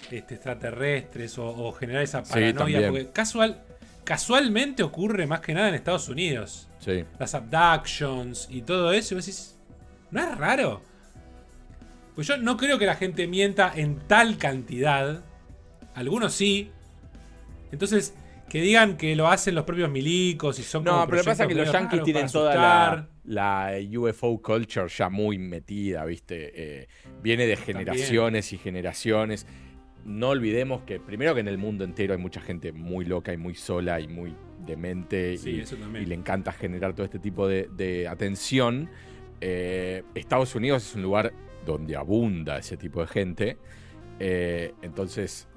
[0.09, 2.89] este, extraterrestres o, o generar esa paranoia.
[2.89, 3.61] porque casual,
[4.03, 6.67] casualmente ocurre más que nada en Estados Unidos.
[6.79, 7.05] Sí.
[7.19, 9.13] Las abductions y todo eso.
[9.13, 9.55] Y vos decís,
[10.11, 10.81] ¿no es raro?
[12.15, 15.23] Pues yo no creo que la gente mienta en tal cantidad.
[15.95, 16.71] Algunos sí.
[17.71, 18.13] Entonces,
[18.51, 21.43] que digan que lo hacen los propios milicos y son No, pero lo que pasa
[21.43, 26.51] es que los yankees tienen toda la, UFO culture ya muy metida, ¿viste?
[26.53, 26.87] Eh,
[27.23, 29.47] viene de generaciones y generaciones.
[30.03, 33.37] No olvidemos que, primero que en el mundo entero hay mucha gente muy loca y
[33.37, 34.35] muy sola y muy
[34.65, 36.03] demente Sí, y, eso también.
[36.03, 38.89] y le encanta generar todo este tipo de, de atención.
[39.39, 41.31] Eh, Estados Unidos es un lugar
[41.65, 43.57] donde abunda ese tipo de gente.
[44.19, 45.47] Eh, entonces,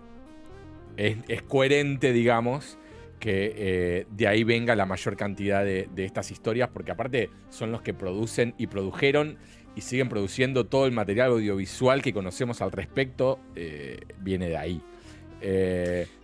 [0.97, 2.79] es, coherente, digamos,
[3.21, 7.83] que eh, de ahí venga la mayor cantidad de, estas historias, porque aparte son los
[7.83, 9.39] que producen y produjeron
[9.77, 14.83] y siguen produciendo todo el material audiovisual que conocemos al respecto, eh, viene de ahí.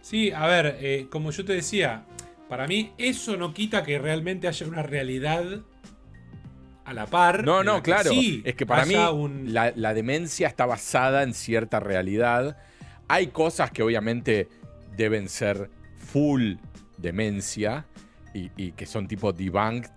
[0.01, 2.07] Sí, a ver, como yo te decía,
[2.49, 5.63] para mí eso no quita que realmente haya una realidad
[6.91, 7.45] a la par.
[7.45, 8.11] no, no, la claro.
[8.11, 12.57] sí es que para mí un- la, la demencia está basada en cierta realidad.
[13.09, 14.49] Hay cosas que obviamente
[14.97, 16.55] deben ser full
[16.99, 17.87] demencia
[18.35, 19.91] y, y que son tipo debunked.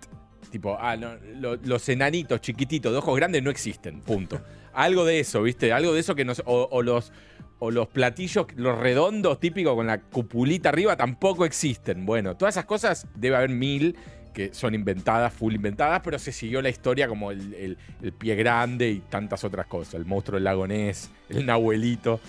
[0.50, 4.40] Tipo, ah, no, lo- los enanitos chiquititos de ojos grandes no existen, punto.
[4.72, 5.72] Algo de eso, ¿viste?
[5.72, 7.12] Algo de eso que no sé- o, o los
[7.60, 12.04] o los platillos, los redondos típicos con la cupulita arriba tampoco existen.
[12.04, 13.96] Bueno, todas esas cosas debe haber mil
[14.34, 18.34] que son inventadas, full inventadas, pero se siguió la historia como el, el- el pie
[18.34, 19.94] grande y tantas otras cosas.
[19.94, 22.20] El monstruo del lago Ness, el Nahuelito.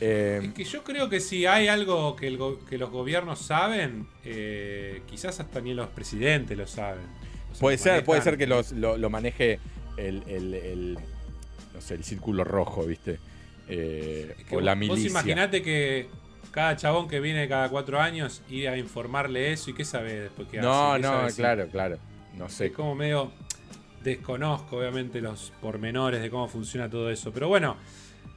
[0.00, 3.40] Eh, Es que yo creo que si hay algo que, el go- que los gobiernos
[3.40, 7.04] saben, eh, quizás hasta ni los presidentes lo saben.
[7.50, 9.58] O sea, puede lo ser, puede ser que los- lo, lo maneje
[9.96, 10.98] el, el-
[11.74, 13.18] no sé, el círculo rojo, ¿viste?
[13.68, 15.08] Eh, Es que o la vos milicia.
[15.10, 16.08] imaginate que
[16.56, 20.48] cada chabón que viene cada cuatro años ir a informarle eso y qué sabe después
[20.48, 21.98] que No, hace, ¿Qué no, si- claro, claro.
[22.38, 22.72] No Es sé.
[22.72, 23.30] como medio.
[24.02, 27.30] Desconozco, obviamente, los pormenores de cómo funciona todo eso.
[27.32, 27.76] Pero bueno,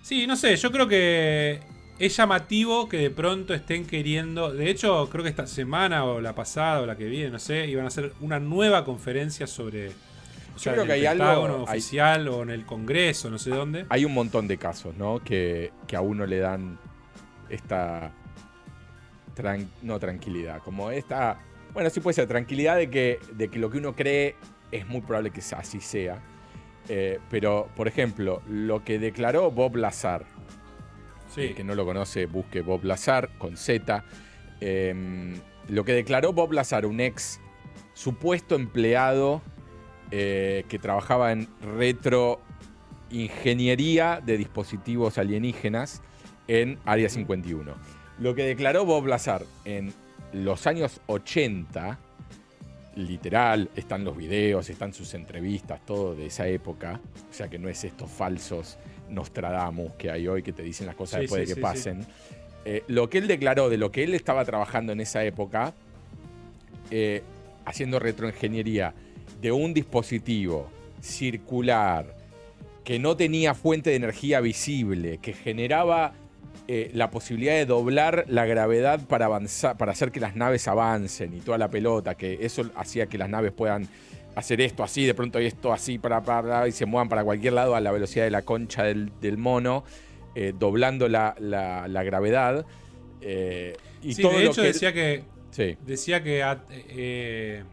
[0.02, 1.60] sí, no sé, yo creo que
[2.00, 4.52] es llamativo que de pronto estén queriendo.
[4.52, 7.68] De hecho, creo que esta semana o la pasada o la que viene, no sé,
[7.68, 9.92] iban a hacer una nueva conferencia sobre.
[10.56, 13.52] o sea, creo en que hay algo- hay- oficial o en el Congreso, no sé
[13.52, 13.86] dónde.
[13.90, 15.20] Hay un montón de casos, ¿no?
[15.24, 16.78] Que, que a uno le dan
[17.50, 18.12] esta.
[19.36, 21.40] tran- no tranquilidad, como esta.
[21.74, 24.36] Bueno, sí puede ser tranquilidad de que, de que lo que uno cree
[24.72, 26.20] es muy probable que así sea.
[26.90, 30.26] Eh, pero, por ejemplo, lo que declaró Bob Lazar,
[31.34, 31.42] Sí.
[31.42, 34.04] el que no lo conoce, busque Bob Lazar con Z.
[34.62, 35.36] Eh,
[35.70, 37.40] lo que declaró Bob Lazar, un ex
[37.94, 39.42] supuesto empleado
[40.12, 46.02] eh, que trabajaba en retroingeniería de dispositivos alienígenas
[46.50, 47.74] en Área 51.
[48.20, 49.94] Lo que declaró Bob Lazar en
[50.34, 51.98] los años 80,
[52.96, 57.00] literal, están los videos, están sus entrevistas, todo de esa época,
[57.30, 58.78] o sea que no es estos falsos
[59.10, 61.62] Nostradamus que hay hoy que te dicen las cosas Sí, después sí, de que sí,
[61.62, 62.06] pasen.
[62.66, 65.74] Eh, lo que él declaró de lo que él estaba trabajando en esa época,
[66.92, 67.22] eh,
[67.66, 68.94] haciendo retroingeniería
[69.40, 70.70] de un dispositivo
[71.00, 72.18] circular
[72.84, 76.14] que no tenía fuente de energía visible, que generaba
[76.72, 81.34] eh, la posibilidad de doblar la gravedad para avanzar, para hacer que las naves avancen
[81.34, 83.88] y toda la pelota, que eso hacía que las naves puedan
[84.36, 87.74] hacer esto así, de pronto esto así, para, para, y se muevan para cualquier lado
[87.76, 89.84] a la velocidad de la concha del, del mono,
[90.36, 92.66] eh, doblando la, la- la gravedad.
[93.22, 95.24] eh, y Sí, todo de lo hecho que decía que
[95.84, 97.64] decía que eh,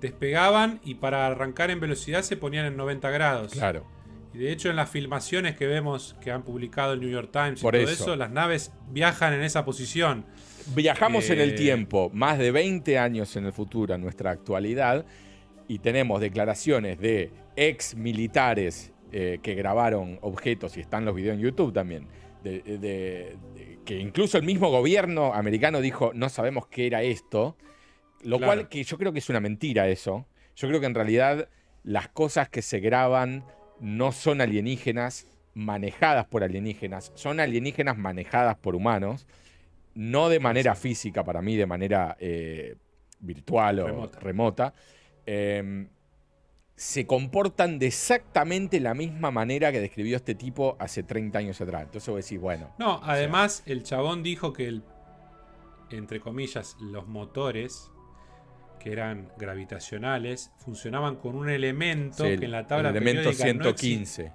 [0.00, 3.52] despegaban y para arrancar en velocidad se ponían en 90 grados.
[3.52, 3.84] Claro.
[4.32, 7.60] Y de hecho en las filmaciones que vemos que han publicado el New York Times
[7.60, 8.16] y todo eso.
[8.16, 10.24] las naves viajan en esa posición.
[10.74, 15.04] Viajamos en el eh, tiempo, más de 20 años en el futuro, en nuestra actualidad,
[15.66, 21.40] y tenemos declaraciones de ex militares eh, que grabaron objetos, y están los videos en
[21.40, 22.06] YouTube también,
[22.44, 23.36] de,
[23.84, 27.56] que incluso el mismo gobierno americano dijo, no sabemos qué era esto,
[28.22, 30.26] lo cual que yo creo que es una mentira eso.
[30.54, 31.48] Yo creo que en realidad
[31.82, 33.44] las cosas que se graban
[33.80, 39.26] no son alienígenas manejadas por alienígenas, son alienígenas manejadas por humanos,
[39.94, 42.76] no de manera física para mí, de manera eh,
[43.20, 44.72] virtual o remota.
[45.26, 45.88] Em,
[46.76, 51.82] se comportan de exactamente la misma manera que describió este tipo hace 30 años atrás.
[51.82, 52.70] Entonces vos decís, bueno.
[52.78, 54.82] No, además el chabón dijo que el,
[55.90, 57.90] entre comillas, los motores
[58.82, 64.32] que eran gravitacionales funcionaban con un elemento que en la tabla el elemento 115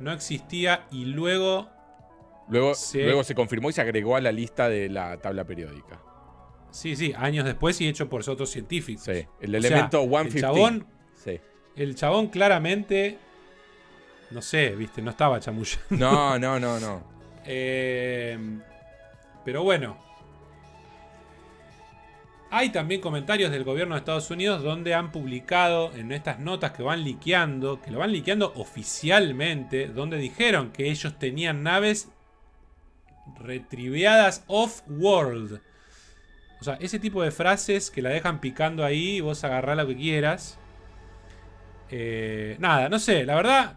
[0.00, 1.70] no, existía y luego
[2.48, 6.02] luego se, luego se confirmó y se agregó a la lista de la tabla periódica.
[6.70, 9.04] Sí, sí, años después y hecho por otros científicos.
[9.04, 10.36] Sí, el elemento 115.
[10.36, 10.86] El chabón,
[11.76, 13.18] el chabón claramente
[14.34, 15.80] no sé, viste, no estaba chamullando.
[15.90, 17.14] No, no, no, no.
[17.46, 18.38] Eh,
[19.44, 19.98] pero bueno,
[22.56, 26.84] hay también comentarios del gobierno de Estados Unidos donde han publicado en estas notas que
[26.84, 32.10] van liqueando, que lo van liqueando oficialmente, donde dijeron que ellos tenían naves
[33.40, 35.60] retriveadas off-world.
[36.60, 39.96] O sea, ese tipo de frases que la dejan picando ahí vos agarrás lo que
[39.96, 40.56] quieras.
[41.90, 43.76] Eh, nada, no sé, la verdad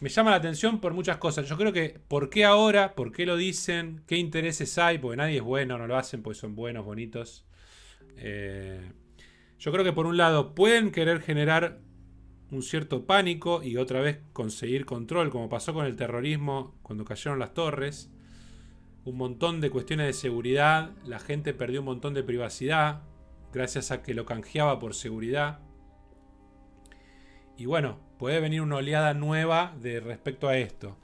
[0.00, 1.48] me llama la atención por muchas cosas.
[1.48, 2.94] Yo creo que, ¿por qué ahora?
[2.94, 4.02] ¿Por qué lo dicen?
[4.06, 4.98] ¿Qué intereses hay?
[4.98, 7.46] Porque nadie es bueno, no lo hacen porque son buenos, bonitos.
[8.16, 8.92] Eh,
[9.58, 11.80] yo creo que por un lado pueden querer generar
[12.50, 17.38] un cierto pánico y otra vez conseguir control, como pasó con el terrorismo cuando cayeron
[17.38, 18.10] las torres.
[19.04, 23.02] Un montón de cuestiones de seguridad, la gente perdió un montón de privacidad
[23.52, 25.60] gracias a que lo canjeaba por seguridad.
[27.56, 30.96] Y bueno, puede venir una oleada nueva de respecto a esto.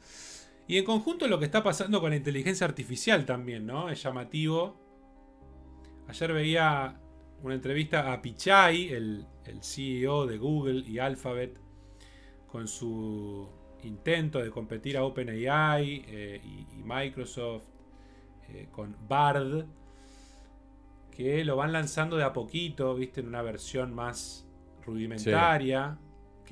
[0.67, 3.91] Y en conjunto lo que está pasando con la inteligencia artificial también, ¿no?
[3.91, 4.77] Es llamativo.
[6.09, 6.99] Ayer veía
[7.43, 9.27] una entrevista a Pichai, el,
[9.61, 11.59] CEO de Google y Alphabet,
[12.47, 13.49] con su
[13.83, 17.65] intento de competir a OpenAI eh, y, Microsoft
[18.49, 19.67] eh, con Bard,
[21.11, 24.47] que lo van lanzando de a poquito, viste, en una versión más
[24.85, 25.99] rudimentaria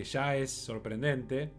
[0.00, 1.50] que ya es sorprendente,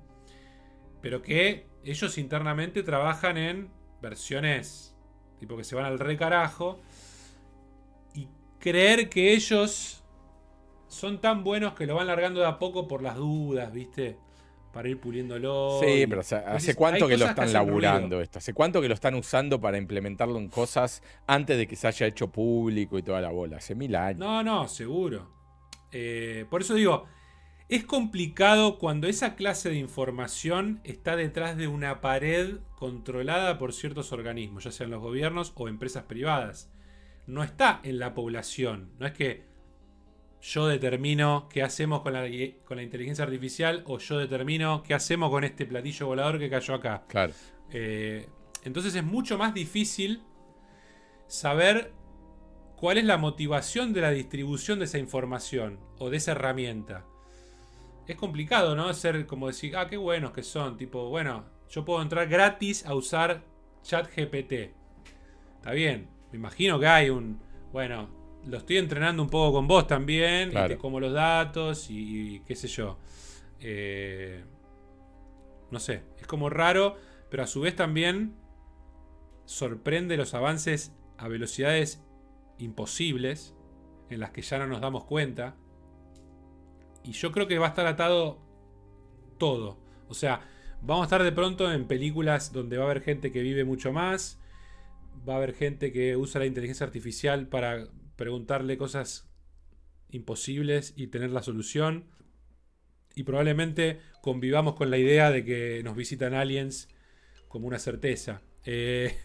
[1.00, 3.70] pero que ellos internamente trabajan en
[4.02, 4.96] versiones
[5.40, 6.80] tipo que se van al recarajo
[8.16, 8.28] y
[8.60, 10.04] creer que ellos
[10.88, 14.18] son tan buenos que lo van largando de a poco por las dudas, ¿viste?
[14.74, 15.80] Para ir puliéndolo.
[15.84, 18.40] Sí, pero ¿hace cuánto que lo están laburando esto?
[18.40, 22.08] ¿Hace cuánto que lo están usando para implementarlo en cosas antes de que se haya
[22.08, 23.58] hecho público y toda la bola?
[23.58, 24.18] Hace mil años.
[24.20, 25.30] No, no, seguro.
[25.92, 27.06] Eh, por eso digo,
[27.72, 34.12] es complicado cuando esa clase de información está detrás de una pared controlada por ciertos
[34.12, 36.70] organismos, ya sean los gobiernos o empresas privadas.
[37.28, 38.92] No está en la población.
[39.00, 39.46] No es que
[40.42, 42.28] yo determino qué hacemos con la,
[42.66, 46.74] con la inteligencia artificial o yo determino qué hacemos con este platillo volador que cayó
[46.74, 47.06] acá.
[47.08, 47.32] Claro.
[47.72, 48.28] Eh,
[48.64, 50.24] entonces es mucho más difícil
[51.28, 51.94] saber
[52.76, 57.06] cuál es la motivación de la distribución de esa información o de esa herramienta
[58.08, 58.94] es complicado, ¿no?
[58.94, 60.78] Ser como decir, ah, qué buenos que son.
[60.78, 63.44] Tipo, bueno, yo puedo entrar gratis a usar
[63.84, 64.74] ChatGPT.
[65.58, 66.10] Está bien.
[66.32, 67.40] Me imagino que hay un.
[67.72, 68.10] Bueno,
[68.46, 70.52] lo estoy entrenando un poco con vos también.
[70.52, 72.98] Y te como los datos y, qué sé yo.
[73.60, 74.44] Eh,
[75.70, 76.04] no sé.
[76.20, 76.98] Es como raro,
[77.30, 78.36] pero a su vez también
[79.46, 82.04] sorprende los avances a velocidades
[82.58, 83.56] imposibles
[84.10, 85.56] en las que ya no nos damos cuenta.
[87.04, 88.40] Y yo creo que va a estar atado
[89.38, 89.78] todo.
[90.08, 90.42] O sea,
[90.82, 93.92] vamos a estar de pronto en películas donde va a haber gente que vive mucho
[93.92, 94.40] más.
[95.28, 99.30] Va a haber gente que usa la inteligencia artificial para preguntarle cosas
[100.10, 102.06] imposibles y tener la solución.
[103.16, 106.88] Y probablemente convivamos con la idea de que nos visitan aliens
[107.48, 108.42] como una certeza.
[108.66, 109.18] Eh,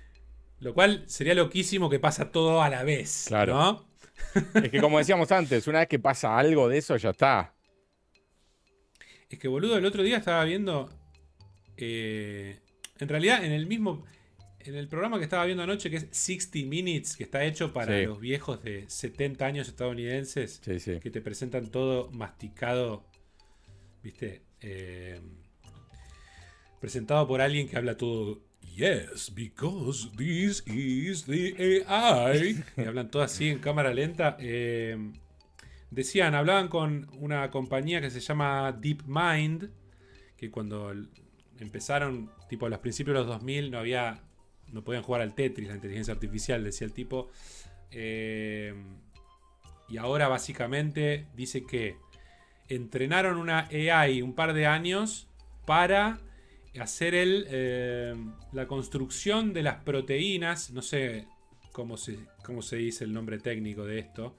[0.60, 3.26] lo cual sería loquísimo que pasa todo a la vez.
[3.28, 3.54] Claro.
[3.54, 3.87] ¿no?
[4.54, 7.54] Es que como decíamos antes, una vez que pasa algo de eso, ya está.
[9.28, 10.88] Es que, boludo, el otro día estaba viendo.
[11.76, 12.58] Eh,
[12.98, 14.04] en realidad, en el mismo.
[14.60, 17.98] en el programa que estaba viendo anoche, que es 60 Minutes, que está hecho para
[18.02, 23.04] los viejos de 70 años estadounidenses, que te presentan todo masticado,
[24.02, 24.42] ¿viste?
[24.60, 25.20] Eh,
[26.80, 28.40] presentado por alguien que habla todo.
[28.78, 32.62] Yes, because this is the AI.
[32.76, 34.36] y hablan todo así en cámara lenta.
[34.38, 34.96] Eh,
[35.90, 39.68] decían, hablaban con una compañía que se llama DeepMind,
[40.36, 40.92] que cuando
[41.58, 44.22] empezaron, tipo a los principios de los 2000, no había
[44.68, 47.30] no podían jugar al Tetris, la inteligencia artificial, decía el tipo.
[47.90, 48.74] Eh,
[49.88, 51.96] y ahora básicamente dice que
[52.68, 55.26] entrenaron una AI un par de años
[55.66, 56.20] para
[56.80, 58.14] hacer el, eh,
[58.52, 61.26] la construcción de las proteínas, no sé
[61.72, 64.36] cómo se, cómo se dice el nombre técnico de esto,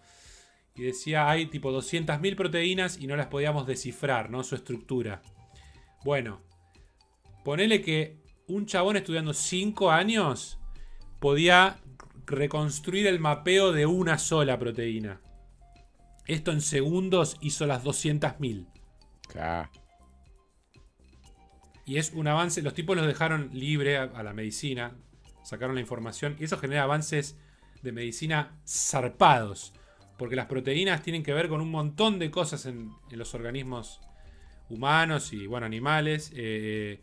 [0.75, 4.43] y decía hay tipo 200.000 proteínas y no las podíamos descifrar, ¿no?
[4.43, 5.21] Su estructura.
[6.03, 6.41] Bueno,
[7.43, 8.17] ponele que
[8.47, 10.59] un chabón estudiando 5 años
[11.19, 11.79] podía
[12.25, 15.21] reconstruir el mapeo de una sola proteína.
[16.27, 18.67] Esto en segundos hizo las 200.000.
[21.89, 24.91] Y es un avance, los tipos los dejaron libre a, la medicina,
[25.41, 27.35] sacaron la información y eso genera avances
[27.81, 29.73] de medicina zarpados.
[30.15, 34.01] Porque las proteínas tienen que ver con un montón de cosas en, los organismos
[34.69, 36.31] humanos y bueno, animales.
[36.35, 37.01] Eh,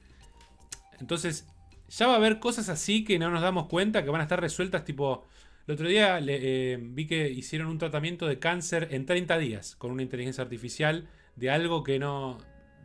[1.01, 1.49] entonces,
[1.89, 4.41] ya va a haber cosas así que no nos damos cuenta que van a estar
[4.41, 4.85] resueltas.
[4.85, 5.27] Tipo,
[5.67, 9.91] el otro día eh, vi que hicieron un tratamiento de cáncer en 30 días con
[9.91, 12.39] una inteligencia artificial de algo que no,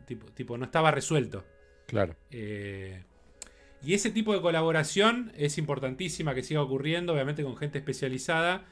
[0.04, 1.44] tipo, tipo no estaba resuelto.
[1.86, 2.16] Claro.
[2.30, 3.02] Eh,
[3.82, 8.64] y ese tipo de colaboración es importantísima que siga ocurriendo, obviamente con gente especializada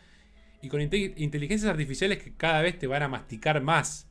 [0.62, 4.08] y con inteligencias artificiales que cada vez te van a masticar más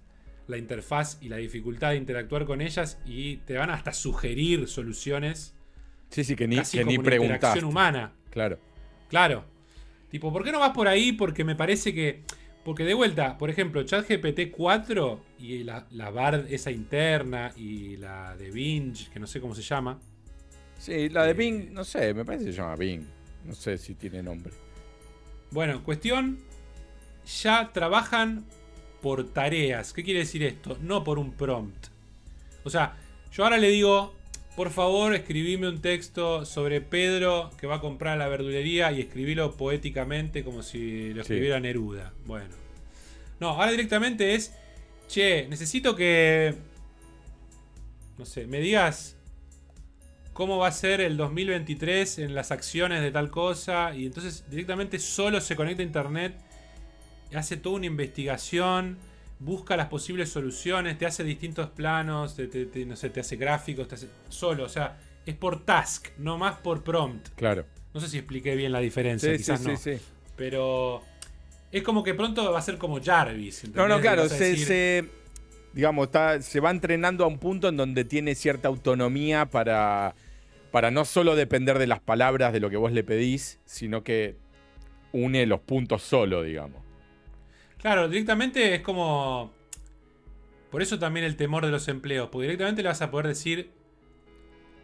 [0.48, 5.56] la interfaz y la dificultad de interactuar con ellas y te van hasta sugerir soluciones.
[6.10, 7.64] Sí, sí, que ni, que ni preguntaste.
[7.64, 8.14] humana.
[8.32, 8.60] Claro.
[9.10, 9.46] Claro.
[10.10, 11.12] Tipo, ¿por qué no vas por ahí?
[11.12, 12.24] Porque me parece que.
[12.64, 18.36] Porque de vuelta, por ejemplo, ChatGPT 4 y la, la BARD esa interna y la
[18.36, 20.00] de Bing, que no sé cómo se llama.
[20.78, 23.06] Sí, la de eh, Bing, no sé, me parece que se llama Bing.
[23.46, 24.54] No sé si tiene nombre.
[25.52, 26.40] Bueno, cuestión.
[27.44, 28.46] Ya trabajan
[29.02, 29.94] por tareas.
[29.94, 30.78] ¿Qué quiere decir esto?
[30.82, 31.88] No por un prompt.
[32.64, 32.98] O sea,
[33.32, 34.16] yo ahora le digo,
[34.60, 39.56] por favor, escribime un texto sobre Pedro que va a comprar la verdulería y escribilo
[39.56, 42.12] poéticamente como si lo escribiera Neruda.
[42.26, 42.54] Bueno.
[43.40, 44.54] No, ahora directamente es,
[45.08, 46.56] che, necesito que,
[48.18, 49.16] no sé, me digas
[50.34, 53.96] cómo va a ser el 2023 en las acciones de tal cosa.
[53.96, 56.36] Y entonces directamente solo se conecta a internet
[57.34, 58.98] hace toda una investigación,
[59.40, 63.96] busca las posibles soluciones, te hace distintos planos, te, no sé, te hace gráficos, te
[63.96, 67.30] hace solo, o sea, es por task, no más por prompt.
[67.36, 67.66] Claro.
[67.94, 69.74] No sé si expliqué bien la diferencia, quizás no.
[70.36, 71.02] Pero
[71.72, 73.74] es como que pronto va a ser como Jarvis.
[73.74, 75.06] No, no, claro, se,
[75.74, 76.10] digamos,
[76.42, 80.16] se va entrenando a un punto en donde tiene cierta autonomía para,
[80.72, 84.36] para no solo depender de las palabras de lo que vos le pedís, sino que
[85.12, 86.89] une los puntos solo, digamos.
[87.80, 89.52] Claro, directamente es como.
[90.70, 93.72] Por eso también el temor de los empleos, porque directamente le vas a poder decir.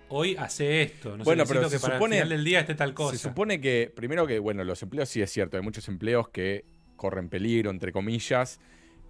[0.08, 1.18] Hoy hace esto.
[1.18, 3.18] No bueno, pero se que para supone, el final del día esté tal cosa.
[3.18, 6.64] Se supone que, primero que, bueno, los empleos sí es cierto, hay muchos empleos que
[6.96, 8.60] corren peligro, entre comillas.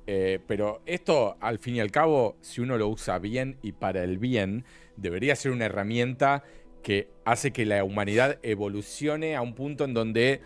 [0.07, 4.03] Eh, pero esto, al fin y al cabo, si uno lo usa bien y para
[4.03, 4.63] el bien,
[4.95, 6.43] debería ser una herramienta
[6.83, 10.41] que hace que la humanidad evolucione a un punto en donde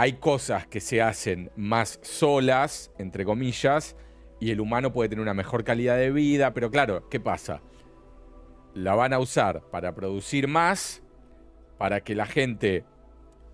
[0.00, 3.96] hay cosas que se hacen más solas, entre comillas,
[4.40, 7.60] y el humano puede tener una mejor calidad de vida, pero claro, ¿qué pasa?
[8.72, 11.02] La van a usar para producir más,
[11.76, 12.86] para que la gente,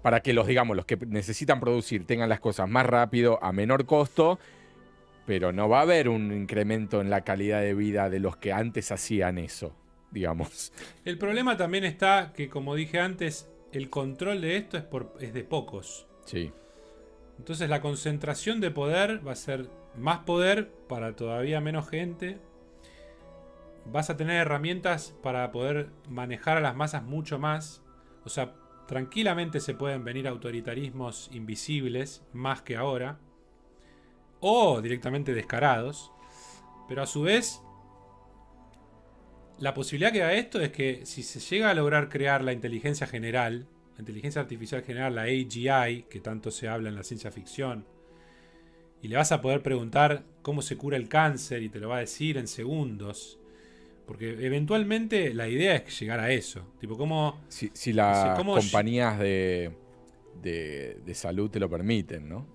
[0.02, 3.84] para que los, digamos, los que necesitan producir tengan las cosas más rápido, a menor
[3.84, 4.38] costo,
[5.26, 8.52] pero no va a haber un incremento en la calidad de vida de los que
[8.52, 9.74] antes hacían eso,
[10.12, 10.72] digamos.
[11.04, 14.84] El problema también está que, como dije antes, el control de esto es,
[15.18, 16.05] es de pocos.
[16.26, 16.52] Sí.
[17.38, 22.38] Entonces la concentración de poder va a ser más poder para todavía menos gente.
[23.86, 27.82] Vas a tener herramientas para poder manejar a las masas mucho más.
[28.24, 28.54] O sea,
[28.86, 33.18] tranquilamente se pueden venir autoritarismos invisibles, más que ahora.
[34.40, 36.12] O directamente descarados.
[36.88, 37.62] Pero a su vez,
[39.58, 43.06] la posibilidad que da esto es que si se llega a lograr crear la inteligencia
[43.06, 47.86] general, la inteligencia artificial general, la AGI, que tanto se habla en la ciencia ficción,
[49.02, 51.96] y le vas a poder preguntar cómo se cura el cáncer y te lo va
[51.96, 53.38] a decir en segundos,
[54.06, 56.62] Porque eventualmente la idea es llegar a eso.
[56.78, 59.72] Tipo, ¿cómo, si, las compañías de,
[60.40, 62.46] de, de salud te lo permiten, ¿no?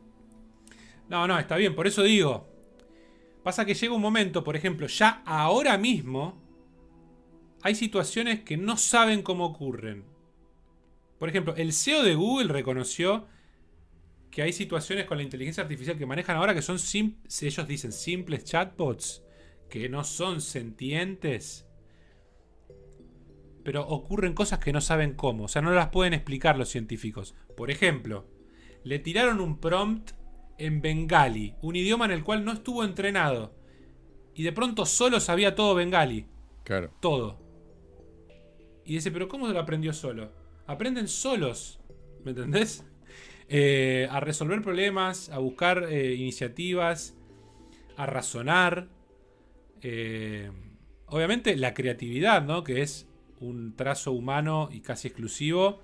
[1.10, 1.76] No, no, está bien.
[1.76, 2.48] Por eso digo.
[3.44, 6.40] Pasa que llega un momento, por ejemplo, ya ahora mismo
[7.64, 10.06] hay situaciones que no saben cómo ocurren.
[11.22, 13.27] Por ejemplo, el CEO de Google reconoció
[14.31, 18.43] que hay situaciones con la inteligencia artificial que manejan ahora que son, ellos dicen, simples
[18.43, 19.23] chatbots,
[19.69, 21.68] que no son sentientes,
[23.64, 27.35] pero ocurren cosas que no saben cómo, o sea, no las pueden explicar los científicos.
[27.56, 28.26] Por ejemplo,
[28.84, 30.14] le tiraron un prompt
[30.57, 33.53] en bengali, un idioma en el cual no estuvo entrenado,
[34.34, 36.26] y de pronto solo sabía todo bengali.
[36.64, 36.91] Claro.
[36.99, 37.38] Todo.
[38.85, 40.41] Y dice, pero ¿cómo lo aprendió solo?
[40.72, 41.81] Aprenden solos,
[42.23, 42.85] ¿me entendés?
[43.49, 47.14] Eh, a resolver problemas, a buscar eh, iniciativas,
[47.98, 48.88] a razonar.
[49.81, 50.49] Eh,
[51.07, 52.64] obviamente la creatividad, ¿no?
[52.64, 53.06] Que es
[53.41, 55.81] un trazo humano y casi exclusivo.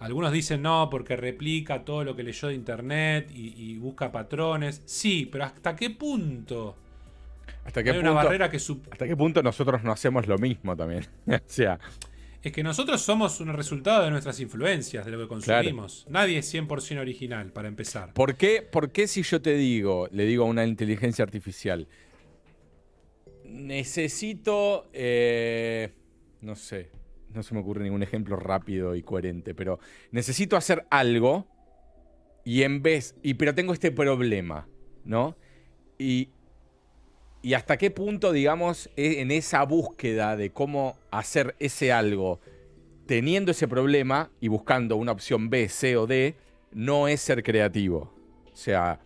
[0.00, 4.80] Algunos dicen no, porque replica todo lo que leyó de internet y, busca patrones.
[4.86, 6.74] Sí, pero ¿hasta qué punto?
[7.66, 11.06] ¿Hasta qué, punto, barrera que ¿Hasta qué punto nosotros no hacemos lo mismo también?
[11.26, 11.78] o sea,
[12.48, 16.06] es que nosotros somos un resultado de nuestras influencias, de lo que consumimos.
[16.08, 18.12] Nadie es 100% original, para empezar.
[18.14, 21.88] ¿Por qué, ¿Por qué si yo te digo, le digo a una inteligencia artificial,
[23.44, 25.92] necesito, eh,
[26.40, 26.90] no sé,
[27.32, 29.78] no se me ocurre ningún ejemplo rápido y coherente, pero
[30.10, 31.46] necesito hacer algo
[32.44, 34.68] y en vez, y pero tengo este problema,
[35.04, 35.36] ¿no?
[35.98, 36.30] Y
[37.42, 42.40] y hasta qué punto, digamos, e, en esa búsqueda de cómo hacer ese algo,
[43.06, 46.34] teniendo ese problema y buscando una opción B, C o D,
[46.72, 48.12] no es ser creativo.
[48.52, 49.00] O sea,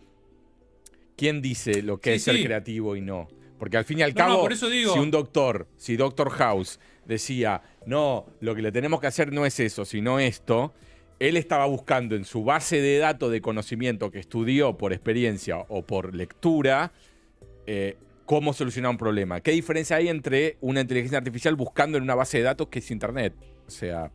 [1.15, 3.27] ¿quién dice lo que es ser creativo y no?
[3.59, 8.55] Porque al fin y al cabo, si un doctor, si Doctor House decía, no, lo
[8.55, 10.73] que le tenemos que hacer no es eso, sino esto,
[11.19, 15.83] él estaba buscando en su base de datos de conocimiento que estudió por experiencia o
[15.83, 16.91] por lectura,
[17.65, 19.41] eh, cómo solucionar un problema.
[19.41, 22.91] ¿Qué diferencia hay entre una inteligencia artificial buscando en una base de datos que es
[22.91, 23.33] Internet?
[23.67, 24.11] O sea...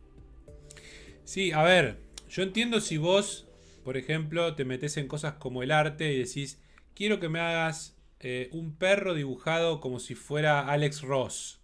[1.23, 1.99] Sí, a ver,
[2.29, 3.47] yo entiendo si vos,
[3.83, 6.59] por ejemplo, te metes en cosas como el arte y decís,
[6.95, 11.61] quiero que me hagas eh, un perro dibujado como si fuera Alex Ross.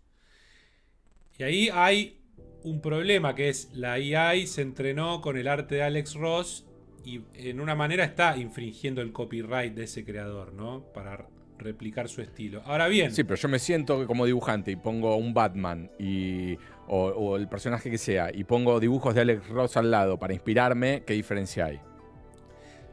[1.38, 2.22] Y ahí hay
[2.64, 6.66] un problema que es la AI se entrenó con el arte de Alex Ross
[7.04, 10.92] y en una manera está infringiendo el copyright de ese creador, ¿no?
[10.94, 11.28] Para
[11.58, 12.62] replicar su estilo.
[12.66, 13.12] Ahora bien.
[13.12, 16.58] Sí, pero yo me siento como dibujante y pongo un Batman y,
[16.88, 21.04] o, el personaje que sea y pongo dibujos de Alex Ross al lado para inspirarme,
[21.06, 21.80] ¿qué diferencia hay?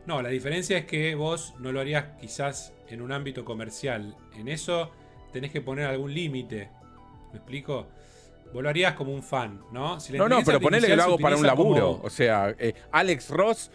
[0.06, 4.16] No, la diferencia es que vos no lo harías quizás en un ámbito comercial.
[4.36, 4.90] En eso
[5.32, 6.70] tenés que poner algún límite.
[7.32, 7.86] ¿Me explico?
[8.52, 9.98] Vos lo harías como un fan, ¿no?
[10.12, 12.00] no, no, pero ponele que lo hago para un laburo.
[12.02, 13.70] O sea, eh, Alex Ross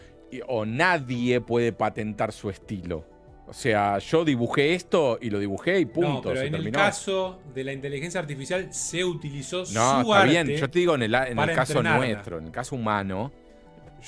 [0.48, 3.17] o nadie puede patentar su estilo.
[3.48, 6.10] O sea, yo dibujé esto y lo dibujé y punto.
[6.10, 10.48] No, pero en el caso de la inteligencia artificial se utilizó no, está bien.
[10.50, 11.12] Yo te digo en el,
[11.56, 13.32] caso nuestro, en el caso humano,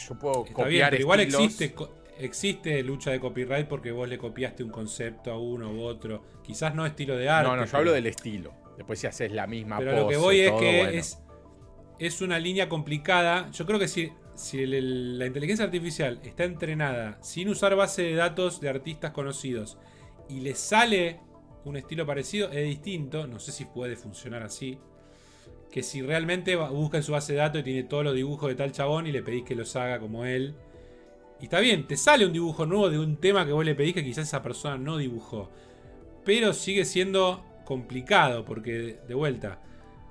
[0.08, 1.74] yo puedo copiar bien, igual existe
[2.20, 6.24] existe lucha de copyright porque vos le copiaste un concepto a uno u otro.
[6.44, 7.50] Quizás no estilo de arte.
[7.50, 8.54] No, no, yo hablo del estilo.
[8.76, 11.20] Después si haces la misma Pero lo que voy es que es,
[11.98, 13.50] es una línea complicada.
[13.52, 18.62] Yo creo que si si la inteligencia artificial está entrenada sin usar base de datos
[18.62, 19.78] de artistas conocidos
[20.30, 21.20] y le sale
[21.66, 23.28] un estilo parecido, es distinto.
[23.28, 24.80] No sé si puede funcionar así.
[25.70, 28.56] Que si realmente busca en su base de datos y tiene todos los dibujos de
[28.56, 30.56] tal chabón y le pedís que los haga como él.
[31.42, 33.94] Y está bien, te sale un dibujo nuevo de un tema que vos le pedís
[33.94, 35.52] que quizás esa persona no dibujó.
[36.24, 39.62] Pero sigue siendo complicado porque, de vuelta,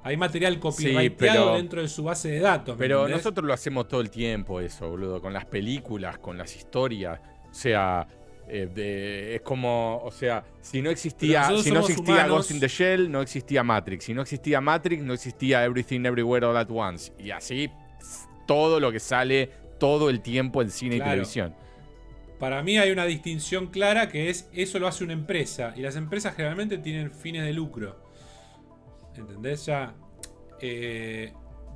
[0.03, 2.77] hay material copyrighteado dentro de su base de datos.
[2.79, 5.21] Pero nosotros lo hacemos todo el tiempo, eso, boludo.
[5.21, 7.21] Con las películas, con las historias.
[7.51, 8.07] O sea,
[8.49, 13.11] eh, es como, o sea, si no existía, si no existía Ghost in the Shell,
[13.11, 14.05] no existía Matrix.
[14.05, 17.13] Si no existía Matrix, no existía Everything Everywhere All at Once.
[17.19, 17.71] Y así
[18.47, 21.55] todo lo que sale todo el tiempo en cine y televisión.
[22.39, 25.97] Para mí hay una distinción clara que es eso lo hace una empresa y las
[25.97, 28.08] empresas generalmente tienen fines de lucro.
[29.19, 29.67] ¿Entendés?
[29.67, 29.95] Ya.
[30.61, 31.33] Eh,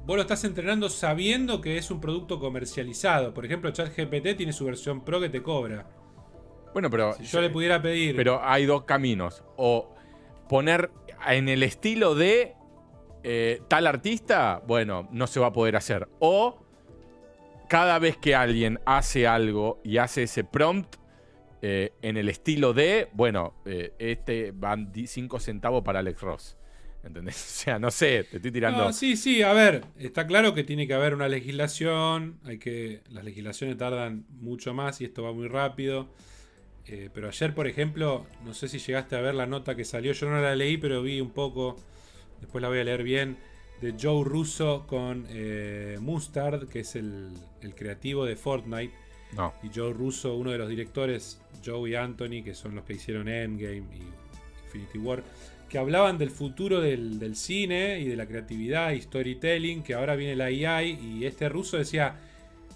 [0.06, 3.34] vos lo estás entrenando sabiendo que es un producto comercializado.
[3.34, 5.88] Por ejemplo, ChatGPT tiene su versión pro que te cobra.
[6.72, 7.14] Bueno, pero.
[7.14, 8.16] Si yo le pudiera pedir.
[8.16, 9.44] Pero hay dos caminos.
[9.56, 9.94] O
[10.48, 10.90] poner
[11.26, 12.54] en el estilo de
[13.22, 16.08] eh, tal artista, bueno, no se va a poder hacer.
[16.20, 16.64] O
[17.68, 20.96] cada vez que alguien hace algo y hace ese prompt
[21.62, 26.56] eh, en el estilo de, bueno, este van 5 centavos para Alex Ross.
[27.04, 27.36] ¿Entendés?
[27.62, 28.92] O sea, no sé, te estoy tirando.
[28.92, 33.02] sí, sí, a ver, está claro que tiene que haber una legislación, hay que.
[33.10, 36.08] Las legislaciones tardan mucho más y esto va muy rápido.
[36.86, 40.12] Eh, pero ayer, por ejemplo, no sé si llegaste a ver la nota que salió,
[40.12, 41.76] yo no la leí, pero vi un poco,
[42.40, 43.36] después la voy a leer bien,
[43.80, 47.30] de Joe Russo con eh, Mustard, que es el,
[47.76, 48.94] creativo de Fortnite.
[49.36, 49.54] No.
[49.62, 53.28] Y Joe Russo, uno de los directores, Joe y Anthony, que son los que hicieron
[53.28, 54.02] Endgame y
[54.66, 55.22] Infinity War,
[55.72, 60.36] que hablaban del futuro del, cine y de la creatividad y storytelling, que ahora viene
[60.36, 62.16] la AI, y este ruso decía,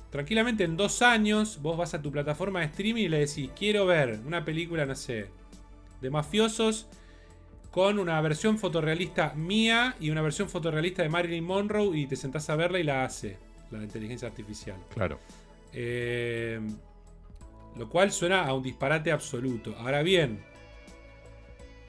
[0.09, 3.85] tranquilamente en dos años vos vas a tu plataforma de streaming y le decís, quiero
[3.85, 5.27] ver una película, no sé,
[6.01, 6.86] de mafiosos
[7.70, 12.48] con una versión fotorrealista mía y una versión fotorrealista de Marilyn Monroe y te sentás
[12.48, 13.36] a verla y la hace,
[13.73, 14.78] la inteligencia artificial.
[14.94, 15.18] Claro.
[15.74, 16.59] Eh,
[17.77, 19.77] lo cual suena a un disparate absoluto.
[19.81, 20.40] Ahora bien,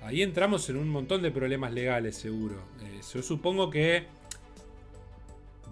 [0.01, 2.55] ahí entramos en un montón de problemas legales, seguro.
[2.81, 4.05] Eh, yo supongo que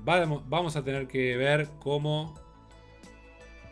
[0.05, 2.35] vamos a tener que ver cómo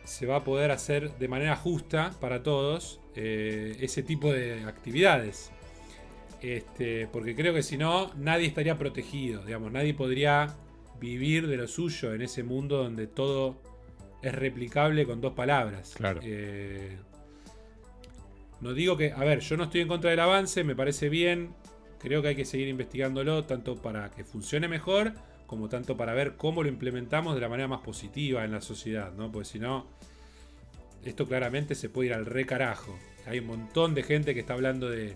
[0.04, 5.50] se va a poder hacer de manera justa para todos eh, ese tipo de actividades.
[6.42, 9.42] Este, porque creo que si no, nadie estaría protegido.
[9.44, 10.54] Digamos, nadie podría
[11.00, 13.56] vivir de lo suyo en ese mundo donde todo
[14.22, 15.94] es replicable con dos palabras.
[15.96, 16.20] Claro.
[16.22, 16.98] Eh,
[18.64, 21.54] no digo que, a ver, yo no estoy en contra del avance, me parece bien.
[21.98, 25.12] Creo que hay que seguir investigándolo, tanto para que funcione mejor,
[25.46, 29.12] como tanto para ver cómo lo implementamos de la manera más positiva en la sociedad,
[29.12, 29.30] ¿no?
[29.30, 29.86] Porque si no,
[31.04, 32.98] esto claramente se puede ir al re carajo.
[33.26, 35.14] Hay un montón de gente que está hablando de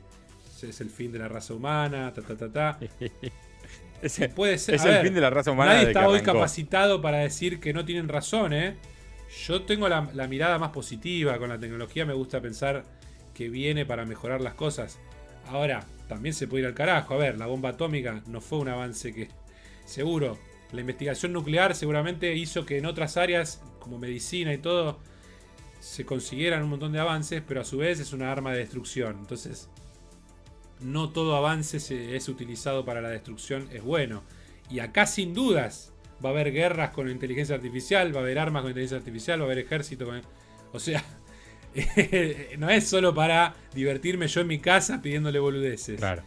[0.62, 2.78] es el fin de la raza humana, ta ta ta ta.
[4.34, 5.72] puede ser, es el fin de la raza humana.
[5.72, 8.76] Nadie está hoy capacitado para decir que no tienen razón, ¿eh?
[9.46, 12.97] Yo tengo la mirada más positiva con la tecnología, me gusta pensar
[13.38, 14.98] que viene para mejorar las cosas.
[15.46, 17.14] Ahora, también se puede ir al carajo.
[17.14, 19.28] A ver, la bomba atómica no fue un avance que.
[19.84, 20.36] Seguro,
[20.72, 24.98] la investigación nuclear seguramente hizo que en otras áreas, como medicina y todo,
[25.78, 29.18] se consiguieran un montón de avances, pero a su vez es una arma de destrucción.
[29.20, 29.68] Entonces,
[30.80, 31.76] no todo avance
[32.16, 34.24] es utilizado para la destrucción es bueno.
[34.68, 35.92] Y acá sin dudas
[36.24, 39.44] va a haber guerras con inteligencia artificial, va a haber armas con inteligencia artificial, va
[39.44, 40.22] a haber ejército con...
[40.72, 41.04] O sea,
[42.58, 45.98] no es solo para divertirme yo en mi casa pidiéndole boludeces.
[45.98, 46.22] Claro.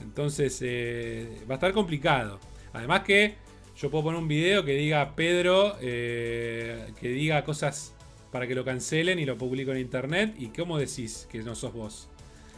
[0.00, 2.40] Entonces eh, va a estar complicado.
[2.72, 3.34] Además que
[3.76, 7.94] yo puedo poner un video que diga Pedro, eh, que diga cosas
[8.30, 10.34] para que lo cancelen y lo publico en internet.
[10.38, 12.08] ¿Y cómo decís que no sos vos?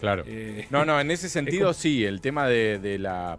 [0.00, 0.24] Claro.
[0.26, 3.38] Eh, no, no, en ese sentido sí, el tema de, la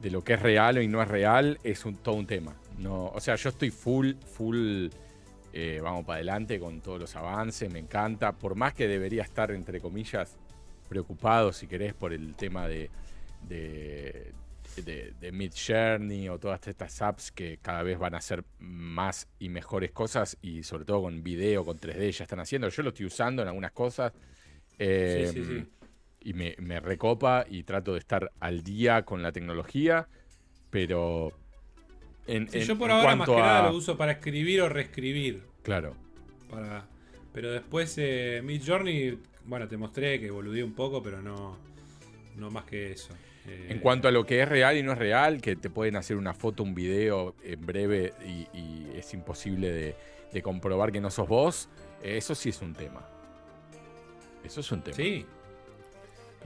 [0.00, 2.56] de lo que es real y no es real es un, todo un tema.
[2.78, 4.88] No, o sea, yo estoy full, full
[5.58, 9.50] eh, vamos para adelante con todos los avances, me encanta, por más que debería estar,
[9.52, 10.36] entre comillas,
[10.86, 12.90] preocupado, si querés, por el tema de,
[13.48, 14.34] de,
[14.84, 19.48] de, Mid Journey o todas estas apps que cada vez van a hacer más y
[19.48, 22.68] mejores cosas y sobre todo con video, con 3D ya están haciendo.
[22.68, 24.12] Yo lo estoy usando en algunas cosas.
[24.78, 25.64] Eh,
[26.20, 30.06] y me, recopa y trato de estar al día con la tecnología,
[30.68, 31.32] pero
[32.26, 35.42] yo por ahora más que nada lo uso para escribir o reescribir.
[35.62, 35.94] Claro.
[36.50, 36.86] Para,
[37.32, 41.56] pero después eh, Mid Journey, bueno, te mostré que evoluí un poco, pero no,
[42.36, 43.12] no más que eso.
[43.46, 45.96] Eh, en cuanto a lo que es real y no es real, que te pueden
[45.96, 49.70] hacer una foto, un video en breve y, es imposible
[50.32, 51.68] de, comprobar que no sos vos,
[52.02, 53.06] eso sí es un tema.
[54.44, 54.96] Eso es un tema.
[54.96, 55.24] Sí,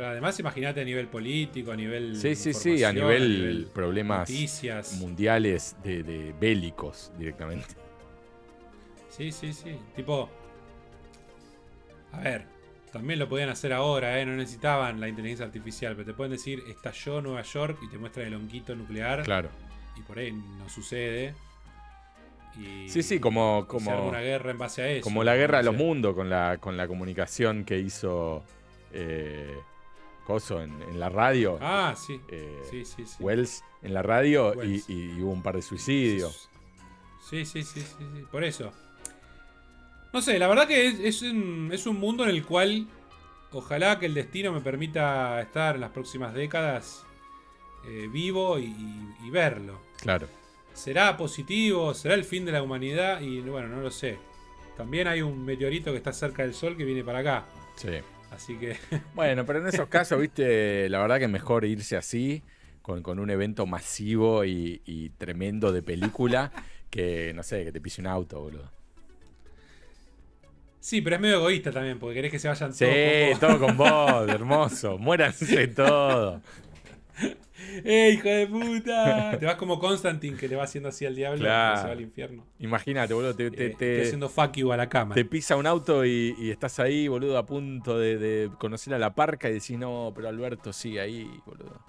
[0.00, 2.16] pero además imagínate a nivel político, a nivel...
[2.16, 4.30] Sí, sí, sí, a nivel, problemas
[4.98, 7.74] mundiales de, bélicos directamente.
[9.10, 9.76] Sí, sí, sí.
[9.94, 10.30] Tipo...
[12.12, 12.46] A ver,
[12.90, 14.24] también lo podían hacer ahora, ¿eh?
[14.24, 18.26] No necesitaban la inteligencia artificial, pero te pueden decir, estalló Nueva York y te muestran
[18.28, 19.22] el honguito nuclear.
[19.24, 19.50] Claro.
[19.98, 21.34] Y por ahí no sucede.
[22.58, 23.66] Y sí, sí, como...
[23.68, 25.04] como una guerra en base a eso.
[25.04, 28.42] Como la guerra de los mundos con la, con la comunicación que hizo...
[28.94, 29.58] Eh,
[30.38, 31.58] en, la radio.
[31.60, 32.20] Ah, sí.
[32.28, 33.16] Eh, sí, sí, sí.
[33.20, 36.48] Wells en la radio y, hubo un par de suicidios.
[37.28, 38.72] Sí, sí, sí, sí, por eso.
[40.12, 42.86] No sé, la verdad que es, un, mundo en el cual
[43.52, 47.04] ojalá que el destino me permita estar en las próximas décadas
[47.86, 48.74] eh, vivo y,
[49.24, 49.80] y, verlo.
[50.00, 50.28] Claro.
[50.72, 51.94] ¿Será positivo?
[51.94, 53.20] ¿Será el fin de la humanidad?
[53.20, 54.18] Y bueno, no lo sé.
[54.76, 57.46] También hay un meteorito que está cerca del Sol que viene para acá.
[57.76, 58.00] Sí.
[58.30, 58.76] Así que.
[59.14, 62.42] Bueno, pero en esos casos, viste, la verdad que mejor irse así,
[62.82, 66.52] con, un evento masivo y, tremendo de película,
[66.90, 68.70] que, no sé, que te pise un auto, boludo.
[70.80, 72.78] Sí, pero es medio egoísta también, porque querés que se vayan todos.
[72.78, 74.96] Sí, todo con vos, hermoso.
[74.98, 76.40] Muéranse todo.
[77.84, 79.36] ¡Eh, hijo de puta!
[79.38, 82.00] Te vas como Constantine que le va haciendo así al diablo y se va al
[82.00, 82.46] infierno.
[82.58, 85.14] Imagínate, boludo, te, te, eh, haciendo fuck you a la cama.
[85.14, 89.48] Te pisa un auto y, estás ahí, boludo, a punto de, conocer a la parca
[89.48, 91.80] y decís, no, pero Alberto sigue ahí, boludo.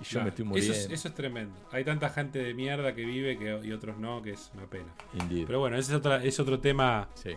[0.00, 0.72] Y yo me estoy muriendo.
[0.72, 1.54] Eso es, eso es, tremendo.
[1.72, 4.94] Hay tanta gente de mierda que vive que, y otros no, que es una pena.
[5.28, 7.08] Pero bueno, ese es, otra, es otro tema.
[7.14, 7.30] Sí.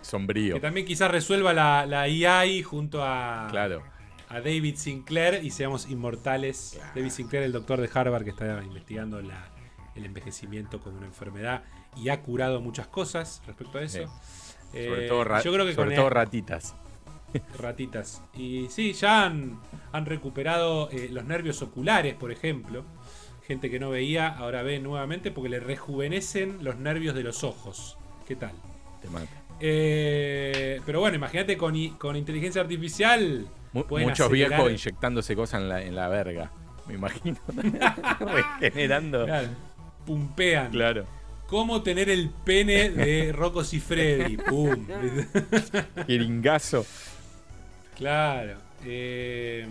[0.00, 0.54] Sombrío.
[0.54, 3.48] Que también quizás resuelva la, la EI junto a.
[3.50, 3.97] Claro
[4.28, 6.78] a David Sinclair y seamos inmortales.
[6.94, 11.62] David Sinclair, el doctor de Harvard que está investigando el envejecimiento como una enfermedad
[11.96, 13.98] y ha curado muchas cosas respecto a eso.
[14.70, 16.74] sobre eh, todo, yo creo que sobre todo ratitas.
[17.58, 18.22] Ratitas.
[18.34, 19.60] Y sí, ya han,
[19.92, 22.84] han recuperado eh, los nervios oculares, por ejemplo.
[23.46, 27.96] Gente que no veía, ahora ve nuevamente porque le rejuvenecen los nervios de los ojos.
[28.26, 28.52] ¿Qué tal?
[29.00, 29.26] Te mata.
[29.60, 35.94] Eh, pero bueno, imagínate con, con inteligencia artificial muchos viejos inyectándose cosas en la, en
[35.94, 36.50] la verga,
[36.86, 37.38] me imagino.
[38.60, 39.26] Regenerando.
[40.06, 40.70] pumpean.
[40.70, 41.04] Claro.
[41.48, 44.36] ¿Cómo tener el pene de Rocco Freddy?
[44.48, 44.86] ¡Pum!
[46.06, 46.84] Jeringazo.
[47.96, 48.58] Claro.
[48.84, 49.66] Eh,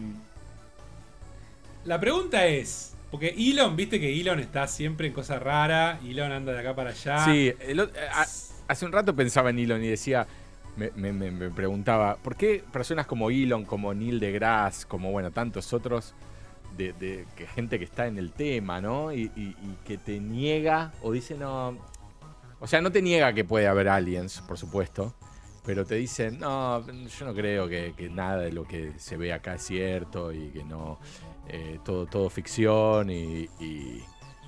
[1.85, 2.95] la pregunta es.
[3.11, 6.03] Porque Elon, viste que Elon está siempre en cosas raras.
[6.03, 7.23] Elon anda de acá para allá.
[7.23, 7.53] Sí,
[8.67, 10.27] hace un rato pensaba en Elon y decía
[10.77, 16.13] me, preguntaba, ¿por qué personas como Elon, como Neil deGrasse, como bueno, tantos otros,
[16.77, 19.11] de, que gente que está en el tema, ¿no?
[19.11, 19.29] Y,
[19.85, 21.77] que te niega o dice no.
[22.59, 25.13] O sea, no te niega que puede haber aliens, por supuesto.
[25.65, 29.55] Pero te dicen, no, yo no creo que, nada de lo que se ve acá
[29.55, 30.97] es cierto y que no,
[31.49, 34.01] eh, todo, todo ficción y, y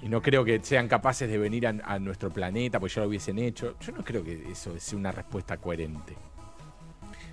[0.07, 3.75] no creo que sean capaces de venir a, nuestro planeta, porque ya lo hubiesen hecho.
[3.79, 6.15] Yo no creo que eso sea una respuesta coherente.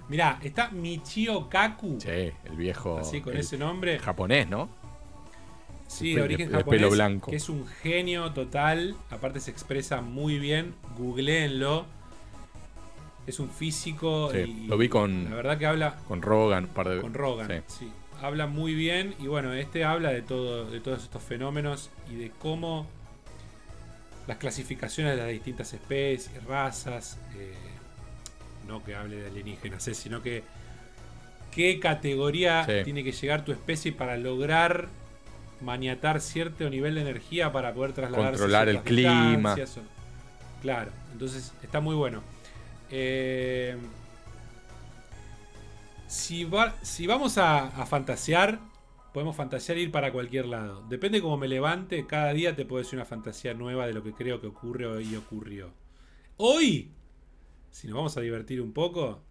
[0.09, 1.99] Mirá, está Michio Kaku.
[2.01, 2.99] Sí, el viejo.
[2.99, 3.99] Así, con ese nombre.
[3.99, 4.69] Japonés, ¿no?
[5.87, 6.81] Sí, de origen japonés.
[6.81, 7.31] Pelo blanco.
[7.31, 8.97] Que es un genio total.
[9.11, 10.75] Aparte se expresa muy bien.
[10.97, 11.87] Googleenlo.
[13.27, 14.31] Es un físico.
[14.33, 15.31] Sí, lo vi con.
[15.31, 15.97] La verdad que habla.
[16.09, 17.01] Con Rogan, un par de.
[17.01, 17.91] Con Rogan, sí
[18.23, 22.31] habla muy bien y bueno, este habla de, todo, de todos estos fenómenos y de
[22.39, 22.87] cómo
[24.27, 27.55] las clasificaciones de las distintas especies, razas, eh,
[28.67, 30.43] no que hable de alienígenas, eh, sino que
[31.53, 34.89] qué categoría tiene que llegar tu especie para lograr
[35.61, 39.57] maniatar cierto nivel de energía para poder trasladar controlar el clima.
[40.61, 42.23] Claro, entonces está muy bueno.
[42.91, 43.77] Eh,
[46.07, 46.49] si,
[46.83, 48.61] si vamos a, fantasear,
[49.13, 50.85] podemos fantasear e ir para cualquier lado.
[50.89, 54.13] Depende cómo me levante, cada día te puedo decir una fantasía nueva de lo que
[54.13, 55.73] creo que ocurre y ocurrió.
[56.37, 56.93] Hoy,
[57.71, 59.23] si nos vamos a divertir un poco,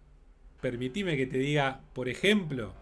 [0.60, 2.74] permitime que te diga, por ejemplo,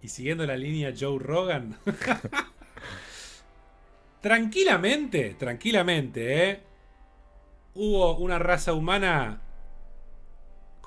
[0.00, 1.76] y siguiendo la línea Joe Rogan,
[4.20, 6.60] tranquilamente, tranquilamente, ¿eh?
[7.74, 9.42] Hubo una raza humana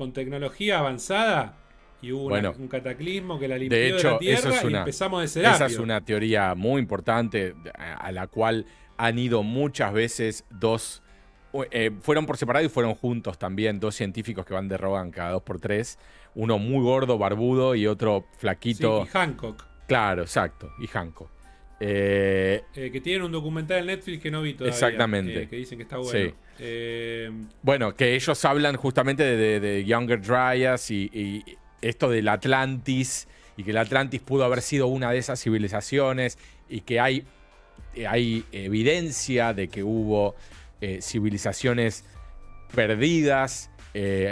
[0.02, 1.54] con tecnología avanzada
[2.02, 5.46] y hubo un cataclismo que la limpió de, hecho, la tierra y empezamos de ser
[5.46, 8.66] Esa es una teoría muy importante a la cual
[8.98, 11.04] han ido muchas veces dos.
[11.70, 15.34] Eh, fueron por separado y fueron juntos también, dos científicos que van de Rogan cada
[15.34, 16.00] dos por tres.
[16.34, 19.04] Uno muy gordo, barbudo y otro flaquito.
[19.04, 19.64] y Hancock.
[19.86, 21.30] Claro, exacto, y Hancock.
[21.84, 24.72] Eh, eh, que tienen un documental en Netflix que no vi todavía.
[24.72, 25.48] Exactamente.
[25.48, 26.32] que dicen que está bueno.
[26.60, 27.32] Eh,
[27.64, 31.44] bueno, que ellos hablan justamente de, Younger Dryas y,
[31.82, 33.28] esto del Atlantis
[33.58, 36.38] y que el Atlantis pudo haber sido una de esas civilizaciones
[36.70, 37.26] y que hay,
[38.08, 40.36] hay evidencia de que hubo
[41.00, 42.06] civilizaciones
[42.76, 43.72] perdidas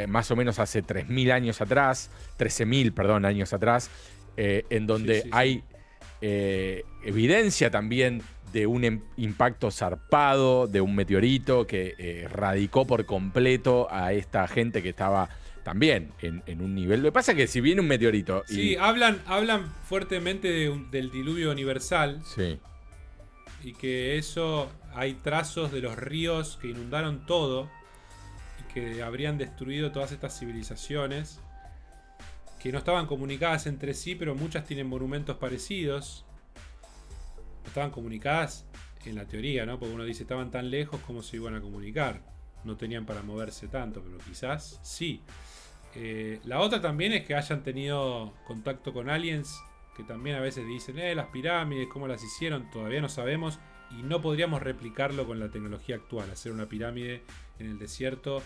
[0.07, 3.89] más o menos hace 3.000 años atrás, 13.000, perdón, años atrás,
[4.37, 5.63] en donde hay
[7.03, 8.21] evidencia también
[8.51, 14.47] de un em, impacto zarpado, de un meteorito que eh, radicó por completo a esta
[14.47, 15.29] gente que estaba
[15.63, 17.01] también en, un nivel.
[17.01, 18.43] Lo que pasa es que si viene un meteorito.
[18.47, 20.49] Sí, hablan, hablan fuertemente
[20.89, 22.21] del diluvio universal.
[22.25, 22.57] Sí.
[23.63, 27.69] Y que eso hay trazos de los ríos que inundaron todo
[28.59, 31.39] y que habrían destruido todas estas civilizaciones
[32.59, 36.25] que no estaban comunicadas entre sí, pero muchas tienen monumentos parecidos.
[37.65, 38.65] Estaban comunicadas
[39.05, 39.79] en la teoría, ¿no?
[39.79, 42.21] Porque uno dice estaban tan lejos como se iban a comunicar.
[42.63, 45.21] No tenían para moverse tanto, pero quizás sí.
[45.95, 49.59] Eh, la otra también es que hayan tenido contacto con aliens
[49.99, 53.59] que también a veces dicen, eh, las pirámides, cómo las hicieron, todavía no sabemos
[53.91, 57.23] y no podríamos replicarlo con la tecnología actual, hacer una pirámide
[57.59, 58.41] en el desierto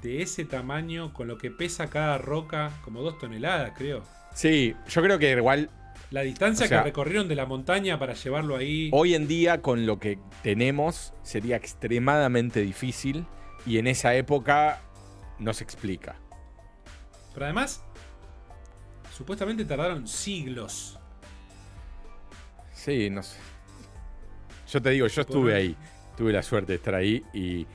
[0.00, 4.04] de ese tamaño, con lo que pesa cada roca, como dos toneladas, creo.
[4.32, 5.70] Sí, yo creo que igual
[6.12, 8.90] La distancia que recorrieron de la montaña para llevarlo ahí.
[8.92, 13.24] Hoy en día, con lo que tenemos, sería extremadamente difícil.
[13.64, 14.82] Y en esa época
[15.38, 16.16] no se explica.
[17.32, 17.82] Pero además,
[19.10, 20.98] supuestamente tardaron siglos.
[22.74, 23.38] Sí, no sé.
[24.70, 25.74] Yo te digo, yo estuve ahí.
[26.18, 27.66] Tuve la suerte de estar ahí y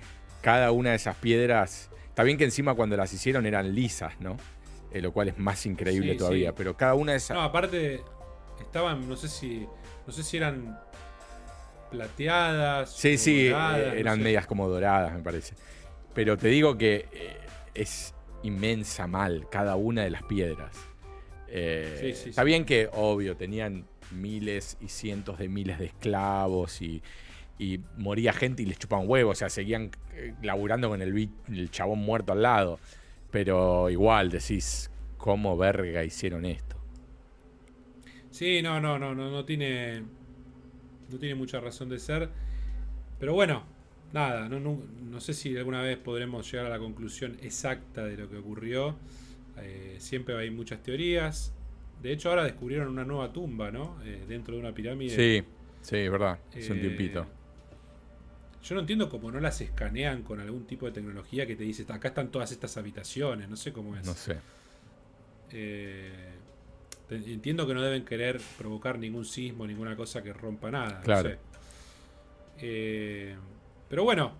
[0.41, 1.89] cada una de esas piedras.
[2.09, 4.38] Está bien que encima cuando las hicieron eran lisas, ¿no?
[4.91, 6.53] Eh, lo cual es más increíble todavía.
[6.53, 7.35] Pero cada una de esas.
[7.35, 8.03] No, aparte,
[8.63, 9.67] estaban, no sé si,
[10.05, 10.79] no sé si eran
[11.89, 12.91] plateadas.
[12.91, 15.55] Sí, sí, eh, eran medias como doradas, me parece.
[16.13, 17.38] Pero te digo que eh,
[17.73, 18.13] es
[18.43, 20.75] inmensa mal cada una de las piedras.
[21.47, 27.01] Eh, está bien que, obvio, tenían miles y cientos de miles de esclavos y,
[27.97, 29.89] moría gente y les chupaban huevos, o sea, seguían
[30.43, 32.79] laburando con el, el chabón muerto al lado.
[33.31, 36.77] Pero igual decís, ¿cómo verga hicieron esto?
[38.38, 40.03] Sí, no, no, no, no, no tiene.
[41.09, 42.30] No tiene mucha razón de ser.
[43.19, 43.64] Pero bueno,
[44.14, 48.30] nada, no, no, sé si alguna vez podremos llegar a la conclusión exacta de lo
[48.30, 48.95] que ocurrió.
[49.57, 51.51] Eh, siempre hay muchas teorías.
[52.03, 53.97] De hecho, ahora descubrieron una nueva tumba, ¿no?
[54.03, 55.15] Eh, dentro de una pirámide.
[55.15, 55.43] Sí,
[55.81, 56.38] sí, es verdad.
[56.53, 57.22] Es un tiempito.
[57.23, 57.38] Eh,
[58.61, 61.88] yo no entiendo cómo no las escanean con algún tipo de tecnología que te dice,
[61.89, 64.05] acá están todas estas habitaciones, no sé cómo es.
[64.05, 64.38] No sé.
[65.49, 66.36] Eh,
[67.09, 71.01] Entiendo que no deben querer provocar ningún sismo, ninguna cosa que rompa nada.
[71.01, 71.31] Claro.
[72.59, 73.35] Eh,
[73.89, 74.34] pero bueno,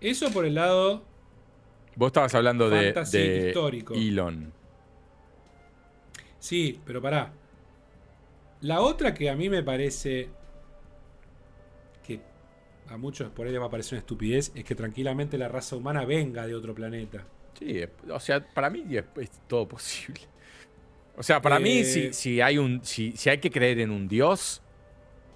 [0.00, 1.04] eso por el lado.
[1.94, 3.94] Vos estabas hablando de, de histórico.
[3.94, 4.52] Elon.
[6.38, 7.32] Sí, pero pará.
[8.60, 10.30] La otra que a mí me parece
[12.04, 12.20] que
[12.88, 15.76] a muchos por ahí les va a parecer una estupidez es que tranquilamente la raza
[15.76, 17.24] humana venga de otro planeta.
[17.56, 20.22] Sí, o sea, para mí es todo posible.
[21.18, 24.62] O sea, para mí, si, eh, hay un, si, hay que creer en un Dios,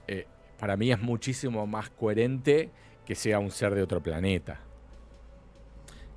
[0.07, 0.27] eh,
[0.59, 2.71] para mí es muchísimo más coherente
[3.05, 4.61] que sea un ser de otro planeta.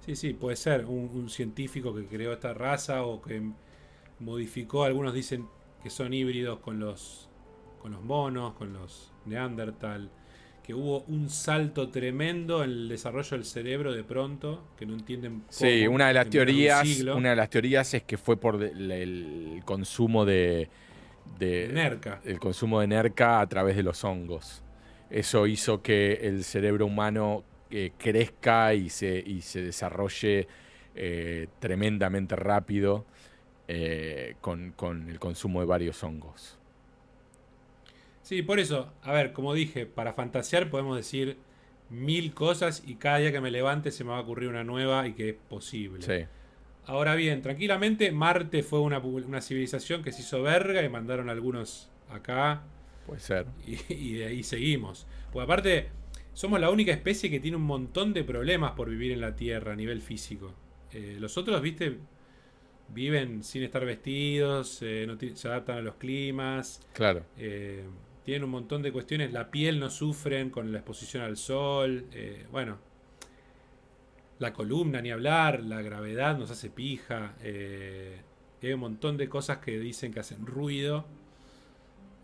[0.05, 3.41] Sí, sí, puede ser un, científico que creó esta raza o que
[4.19, 5.47] modificó, algunos dicen
[5.81, 7.27] que son híbridos con los,
[7.81, 10.11] con los monos, con los neandertal
[10.65, 15.41] que hubo un salto tremendo en el desarrollo del cerebro de pronto, que no entienden
[15.41, 19.61] cómo, Sí, una de las teorías, una de las teorías es que fue por el,
[19.63, 20.67] consumo de,
[21.37, 22.19] de NERCA.
[22.25, 24.63] El consumo de NERCA a través de los hongos.
[25.11, 30.47] Eso hizo que el cerebro humano eh, crezca y se, y se desarrolle
[30.95, 33.05] eh, tremendamente rápido
[33.67, 36.57] eh, con, con el consumo de varios hongos.
[38.25, 41.37] Sí, por eso, a ver, como dije, para fantasear podemos decir
[41.91, 45.07] mil cosas y cada día que me levante se me va a ocurrir una nueva
[45.07, 46.01] y que es posible.
[46.01, 46.25] Sí.
[46.87, 48.99] Ahora bien, tranquilamente, Marte fue una,
[49.41, 52.63] civilización que se hizo verga y mandaron algunos acá.
[53.05, 53.45] Puede ser.
[53.67, 55.05] Y, de ahí seguimos.
[55.31, 55.89] Pues aparte,
[56.33, 59.73] somos la única especie que tiene un montón de problemas por vivir en la Tierra
[59.73, 60.51] a nivel físico.
[60.91, 61.99] Eh, los otros, viste,
[62.89, 66.81] viven sin estar vestidos, eh, no se adaptan a los climas.
[66.93, 67.23] Claro.
[67.37, 67.83] Eh,
[68.25, 69.31] tienen un montón de cuestiones.
[69.31, 72.07] La piel no sufren con la exposición al sol.
[72.11, 72.79] Eh, bueno,
[74.39, 75.63] la columna, ni hablar.
[75.63, 77.35] La gravedad nos hace pija.
[77.41, 78.19] Eh,
[78.63, 81.05] hay un montón de cosas que dicen que hacen ruido.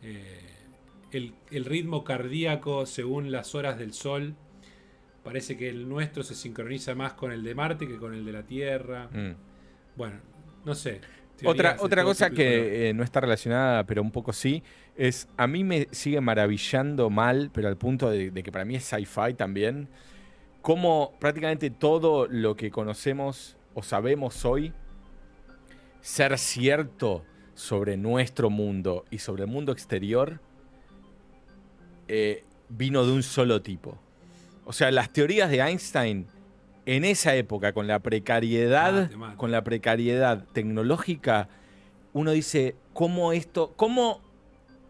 [0.02, 0.40] Eh,
[1.12, 4.34] el, ritmo cardíaco según las horas del sol.
[5.24, 8.32] Parece que el nuestro se sincroniza más con el de Marte que con el de
[8.32, 9.08] la Tierra.
[9.14, 9.36] Mm.
[9.96, 10.20] Bueno,
[10.66, 11.00] no sé.
[11.44, 14.64] Otra, otra cosa que no está relacionada, pero un poco sí,
[14.96, 18.84] es, a mí me sigue maravillando mal, pero al punto de, que para mí es
[18.84, 19.88] sci-fi también,
[20.62, 24.74] cómo prácticamente todo lo que conocemos o sabemos hoy,
[26.02, 27.24] ser cierto
[27.54, 30.40] sobre nuestro mundo y sobre el mundo exterior,
[32.08, 33.98] eh, vino de un solo tipo.
[34.66, 36.28] O sea, las teorías de Einstein
[36.86, 41.50] en esa época, con la precariedad, con la precariedad tecnológica,
[42.14, 44.22] uno dice, ¿cómo esto, cómo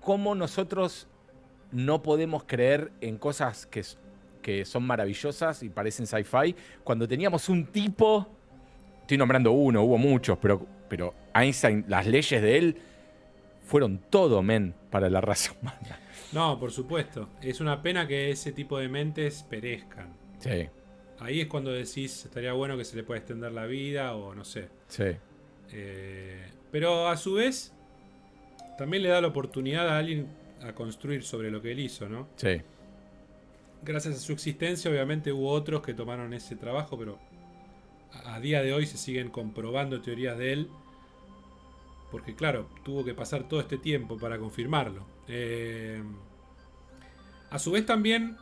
[0.01, 1.07] cómo nosotros
[1.72, 3.84] no podemos creer en cosas que,
[4.41, 8.27] que son maravillosas y parecen sci-fi cuando teníamos un tipo,
[9.01, 12.77] estoy nombrando uno, hubo muchos, pero, pero Einstein, las leyes de él
[13.63, 15.99] fueron todo, men, para la raza humana.
[16.34, 17.30] No, por supuesto.
[17.41, 20.13] Es una pena que ese tipo de mentes perezcan.
[20.39, 20.68] Sí.
[21.22, 24.43] Ahí es cuando decís, estaría bueno que se le pueda extender la vida o no
[24.43, 24.69] sé.
[24.88, 25.03] Sí.
[25.72, 27.72] Eh, pero a su vez,
[28.76, 30.27] también le da la oportunidad a alguien
[30.64, 32.27] a construir sobre lo que él hizo, ¿no?
[32.38, 32.61] Sí.
[33.84, 37.19] Gracias a su existencia, obviamente hubo otros que tomaron ese trabajo, pero
[38.26, 40.69] a, día de hoy se siguen comprobando teorías de él
[42.10, 45.06] Porque claro, tuvo que pasar todo este tiempo para confirmarlo.
[45.27, 46.02] Eh,
[47.52, 48.38] a su vez también,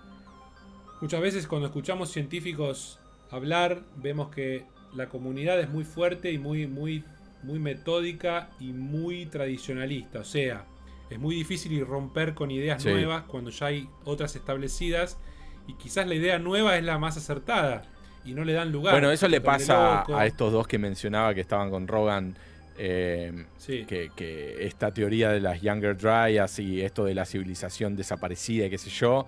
[1.01, 2.99] muchas veces cuando escuchamos científicos
[3.31, 7.03] hablar, vemos que la comunidad es muy fuerte y muy, muy,
[7.43, 10.19] muy metódica y muy tradicionalista.
[10.19, 10.65] O sea,
[11.09, 15.17] es muy difícil romper con ideas nuevas cuando ya hay otras establecidas.
[15.67, 17.83] Y quizás la idea nueva es la más acertada
[18.25, 18.93] y no le dan lugar.
[18.93, 22.35] Bueno, eso le pasa a estos dos que mencionaba que estaban con Rogan
[22.81, 28.69] eh, que, esta teoría de las Younger Dryas y esto de la civilización desaparecida y
[28.69, 29.27] qué sé yo,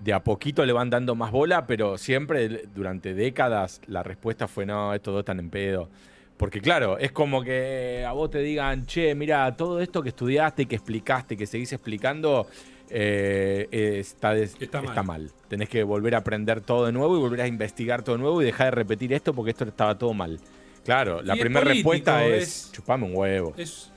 [0.00, 4.66] de a poquito le van dando más bola, pero siempre durante décadas la respuesta fue
[4.66, 5.88] no, estos dos están en pedo.
[6.36, 10.66] Porque claro, es como que a vos te digan, che, mira, todo esto que estudiaste,
[10.66, 12.46] que explicaste, que seguís explicando,
[12.90, 13.66] eh,
[13.98, 15.30] está, está, mal.
[15.48, 18.42] Tenés que volver a aprender todo de nuevo y volver a investigar todo de nuevo
[18.42, 20.38] y dejar de repetir esto porque esto estaba todo mal.
[20.84, 23.54] Claro, la primera respuesta es, chupame un huevo.
[23.56, 23.90] Es,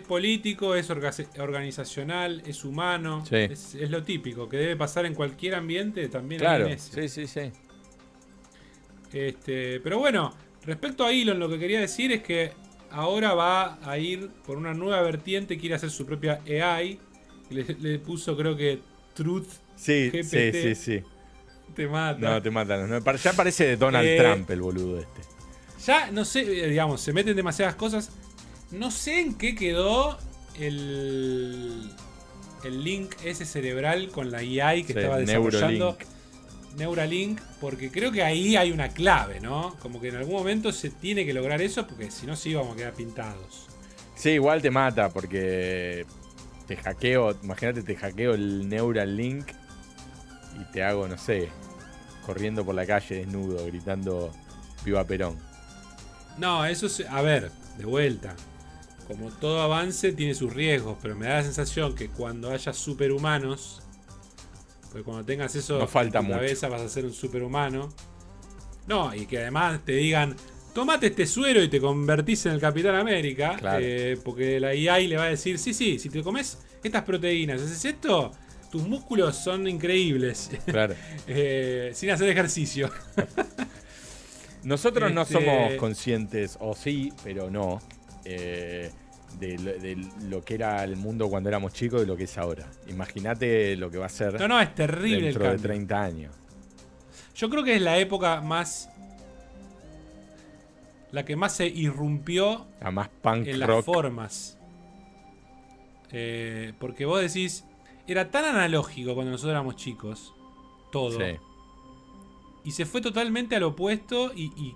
[0.00, 6.40] político, es organizacional, es humano, es, lo típico, que debe pasar en cualquier ambiente, también
[6.40, 7.52] claro, Sí, sí, sí.
[9.12, 12.52] Este, pero bueno, respecto a Elon, lo que quería decir es que
[12.90, 16.98] ahora va a ir por una nueva vertiente, quiere hacer su propia AI.
[17.50, 18.80] Le, puso, creo que,
[19.14, 19.46] Truth
[19.76, 20.24] sí, GPT.
[20.24, 21.02] Sí, sí, sí.
[21.74, 22.18] Te mata.
[22.18, 23.02] No, te matan.
[23.22, 25.20] ya parece Donald eh, Trump el boludo este.
[25.84, 28.10] Ya, no sé, eh, digamos, se meten demasiadas cosas.
[28.72, 30.18] No sé en qué quedó
[30.58, 31.90] el,
[32.64, 35.96] el link ese cerebral con la AI que estaba desarrollando.
[36.76, 37.38] Neuralink.
[37.60, 39.76] porque creo que ahí hay una clave, ¿no?
[39.80, 42.72] Como que en algún momento se tiene que lograr eso, porque si no, sí vamos
[42.72, 43.66] a quedar pintados.
[44.14, 46.06] Sí, igual te mata, porque
[46.66, 49.50] te hackeo, imagínate, te hackeo el Neuralink
[50.60, 51.50] y te hago, no sé,
[52.24, 54.32] corriendo por la calle desnudo, gritando
[54.84, 55.38] Viva Perón.
[56.38, 57.00] No, eso es.
[57.08, 58.34] A ver, de vuelta.
[59.12, 63.82] Como todo avance tiene sus riesgos, pero me da la sensación que cuando haya superhumanos.
[64.84, 67.92] Porque cuando tengas eso no falta en tu cabeza vas a ser un superhumano.
[68.86, 70.36] No, y que además te digan.
[70.74, 73.58] Tomate este suero y te convertís en el Capitán América.
[73.78, 77.60] Eh, porque la IA le va a decir: Sí, sí, si te comes estas proteínas,
[77.60, 78.32] haces esto,
[78.70, 80.50] tus músculos son increíbles.
[80.64, 80.94] Claro.
[81.26, 82.90] Eh, sin hacer ejercicio.
[84.64, 87.80] Nosotros no somos este, conscientes, o sí, pero no,
[88.24, 88.90] eh,
[89.38, 92.70] de, lo que era el mundo cuando éramos chicos y lo que es ahora.
[92.88, 96.34] Imagínate lo que va a ser no, no, es terrible dentro de 30 años.
[97.34, 98.88] Yo creo que es la época más.
[101.10, 104.58] La que más se irrumpió la más punk en las formas.
[106.10, 107.64] Eh, porque vos decís,
[108.06, 110.34] era tan analógico cuando nosotros éramos chicos.
[110.90, 111.18] Todo.
[111.18, 111.38] Sí
[112.64, 114.74] y se fue totalmente al opuesto y,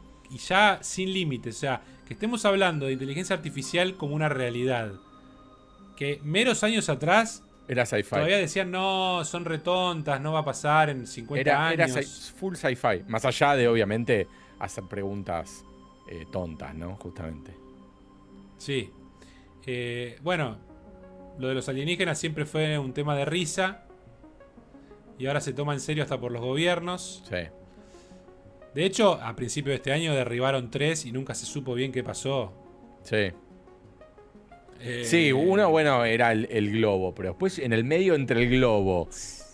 [0.49, 1.57] ya sin límites.
[1.57, 4.93] O sea, que estemos hablando de inteligencia artificial como una realidad.
[5.97, 8.11] Que meros años atrás era sci-fi.
[8.11, 11.97] Todavía decían, no, son retontas, no va a pasar en 50 años.
[11.97, 12.07] Era
[12.37, 13.03] full sci-fi.
[13.09, 14.29] Más allá de, obviamente,
[14.61, 15.65] hacer preguntas
[16.09, 16.95] eh, tontas, ¿no?
[16.97, 17.53] Justamente.
[18.57, 18.91] Sí.
[19.67, 20.59] Eh, bueno,
[21.39, 23.83] lo de los alienígenas siempre fue un tema de risa.
[25.19, 27.25] Y ahora se toma en serio hasta por los gobiernos.
[27.29, 27.49] Sí.
[28.77, 32.05] De hecho, a principio de este año derribaron tres y nunca se supo bien qué
[32.05, 32.53] pasó.
[33.05, 33.33] Sí.
[34.81, 39.09] Eh, sí, uno, bueno, era el, globo, pero después en el medio entre el globo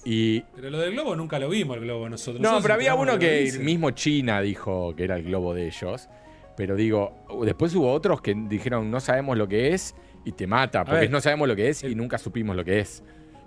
[0.05, 0.41] y.
[0.57, 2.43] Pero lo del globo nunca lo vimos, el globo nosotros.
[2.43, 6.09] No, pero había uno que mismo China dijo que era el globo de ellos.
[6.57, 9.95] Pero digo, después hubo otros que dijeron no sabemos lo que es
[10.25, 13.05] y te mata, porque no sabemos lo que es y nunca supimos lo que es.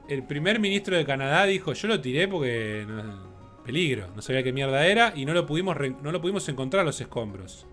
[0.08, 2.86] El primer ministro de Canadá dijo, yo lo tiré porque
[3.66, 4.08] Peligro.
[4.16, 7.66] No sabía qué mierda era y no lo pudimos, no lo pudimos encontrar los escombros.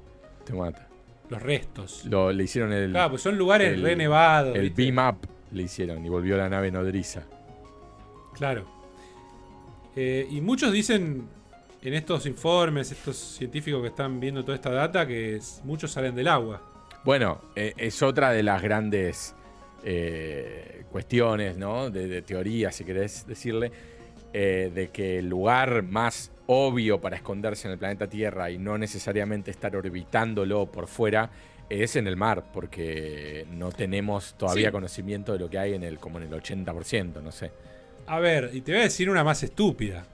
[0.45, 0.89] Te mata.
[1.29, 2.05] Los restos.
[2.07, 2.91] Lo, le hicieron el.
[2.91, 4.57] Claro, pues son lugares re nevados.
[4.57, 7.25] El beam up le hicieron y volvió la nave nodriza.
[8.33, 8.67] Claro.
[9.95, 11.29] Eh, y muchos dicen
[11.83, 16.29] en estos informes, estos científicos que están viendo toda esta data, que muchos salen del
[16.29, 16.63] agua.
[17.05, 19.35] Bueno, eh, es otra de las grandes
[19.85, 21.91] eh, cuestiones, ¿no?
[21.91, 23.73] De, de teoría, si querés decirle
[24.33, 28.79] eh, de que el lugar más obvio para esconderse en el planeta Tierra y no
[28.79, 31.31] necesariamente estar orbitándolo por fuera
[31.69, 35.99] es en el mar, porque no tenemos todavía conocimiento de lo que hay en el,
[35.99, 37.51] como en el 80%, no sé.
[38.07, 40.05] A ver, y te voy a decir una más estúpida.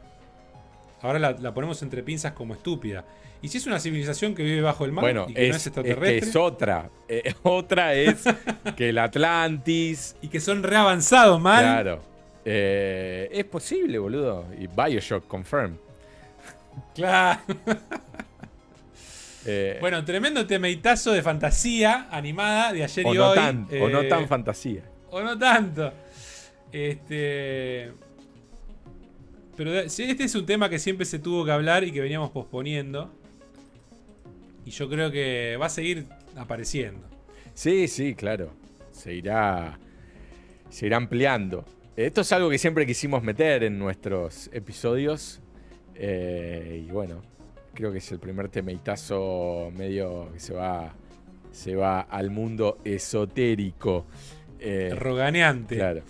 [1.01, 3.05] Ahora la, ponemos entre pinzas como estúpida.
[3.40, 5.57] ¿Y si es una civilización que vive bajo el mar bueno, y que es, no
[5.57, 6.28] es extraterrestre?
[6.28, 6.90] Es, otra.
[7.09, 8.24] Eh, otra es
[8.77, 10.16] que el Atlantis.
[10.20, 11.62] Y que son reavanzados, mal.
[11.62, 12.18] Claro.
[12.44, 14.47] Eh, es posible, boludo.
[14.59, 15.77] Y Bioshock confirm.
[16.94, 17.40] Claro.
[19.47, 23.36] Eh, Bueno, tremendo temeitazo de fantasía animada de ayer o, y no hoy.
[23.36, 24.82] tan, o no eh, tan fantasía.
[25.10, 25.93] o no tanto.
[26.73, 27.93] Este.
[29.56, 33.10] Pero este es un tema que siempre se tuvo que hablar y que veníamos posponiendo.
[34.66, 36.06] Y yo creo que va a seguir
[36.36, 37.06] apareciendo.
[37.55, 38.51] Sí, sí, claro.
[38.93, 39.78] Se irá,
[40.69, 41.65] se irá ampliando.
[41.99, 45.41] Esto es algo que siempre quisimos meter en nuestros episodios.
[45.97, 47.23] eh, y bueno,
[47.75, 50.95] creo que es el primer temeitazo medio que se va,
[51.51, 54.07] se va al mundo esotérico.
[54.61, 55.75] Eh, Roganeante.
[55.77, 56.03] claro.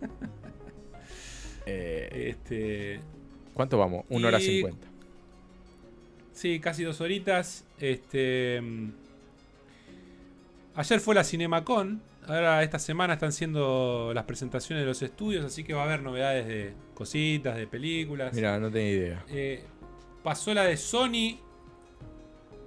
[1.66, 3.00] Eh, Este.
[3.54, 4.04] ¿Cuánto vamos?
[4.10, 4.86] Una hora cincuenta.
[6.34, 7.64] Sí, casi dos horitas.
[7.80, 8.60] Este.
[8.60, 8.90] mm,
[10.74, 12.02] Ayer fue la CinemaCon.
[12.26, 16.02] Ahora esta semana están siendo las presentaciones de los estudios, así que va a haber
[16.02, 18.32] novedades de cositas, de películas.
[18.32, 19.24] Mira, no tenía idea.
[19.28, 19.62] Eh,
[20.22, 21.38] pasó la de Sony.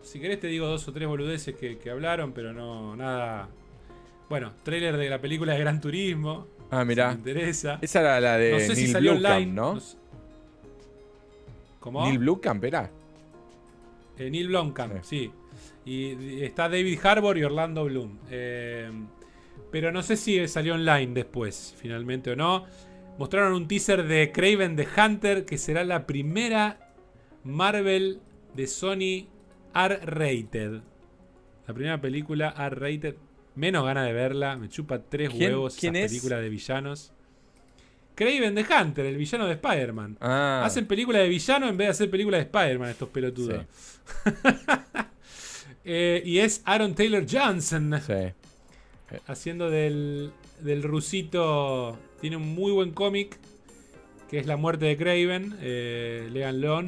[0.03, 3.49] Si querés te digo dos o tres boludeces que, que hablaron, pero no nada.
[4.29, 6.47] Bueno, trailer de la película de Gran Turismo.
[6.69, 7.09] Ah, Si mira.
[7.09, 7.79] te interesa.
[7.81, 9.45] Esa era la de no sé Neil si salió online.
[9.53, 9.79] ¿no?
[9.79, 9.97] sé-
[11.79, 12.05] ¿Cómo?
[12.05, 12.89] Neil Blomkamp era.
[14.17, 15.31] Eh, Neil Blomkamp, Sí.
[15.85, 15.89] sí.
[15.89, 18.17] Y y está David Harbour y Orlando Bloom.
[18.29, 18.89] Eh,
[19.71, 22.65] pero no sé si salió online después, finalmente o no.
[23.17, 26.93] Mostraron un teaser de Craven the Hunter, que será la primera
[27.43, 28.19] Marvel
[28.53, 29.27] de Sony
[29.73, 30.81] R-rated.
[31.67, 33.15] La primera película R-rated.
[33.55, 34.55] Menos ganas de verla.
[34.55, 36.11] Me chupa tres ¿Quién- huevos quién esa es?
[36.11, 37.11] película de villanos.
[38.15, 40.17] Craven the Hunter, el villano de Spider-Man.
[40.21, 43.63] Ah, Hacen película de villano en vez de hacer película de Spider-Man, estos pelotudos.
[45.89, 48.13] Eh, y es Aaron Taylor Johnson sí.
[49.27, 50.31] Haciendo del,
[50.61, 51.97] del rusito.
[52.19, 53.37] Tiene un muy buen cómic
[54.29, 55.57] que es La muerte de Craven.
[55.61, 56.81] Eh, Leanlo.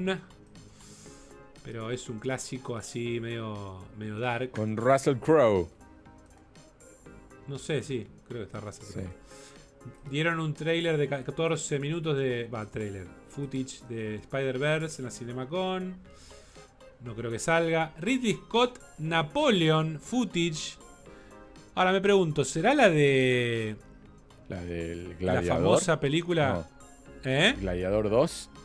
[1.64, 4.52] Pero es un clásico así medio, medio dark.
[4.52, 5.68] Con Russell Crowe.
[7.48, 8.84] No sé, sí, creo que está raza.
[8.84, 9.02] Sí.
[10.10, 12.48] Dieron un trailer de 14 minutos de.
[12.48, 13.08] Va, trailer.
[13.30, 15.96] Footage de Spider-Verse en la CinemaCon.
[17.04, 17.94] No creo que salga.
[18.00, 20.79] Ridley Scott Napoleon Footage.
[21.80, 23.78] Ahora me pregunto, ¿será la de
[24.50, 25.48] La del la Gladiador.
[25.64, 26.68] famosa película?
[27.24, 27.56] ¿Eh?
[27.58, 28.50] Gladiador 2.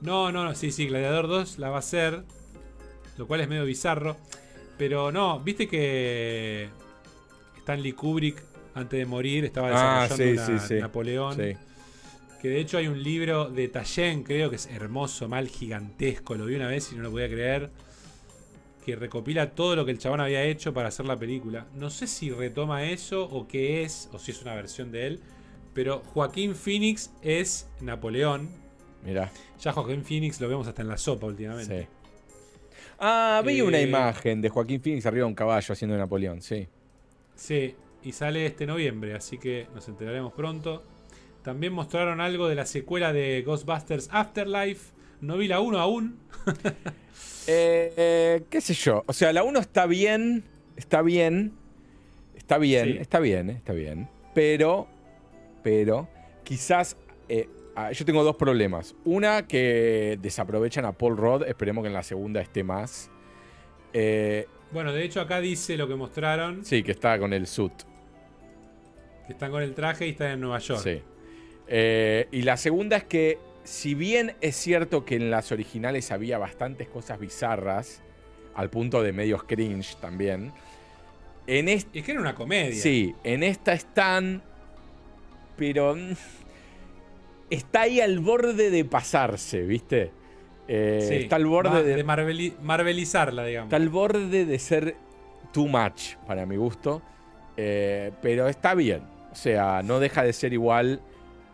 [0.00, 2.22] No, no, no, sí, sí, Gladiador 2 la va a hacer.
[3.18, 4.16] Lo cual es medio bizarro.
[4.78, 6.70] Pero no, viste que
[7.58, 8.42] Stanley Kubrick,
[8.74, 10.80] antes de morir, estaba Ah, desarrollando sí, una sí, sí.
[10.80, 11.36] Napoleón.
[11.36, 16.36] Que de hecho hay un libro de Tayen, creo que es hermoso, mal, gigantesco.
[16.36, 17.70] Lo vi una vez y no lo podía creer.
[18.88, 21.66] Que recopila todo lo que el chabón había hecho para hacer la película.
[21.74, 25.20] No sé si retoma eso o qué es, o si es una versión de él.
[25.74, 28.48] Pero Joaquín Phoenix es Napoleón.
[29.04, 29.30] Mira.
[29.60, 31.82] Ya Joaquín Phoenix lo vemos hasta en la sopa últimamente.
[31.82, 31.88] Sí.
[32.98, 36.40] Ah, vi una Eh, imagen de Joaquín Phoenix arriba de un caballo haciendo de Napoleón,
[36.40, 36.66] sí.
[37.34, 40.82] Sí, y sale este noviembre, así que nos enteraremos pronto.
[41.42, 44.92] También mostraron algo de la secuela de Ghostbusters Afterlife.
[45.20, 46.18] No vi la 1 aún.
[47.48, 49.02] Eh, qué sé yo.
[49.06, 50.44] O sea, la 1 está bien.
[50.76, 51.52] Está bien.
[52.36, 52.84] Está bien.
[52.86, 52.98] Sí.
[53.00, 54.08] Está bien, eh, está bien.
[54.34, 54.86] Pero.
[55.62, 56.08] Pero.
[56.44, 56.96] Quizás.
[57.28, 58.94] eh, ah, yo tengo dos problemas.
[59.04, 61.42] Una, que desaprovechan a Paul Rudd.
[61.44, 63.10] Esperemos que en la segunda esté más.
[63.92, 66.64] Eh, Bueno, de hecho acá dice lo que mostraron.
[66.64, 67.72] sí, que está con el suit.
[69.26, 70.80] Que están con el traje y están en Nueva York.
[70.82, 71.02] Sí.
[71.66, 73.38] Eh, y la segunda es que,
[73.68, 78.02] si bien es cierto que en las originales había bastantes cosas bizarras,
[78.54, 80.52] al punto de medios cringe también,
[81.46, 81.90] en esta.
[81.98, 82.80] Es que era una comedia.
[82.82, 84.42] Sí, en esta están.
[85.56, 85.94] Pero.
[87.50, 90.10] Está ahí al borde de pasarse, ¿viste?
[90.68, 93.68] Eh, Sí, está al borde de, de marveli- marvelizarla, digamos.
[93.68, 94.96] Está al borde de ser
[95.50, 97.00] too much, para mi gusto.
[97.56, 99.00] Eh, pero está bien.
[99.32, 101.00] O sea, no deja de ser igual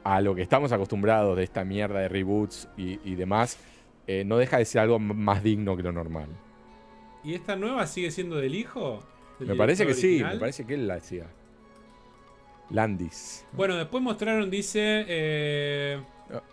[0.05, 3.59] a lo que estamos acostumbrados de esta mierda de reboots y, y demás.
[4.07, 6.29] Eh, no deja de ser algo más digno que lo normal.
[7.25, 9.03] ¿Y esta nueva sigue siendo del hijo?
[9.39, 11.27] ¿Del Me parece que sí, me parece que él la hacía.
[12.71, 13.47] Landis.
[13.53, 16.01] Bueno, después mostraron, dice, eh,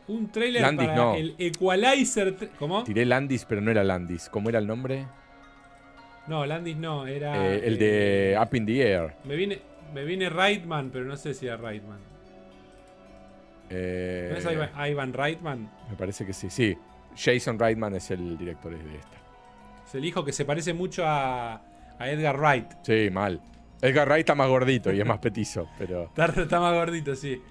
[0.08, 1.16] un trailer Landis, para no.
[1.16, 2.52] el Equalizer.
[2.58, 2.84] ¿Cómo?
[2.84, 4.30] Tiré Landis, pero no era Landis.
[4.30, 5.06] ¿Cómo era el nombre?
[6.28, 7.54] No, Landis no, era.
[7.54, 9.14] Eh, el de Up in the Air.
[9.26, 9.60] Me viene,
[9.94, 12.11] me viene Reitman, pero no sé si era Reitman.
[13.72, 15.72] Eh, ¿No es Ivan, Ivan Reitman?
[15.90, 16.50] me parece que sí.
[16.50, 16.78] Sí,
[17.16, 19.18] Jason Reitman es el director de esta.
[19.88, 21.62] Es el hijo que se parece mucho a,
[21.98, 22.68] a Edgar Wright.
[22.84, 23.42] Sí, mal.
[23.82, 26.04] Edgar Wright está más gordito y es más petizo, pero.
[26.16, 27.42] Está, está más gordito, sí.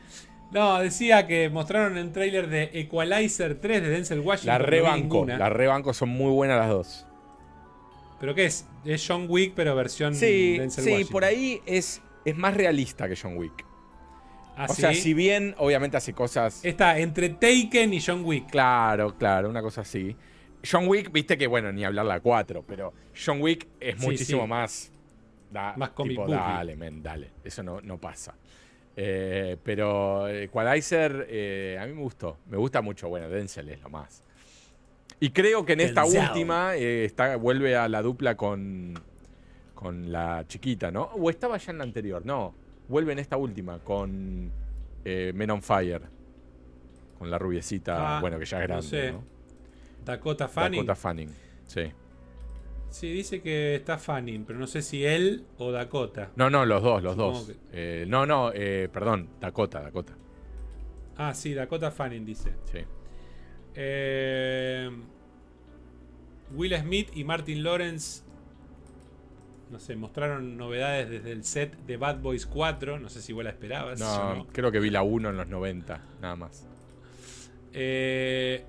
[0.52, 4.48] No, decía que mostraron el trailer de Equalizer 3 de Denzel Washington.
[4.48, 7.06] La rebanco, la rebanco, son muy buenas las dos.
[8.18, 8.66] ¿Pero qué es?
[8.84, 13.16] Es John Wick, pero versión sí, Denzel sí, por ahí es, es más realista que
[13.16, 13.64] John Wick.
[14.56, 16.64] ¿Ah, o sea, si bien obviamente hace cosas.
[16.64, 18.50] Está entre Taken y John Wick.
[18.50, 20.14] Claro, claro, una cosa así.
[20.68, 24.92] John Wick, viste que, bueno, ni hablar la 4, pero John Wick es muchísimo más.
[25.76, 27.30] más tipo, dale, men, dale.
[27.42, 28.34] Eso no, no pasa.
[28.96, 32.38] Eh, pero Equalizer eh, a mí me gustó.
[32.48, 33.08] Me gusta mucho.
[33.08, 34.22] Bueno, Denzel es lo más.
[35.20, 38.94] Y creo que en esta última eh, está, vuelve a la dupla con,
[39.74, 41.02] con la chiquita, ¿no?
[41.02, 42.24] O estaba ya en la anterior.
[42.24, 42.54] No,
[42.90, 44.52] vuelve en esta última con
[45.04, 46.02] Men on Fire.
[47.18, 49.12] Con la rubiecita, ah, bueno, que ya es grande.
[49.12, 49.24] ¿no?
[50.04, 50.80] Dakota Fanning.
[50.80, 51.30] Dakota Fanning,
[51.66, 51.92] sí.
[52.90, 56.30] Sí, dice que está Fanning, pero no sé si él o Dakota.
[56.34, 57.52] No, no, los dos, los dos.
[57.72, 60.14] Eh, no, no, eh, perdón, Dakota, Dakota.
[61.16, 62.52] Ah, sí, Dakota Fanning dice.
[62.64, 62.78] Sí.
[63.74, 64.90] Eh,
[66.52, 68.24] Will Smith y Martin Lawrence,
[69.70, 72.98] no sé, mostraron novedades desde el set de Bad Boys 4.
[72.98, 74.00] No sé si igual la esperabas.
[74.00, 76.66] No, creo que vi la 1 en los 90, nada más.
[77.72, 78.64] Eh,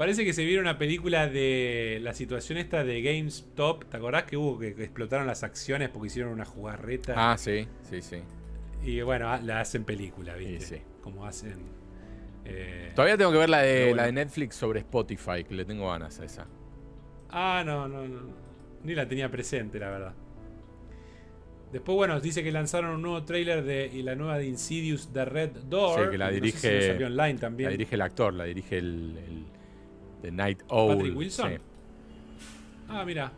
[0.00, 3.84] Parece que se vieron una película de la situación esta de GameStop.
[3.84, 7.12] ¿Te acordás que hubo que, explotaron las acciones porque hicieron una jugarreta?
[7.18, 8.22] Ah, sí, sí, sí.
[8.82, 10.60] Y bueno, ah, la hacen película, ¿viste?
[10.60, 10.82] Sí, sí.
[11.02, 11.58] Como hacen.
[12.46, 15.90] Eh, Todavía tengo que ver la de, la de Netflix sobre Spotify, que le tengo
[15.90, 16.46] ganas a esa.
[17.28, 18.20] Ah, no, no, no.
[18.82, 20.14] Ni la tenía presente, la verdad.
[21.72, 25.24] Después, bueno, dice que lanzaron un nuevo tráiler de y la nueva de Insidious The
[25.24, 26.04] Red Door.
[26.04, 27.04] Sí, que la dirige.
[27.04, 27.68] online también.
[27.68, 29.44] La dirige el actor, la dirige el
[30.22, 30.96] The Night Owl.
[30.96, 31.58] Patrick Wilson.
[32.88, 33.32] Ah, mira.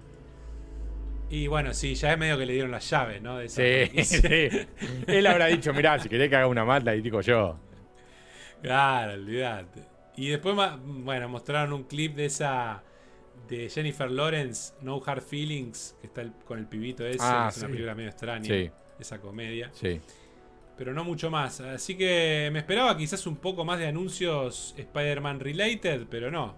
[1.29, 3.41] Y bueno, sí, ya es medio que le dieron las llaves, ¿no?
[3.49, 4.49] sí, sí.
[5.07, 7.59] Él habrá dicho, mirá, si querés que haga una más, la digo yo.
[8.63, 9.83] Claro, olvidate.
[10.17, 10.55] Y después,
[10.85, 12.83] bueno, mostraron un clip de esa
[13.57, 17.19] de Jennifer Lawrence, No Hard Feelings, que está con el pibito ese.
[17.20, 18.70] Ah, es una película medio extraña, sí.
[18.99, 19.70] esa comedia.
[19.74, 20.01] Sí.
[20.77, 21.61] Pero no mucho más.
[21.61, 26.55] Así que me esperaba quizás un poco más de anuncios Spider-Man related, pero no.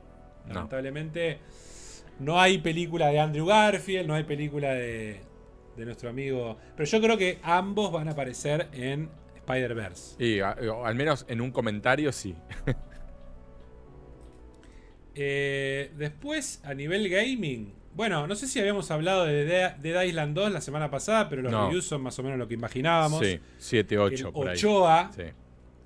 [0.48, 1.40] Lamentablemente
[2.20, 5.20] no hay película de Andrew Garfield, no hay película de,
[5.76, 6.58] de nuestro amigo.
[6.76, 10.24] Pero yo creo que ambos van a aparecer en Spider-Verse.
[10.24, 12.36] Y al menos en un comentario sí.
[15.14, 17.72] Eh, después, a nivel gaming.
[17.94, 21.52] Bueno, no sé si habíamos hablado de Dead Island 2 la semana pasada, pero los
[21.52, 23.24] reviews son más o menos lo que imaginábamos.
[23.24, 24.56] Sí, 7, 8 por ahí.
[24.56, 25.10] Ochoa.
[25.14, 25.22] Sí.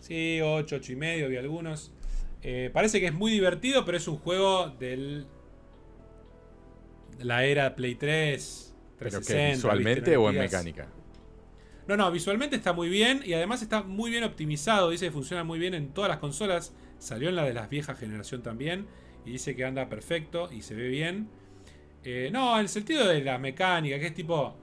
[0.00, 1.92] sí, 8, 8 y medio, vi algunos.
[2.42, 5.26] Eh, parece que es muy divertido, pero es un juego del.
[7.20, 8.74] la era Play 3.
[8.98, 10.88] 360, visualmente o en mecánica?
[11.86, 14.90] No, no, visualmente está muy bien y además está muy bien optimizado.
[14.90, 16.74] Dice que funciona muy bien en todas las consolas.
[16.98, 18.86] Salió en la de las viejas generación también.
[19.24, 21.28] Y dice que anda perfecto y se ve bien.
[22.04, 24.56] Eh, no, en el sentido de la mecánica, que es tipo.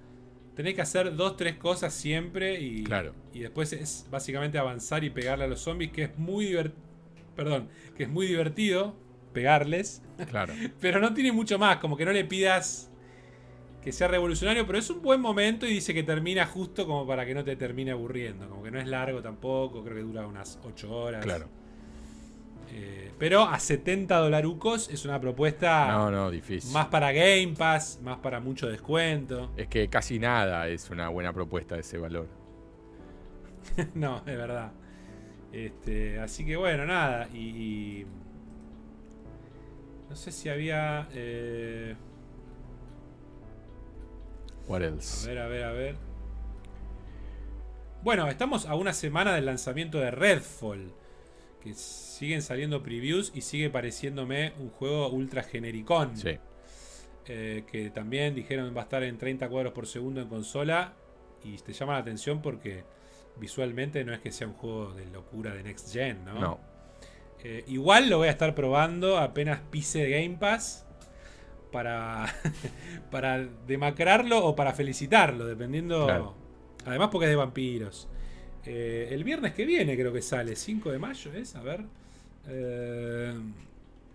[0.55, 3.13] Tenés que hacer dos, tres cosas siempre y, claro.
[3.33, 6.85] y después es básicamente avanzar y pegarle a los zombies, que es muy divertido
[7.35, 8.95] perdón, que es muy divertido
[9.33, 10.01] pegarles.
[10.29, 10.53] Claro.
[10.79, 12.89] pero no tiene mucho más, como que no le pidas
[13.81, 17.23] que sea revolucionario, pero es un buen momento y dice que termina justo como para
[17.23, 20.59] que no te termine aburriendo, como que no es largo tampoco, creo que dura unas
[20.63, 21.23] 8 horas.
[21.23, 21.47] Claro.
[22.71, 26.73] Eh, pero a 70 dolarucos es una propuesta no, no, difícil.
[26.73, 29.51] más para Game Pass, más para mucho descuento.
[29.57, 32.27] Es que casi nada es una buena propuesta de ese valor.
[33.93, 34.71] no, es verdad.
[35.51, 37.29] Este, así que bueno, nada.
[37.29, 38.05] Y,
[40.09, 41.07] no sé si había.
[41.13, 41.95] Eh...
[44.67, 45.25] What else?
[45.25, 45.95] A ver, a ver, a ver.
[48.03, 50.93] Bueno, estamos a una semana del lanzamiento de Redfall.
[51.61, 51.73] Que
[52.15, 56.15] siguen saliendo previews y sigue pareciéndome un juego ultra genericón.
[56.15, 56.37] Sí.
[57.27, 60.93] Eh, que también dijeron va a estar en 30 cuadros por segundo en consola.
[61.43, 62.85] Y te llama la atención porque
[63.37, 66.39] visualmente no es que sea un juego de locura de Next Gen, ¿no?
[66.39, 66.59] No.
[67.43, 70.87] Eh, igual lo voy a estar probando apenas pise Game Pass
[71.71, 72.25] para,
[73.11, 76.33] para demacrarlo o para felicitarlo, dependiendo.
[76.85, 78.07] Además, porque es de vampiros.
[78.65, 81.55] Eh, el viernes que viene creo que sale, 5 de mayo, ¿es?
[81.55, 81.85] A ver.
[82.47, 83.33] Eh,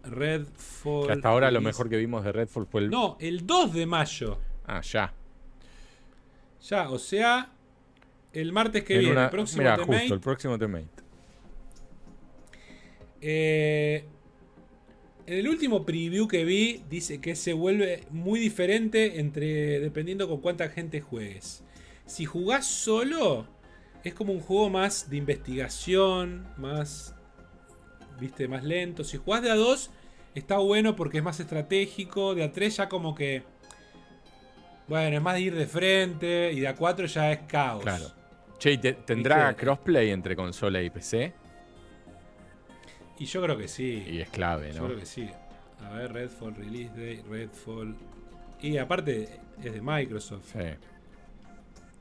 [0.05, 1.11] Redfall.
[1.11, 2.90] hasta ahora lo mejor que vimos de Redfall fue el.
[2.90, 4.39] No, el 2 de mayo.
[4.66, 5.12] Ah, ya.
[6.62, 7.51] Ya, o sea,
[8.32, 10.59] el martes que viene, el próximo mira, justo, el próximo
[13.23, 14.05] eh,
[15.27, 20.40] en el último preview que vi, dice que se vuelve muy diferente entre dependiendo con
[20.40, 21.62] cuánta gente juegues.
[22.07, 23.47] Si jugás solo,
[24.02, 27.15] es como un juego más de investigación, más.
[28.20, 29.02] Viste, más lento.
[29.05, 29.90] Si jugás de a 2,
[30.34, 32.34] está bueno porque es más estratégico.
[32.34, 33.42] De a 3 ya como que.
[34.86, 36.52] Bueno, es más de ir de frente.
[36.52, 37.82] Y de a 4 ya es caos.
[37.82, 38.06] Claro.
[38.59, 41.32] Che, ¿tendrá crossplay entre consola y PC?
[43.18, 44.05] Y yo creo que sí.
[44.06, 44.80] Y es clave, ¿no?
[44.80, 45.28] Yo creo que sí.
[45.82, 47.97] A ver, Redfall Release Day, Redfall.
[48.60, 50.52] Y aparte es de Microsoft.
[50.52, 50.59] Sí.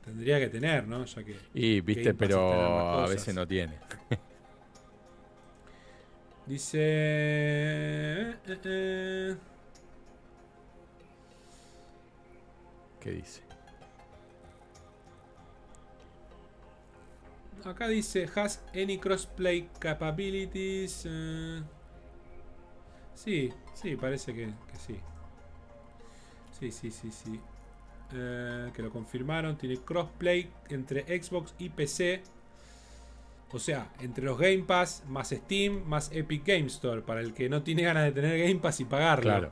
[0.03, 1.05] Tendría que tener, ¿no?
[1.05, 3.75] Ya que y viste, pero a veces no tiene.
[6.49, 6.80] Dice.
[6.81, 9.35] Eh, eh, eh.
[12.99, 13.43] ¿Qué dice?
[17.63, 21.07] Acá dice, has any crossplay capabilities?
[23.13, 24.99] sí, sí, parece que, que, sí.
[26.59, 27.39] Sí, sí, sí, sí.
[28.09, 29.55] que lo confirmaron.
[29.55, 32.23] Tiene crossplay entre Xbox y PC.
[33.51, 37.01] O sea, entre los Game Pass, más Steam, más Epic Game Store.
[37.01, 39.23] Para el que no tiene ganas de tener Game Pass y pagarlo.
[39.23, 39.51] Claro.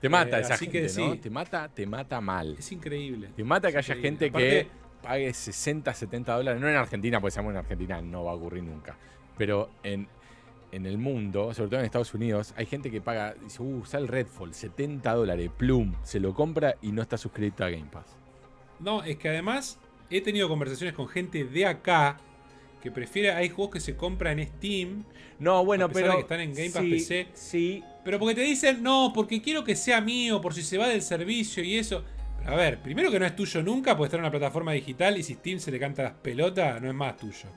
[0.00, 1.18] Te mata esa gente, ¿no?
[1.18, 2.56] Te mata, te mata mal.
[2.58, 3.30] Es increíble.
[3.34, 4.68] Te mata que haya gente que
[5.02, 6.60] pague 60, 70 dólares.
[6.60, 8.96] No en Argentina, porque seamos en Argentina, no va a ocurrir nunca.
[9.38, 10.08] Pero en,
[10.72, 14.06] en el mundo, sobre todo en Estados Unidos, hay gente que paga, dice, uh, sale
[14.06, 18.16] Redfall, 70 dólares, plum, se lo compra y no está suscrito a Game Pass.
[18.80, 19.78] No, es que además
[20.10, 22.18] he tenido conversaciones con gente de acá
[22.82, 25.04] que prefiere, hay juegos que se compran en Steam.
[25.38, 26.14] No, bueno, pero.
[26.14, 27.28] que están en Game Pass PC.
[27.34, 27.82] Sí.
[28.04, 31.02] Pero porque te dicen, no, porque quiero que sea mío, por si se va del
[31.02, 32.04] servicio y eso.
[32.44, 35.24] A ver, primero que no es tuyo nunca, puede estar en una plataforma digital y
[35.24, 37.48] si Steam se le canta las pelotas, no es más tuyo.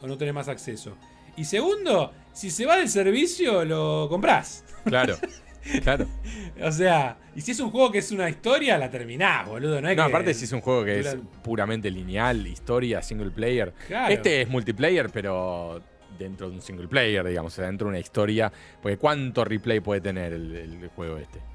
[0.00, 0.96] O no tenés más acceso.
[1.36, 4.64] Y segundo, si se va del servicio, lo comprás.
[4.84, 5.16] Claro.
[5.82, 6.06] Claro.
[6.62, 9.80] o sea, y si es un juego que es una historia, la terminás, boludo.
[9.80, 13.72] No, no aparte si es un juego que es puramente lineal, historia, single player.
[14.08, 15.82] Este es multiplayer, pero
[16.18, 18.52] dentro de un single player, digamos, dentro de una historia.
[18.80, 21.52] Porque ¿cuánto replay puede tener el juego este?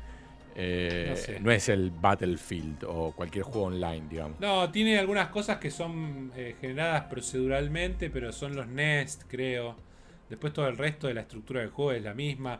[0.60, 4.40] Eh, no, es el Battlefield o cualquier juego online, digamos.
[4.40, 9.76] No, tiene algunas cosas que son eh, generadas proceduralmente, pero son los Nest, creo.
[10.28, 12.60] Después todo el resto de la estructura del juego es la misma.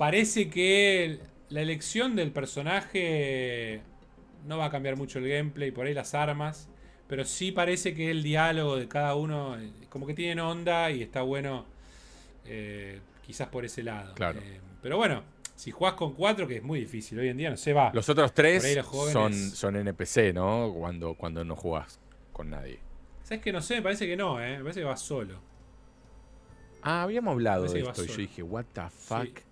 [0.00, 1.18] Parece que
[1.50, 3.82] la elección del personaje
[4.46, 6.70] no va a cambiar mucho el gameplay, por ahí las armas.
[7.06, 11.02] Pero sí parece que el diálogo de cada uno, eh, como que tienen onda y
[11.02, 11.66] está bueno,
[13.26, 14.14] quizás por ese lado.
[14.14, 14.40] Claro.
[14.80, 15.22] pero bueno,
[15.54, 17.90] si jugás con cuatro, que es muy difícil, hoy en día no se va.
[17.92, 18.78] Los otros tres
[19.12, 20.72] son, son NPC, ¿no?
[20.78, 22.00] Cuando, cuando no jugás
[22.32, 22.78] con nadie.
[23.22, 23.74] ¿Sabes que no sé?
[23.74, 24.56] Me parece que no, ¿eh?
[24.56, 25.38] Me parece que vas solo.
[26.80, 29.24] Ah, habíamos hablado de esto y yo dije, ¿What the fuck?
[29.24, 29.49] Sí.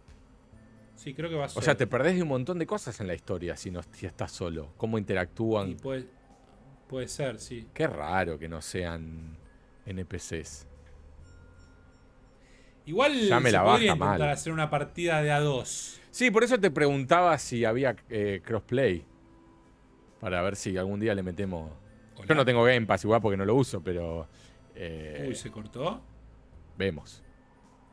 [1.14, 1.62] Creo que vas solo.
[1.62, 4.06] O sea, te perdés de un montón de cosas en la historia si, no, si
[4.06, 4.72] estás solo.
[4.76, 5.76] Cómo interactúan.
[5.76, 6.06] puede,
[6.88, 7.68] puede ser, sí.
[7.74, 9.36] Qué raro que no sean
[9.86, 10.66] NPCs.
[12.86, 16.00] Igual ya me se la podría baja intentar hacer una partida de a dos.
[16.10, 19.04] Sí, por eso te preguntaba si había eh, crossplay.
[20.20, 21.70] Para ver si algún día le metemos.
[22.26, 24.26] Yo no tengo Game Pass igual porque no lo uso, pero.
[24.74, 26.00] Eh, Uy, ¿se cortó?
[26.76, 27.22] Vemos.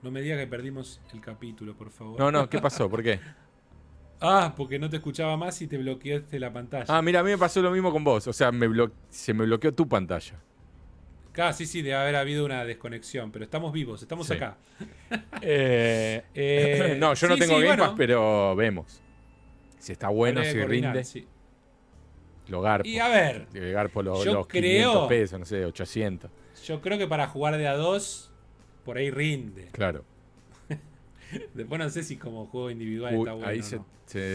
[0.05, 2.19] No me digas que perdimos el capítulo, por favor.
[2.19, 2.87] No, no, ¿qué pasó?
[2.87, 3.19] ¿Por qué?
[4.21, 6.85] ah, porque no te escuchaba más y te bloqueaste la pantalla.
[6.87, 8.27] Ah, mira, a mí me pasó lo mismo con vos.
[8.27, 8.67] O sea, me
[9.09, 10.35] se me bloqueó tu pantalla.
[11.31, 14.57] Claro, sí, sí, debe haber habido una desconexión, pero estamos vivos, estamos acá.
[15.41, 19.01] Eh, eh, no, yo no tengo Game Pass, pero vemos.
[19.79, 21.03] Si está bueno, si rinde.
[21.03, 21.27] Sí.
[22.47, 22.87] Lo garpo.
[22.87, 23.47] Y a ver.
[23.51, 26.29] Garpo los, los 500 pesos, no sé, 800.
[26.63, 28.31] Yo creo que para jugar de a dos,
[28.85, 29.69] por ahí rinde.
[29.71, 30.05] Claro.
[31.53, 33.47] Después no sé si como juego individual está bueno.
[33.47, 33.79] Ahí se,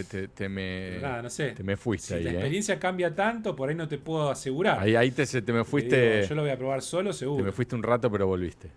[0.05, 0.98] te, me.
[1.01, 1.52] Nada, no sé.
[1.52, 2.35] Te me fuiste si la ¿eh?
[2.35, 4.81] experiencia cambia tanto, por ahí no te puedo asegurar.
[4.81, 6.27] Ahí, ahí te, te me fuiste.
[6.28, 7.39] yo lo voy a probar solo, seguro.
[7.39, 8.70] Te me fuiste un rato, pero volviste.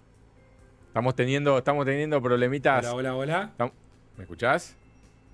[0.88, 2.86] Estamos teniendo, estamos teniendo problemitas.
[2.86, 3.72] Hola, hola, hola.
[4.16, 4.78] ¿Me escuchás?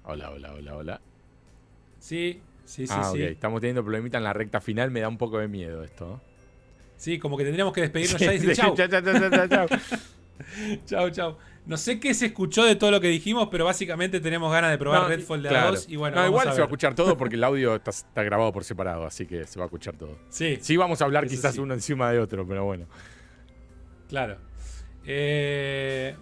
[0.06, 1.02] Hola, hola, hola, hola.
[2.00, 3.22] Sí, sí, sí, ah, sí.
[3.22, 6.22] Estamos teniendo problemitas en la recta final, me da un poco de miedo esto.
[6.96, 8.76] Sí, como que tendríamos que despedirnos ya y decir chau.
[8.76, 9.68] chau, chau, chau,
[10.86, 11.10] chau.
[11.10, 11.38] chau.
[11.66, 14.80] No sé qué se escuchó de todo lo que dijimos, pero básicamente tenemos ganas de
[14.80, 16.16] probar Redfall de a 2 y bueno.
[16.16, 19.28] No, igual se va a escuchar todo porque el audio está, grabado por separado, así
[19.28, 20.18] que se va a escuchar todo.
[20.30, 20.58] Sí.
[20.62, 22.88] Sí, vamos a hablar quizás uno encima de otro, pero bueno.
[24.08, 24.40] Claro.
[25.06, 26.16] Eh,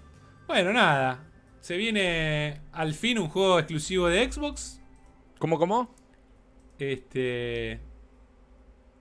[0.48, 1.24] bueno, nada.
[1.62, 4.82] Se viene al fin un juego exclusivo de Xbox.
[5.40, 5.96] ¿Cómo, cómo?
[6.78, 7.80] Este.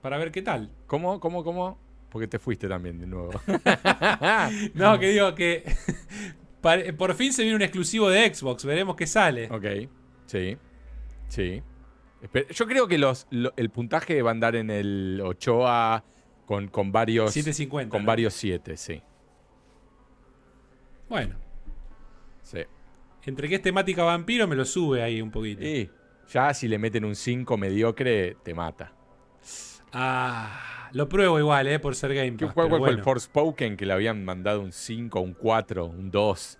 [0.01, 0.71] Para ver qué tal.
[0.85, 1.77] ¿Cómo, cómo, cómo?
[2.17, 3.29] Porque te fuiste también de nuevo.
[4.73, 5.63] no, que digo que
[6.97, 8.65] por fin se viene un exclusivo de Xbox.
[8.65, 9.47] Veremos qué sale.
[9.51, 9.87] Ok,
[10.25, 10.57] sí,
[11.27, 11.61] sí.
[12.49, 16.01] Yo creo que los, el puntaje va a andar en el 8A
[16.47, 17.31] con, con varios.
[17.33, 17.95] 750.
[17.95, 19.03] Con varios 7, sí.
[21.07, 21.35] Bueno.
[22.41, 22.61] Sí.
[23.27, 25.63] Entre que es temática vampiro, me lo sube ahí un poquito.
[25.63, 25.91] Y
[26.33, 28.91] ya si le meten un 5 mediocre, te mata.
[29.93, 31.79] Ah, lo pruebo igual, ¿eh?
[31.79, 32.39] Por ser Game Pass.
[32.39, 36.57] ¿Qué juego fue el Forspoken que le habían mandado un 5, un 4, un 2?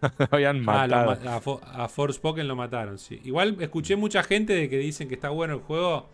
[0.30, 1.60] habían ah, matado.
[1.62, 3.20] a, a Forspoken lo mataron, sí.
[3.24, 6.08] Igual escuché mucha gente de que dicen que está bueno el juego.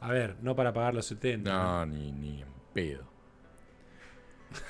[0.00, 1.50] A ver, no para pagar los 70.
[1.50, 3.04] No, Ni, ni en pedo.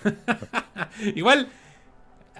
[1.15, 1.49] Igual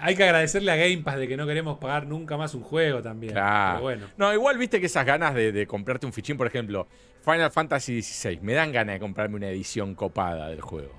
[0.01, 3.01] hay que agradecerle a Game Pass de que no queremos pagar nunca más un juego
[3.01, 3.33] también.
[3.33, 3.81] Claro.
[3.81, 4.07] bueno.
[4.17, 6.87] No, igual viste que esas ganas de, comprarte un fichín, por ejemplo,
[7.23, 10.93] Final Fantasy XVI, me dan ganas de comprarme una edición copada del juego.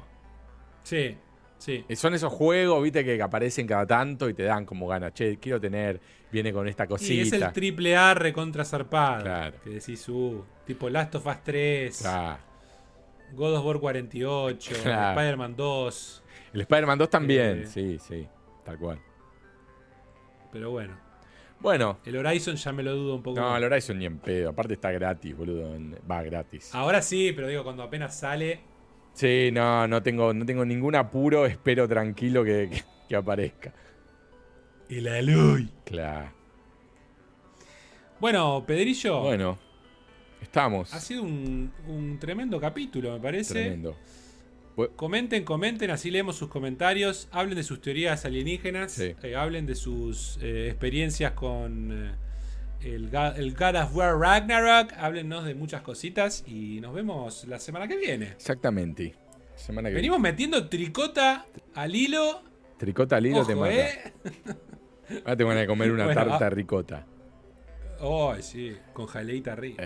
[0.83, 1.17] Sí,
[1.59, 1.85] sí.
[1.89, 5.13] Eh, son esos juegos, viste, que aparecen cada tanto y te dan como ganas.
[5.15, 7.15] Che, quiero tener, viene con esta cosita.
[7.15, 9.23] Y es el triple A recontra zarpado.
[9.23, 9.61] Claro.
[9.63, 11.99] Que decís, uh, tipo Last of Us 3.
[11.99, 12.51] Claro.
[13.33, 16.23] God of War 48, Spider-Man 2.
[16.53, 18.27] El Spider-Man 2 también, eh, sí, sí.
[18.65, 19.01] Tal cual.
[20.53, 21.10] Pero bueno.
[21.61, 21.99] Bueno.
[22.05, 23.39] El Horizon ya me lo dudo un poco.
[23.39, 24.51] No, el Horizon ni en pedo.
[24.51, 25.77] Aparte está gratis, boludo.
[26.11, 26.75] Va gratis.
[26.75, 28.61] Ahora sí, pero digo, cuando apenas sale.
[29.13, 31.47] Sí, no, no tengo, no tengo ningún apuro.
[31.47, 32.83] Espero tranquilo que,
[33.15, 33.73] aparezca.
[34.89, 35.69] Y la luz.
[35.85, 36.33] Claro.
[38.19, 39.21] Bueno, Pedrillo.
[39.23, 39.59] Bueno,
[40.41, 40.93] estamos.
[40.95, 43.55] Ha sido un, un tremendo capítulo, me parece.
[43.55, 43.97] Tremendo.
[44.97, 47.29] Comenten, comenten, así leemos sus comentarios.
[47.33, 48.99] Hablen de sus teorías alienígenas.
[48.99, 52.15] Eh, hablen de sus eh, experiencias con eh,
[52.83, 54.93] el, el, God of War Ragnarok.
[54.97, 58.29] Háblennos de muchas cositas y nos vemos la semana que viene.
[58.29, 59.15] Exactamente.
[59.69, 61.45] Venimos metiendo tricota
[61.75, 62.43] al hilo.
[62.79, 63.75] Tricota al hilo te mata.
[65.25, 67.07] Ahora te van a comer una tarta ricota.
[68.01, 69.85] Oh, sí, con jaleita arriba.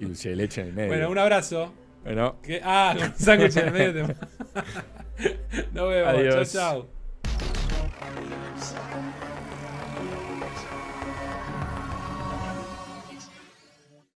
[0.00, 0.88] y dulce de leche en el medio.
[0.88, 1.72] Bueno, un abrazo.
[2.02, 2.40] Bueno.
[2.42, 2.60] ¿Qué?
[2.64, 4.06] Ah, con sándwich en medio.
[5.72, 6.14] Nos vemos.
[6.14, 6.52] Adiós.
[6.52, 7.02] Chao, chao.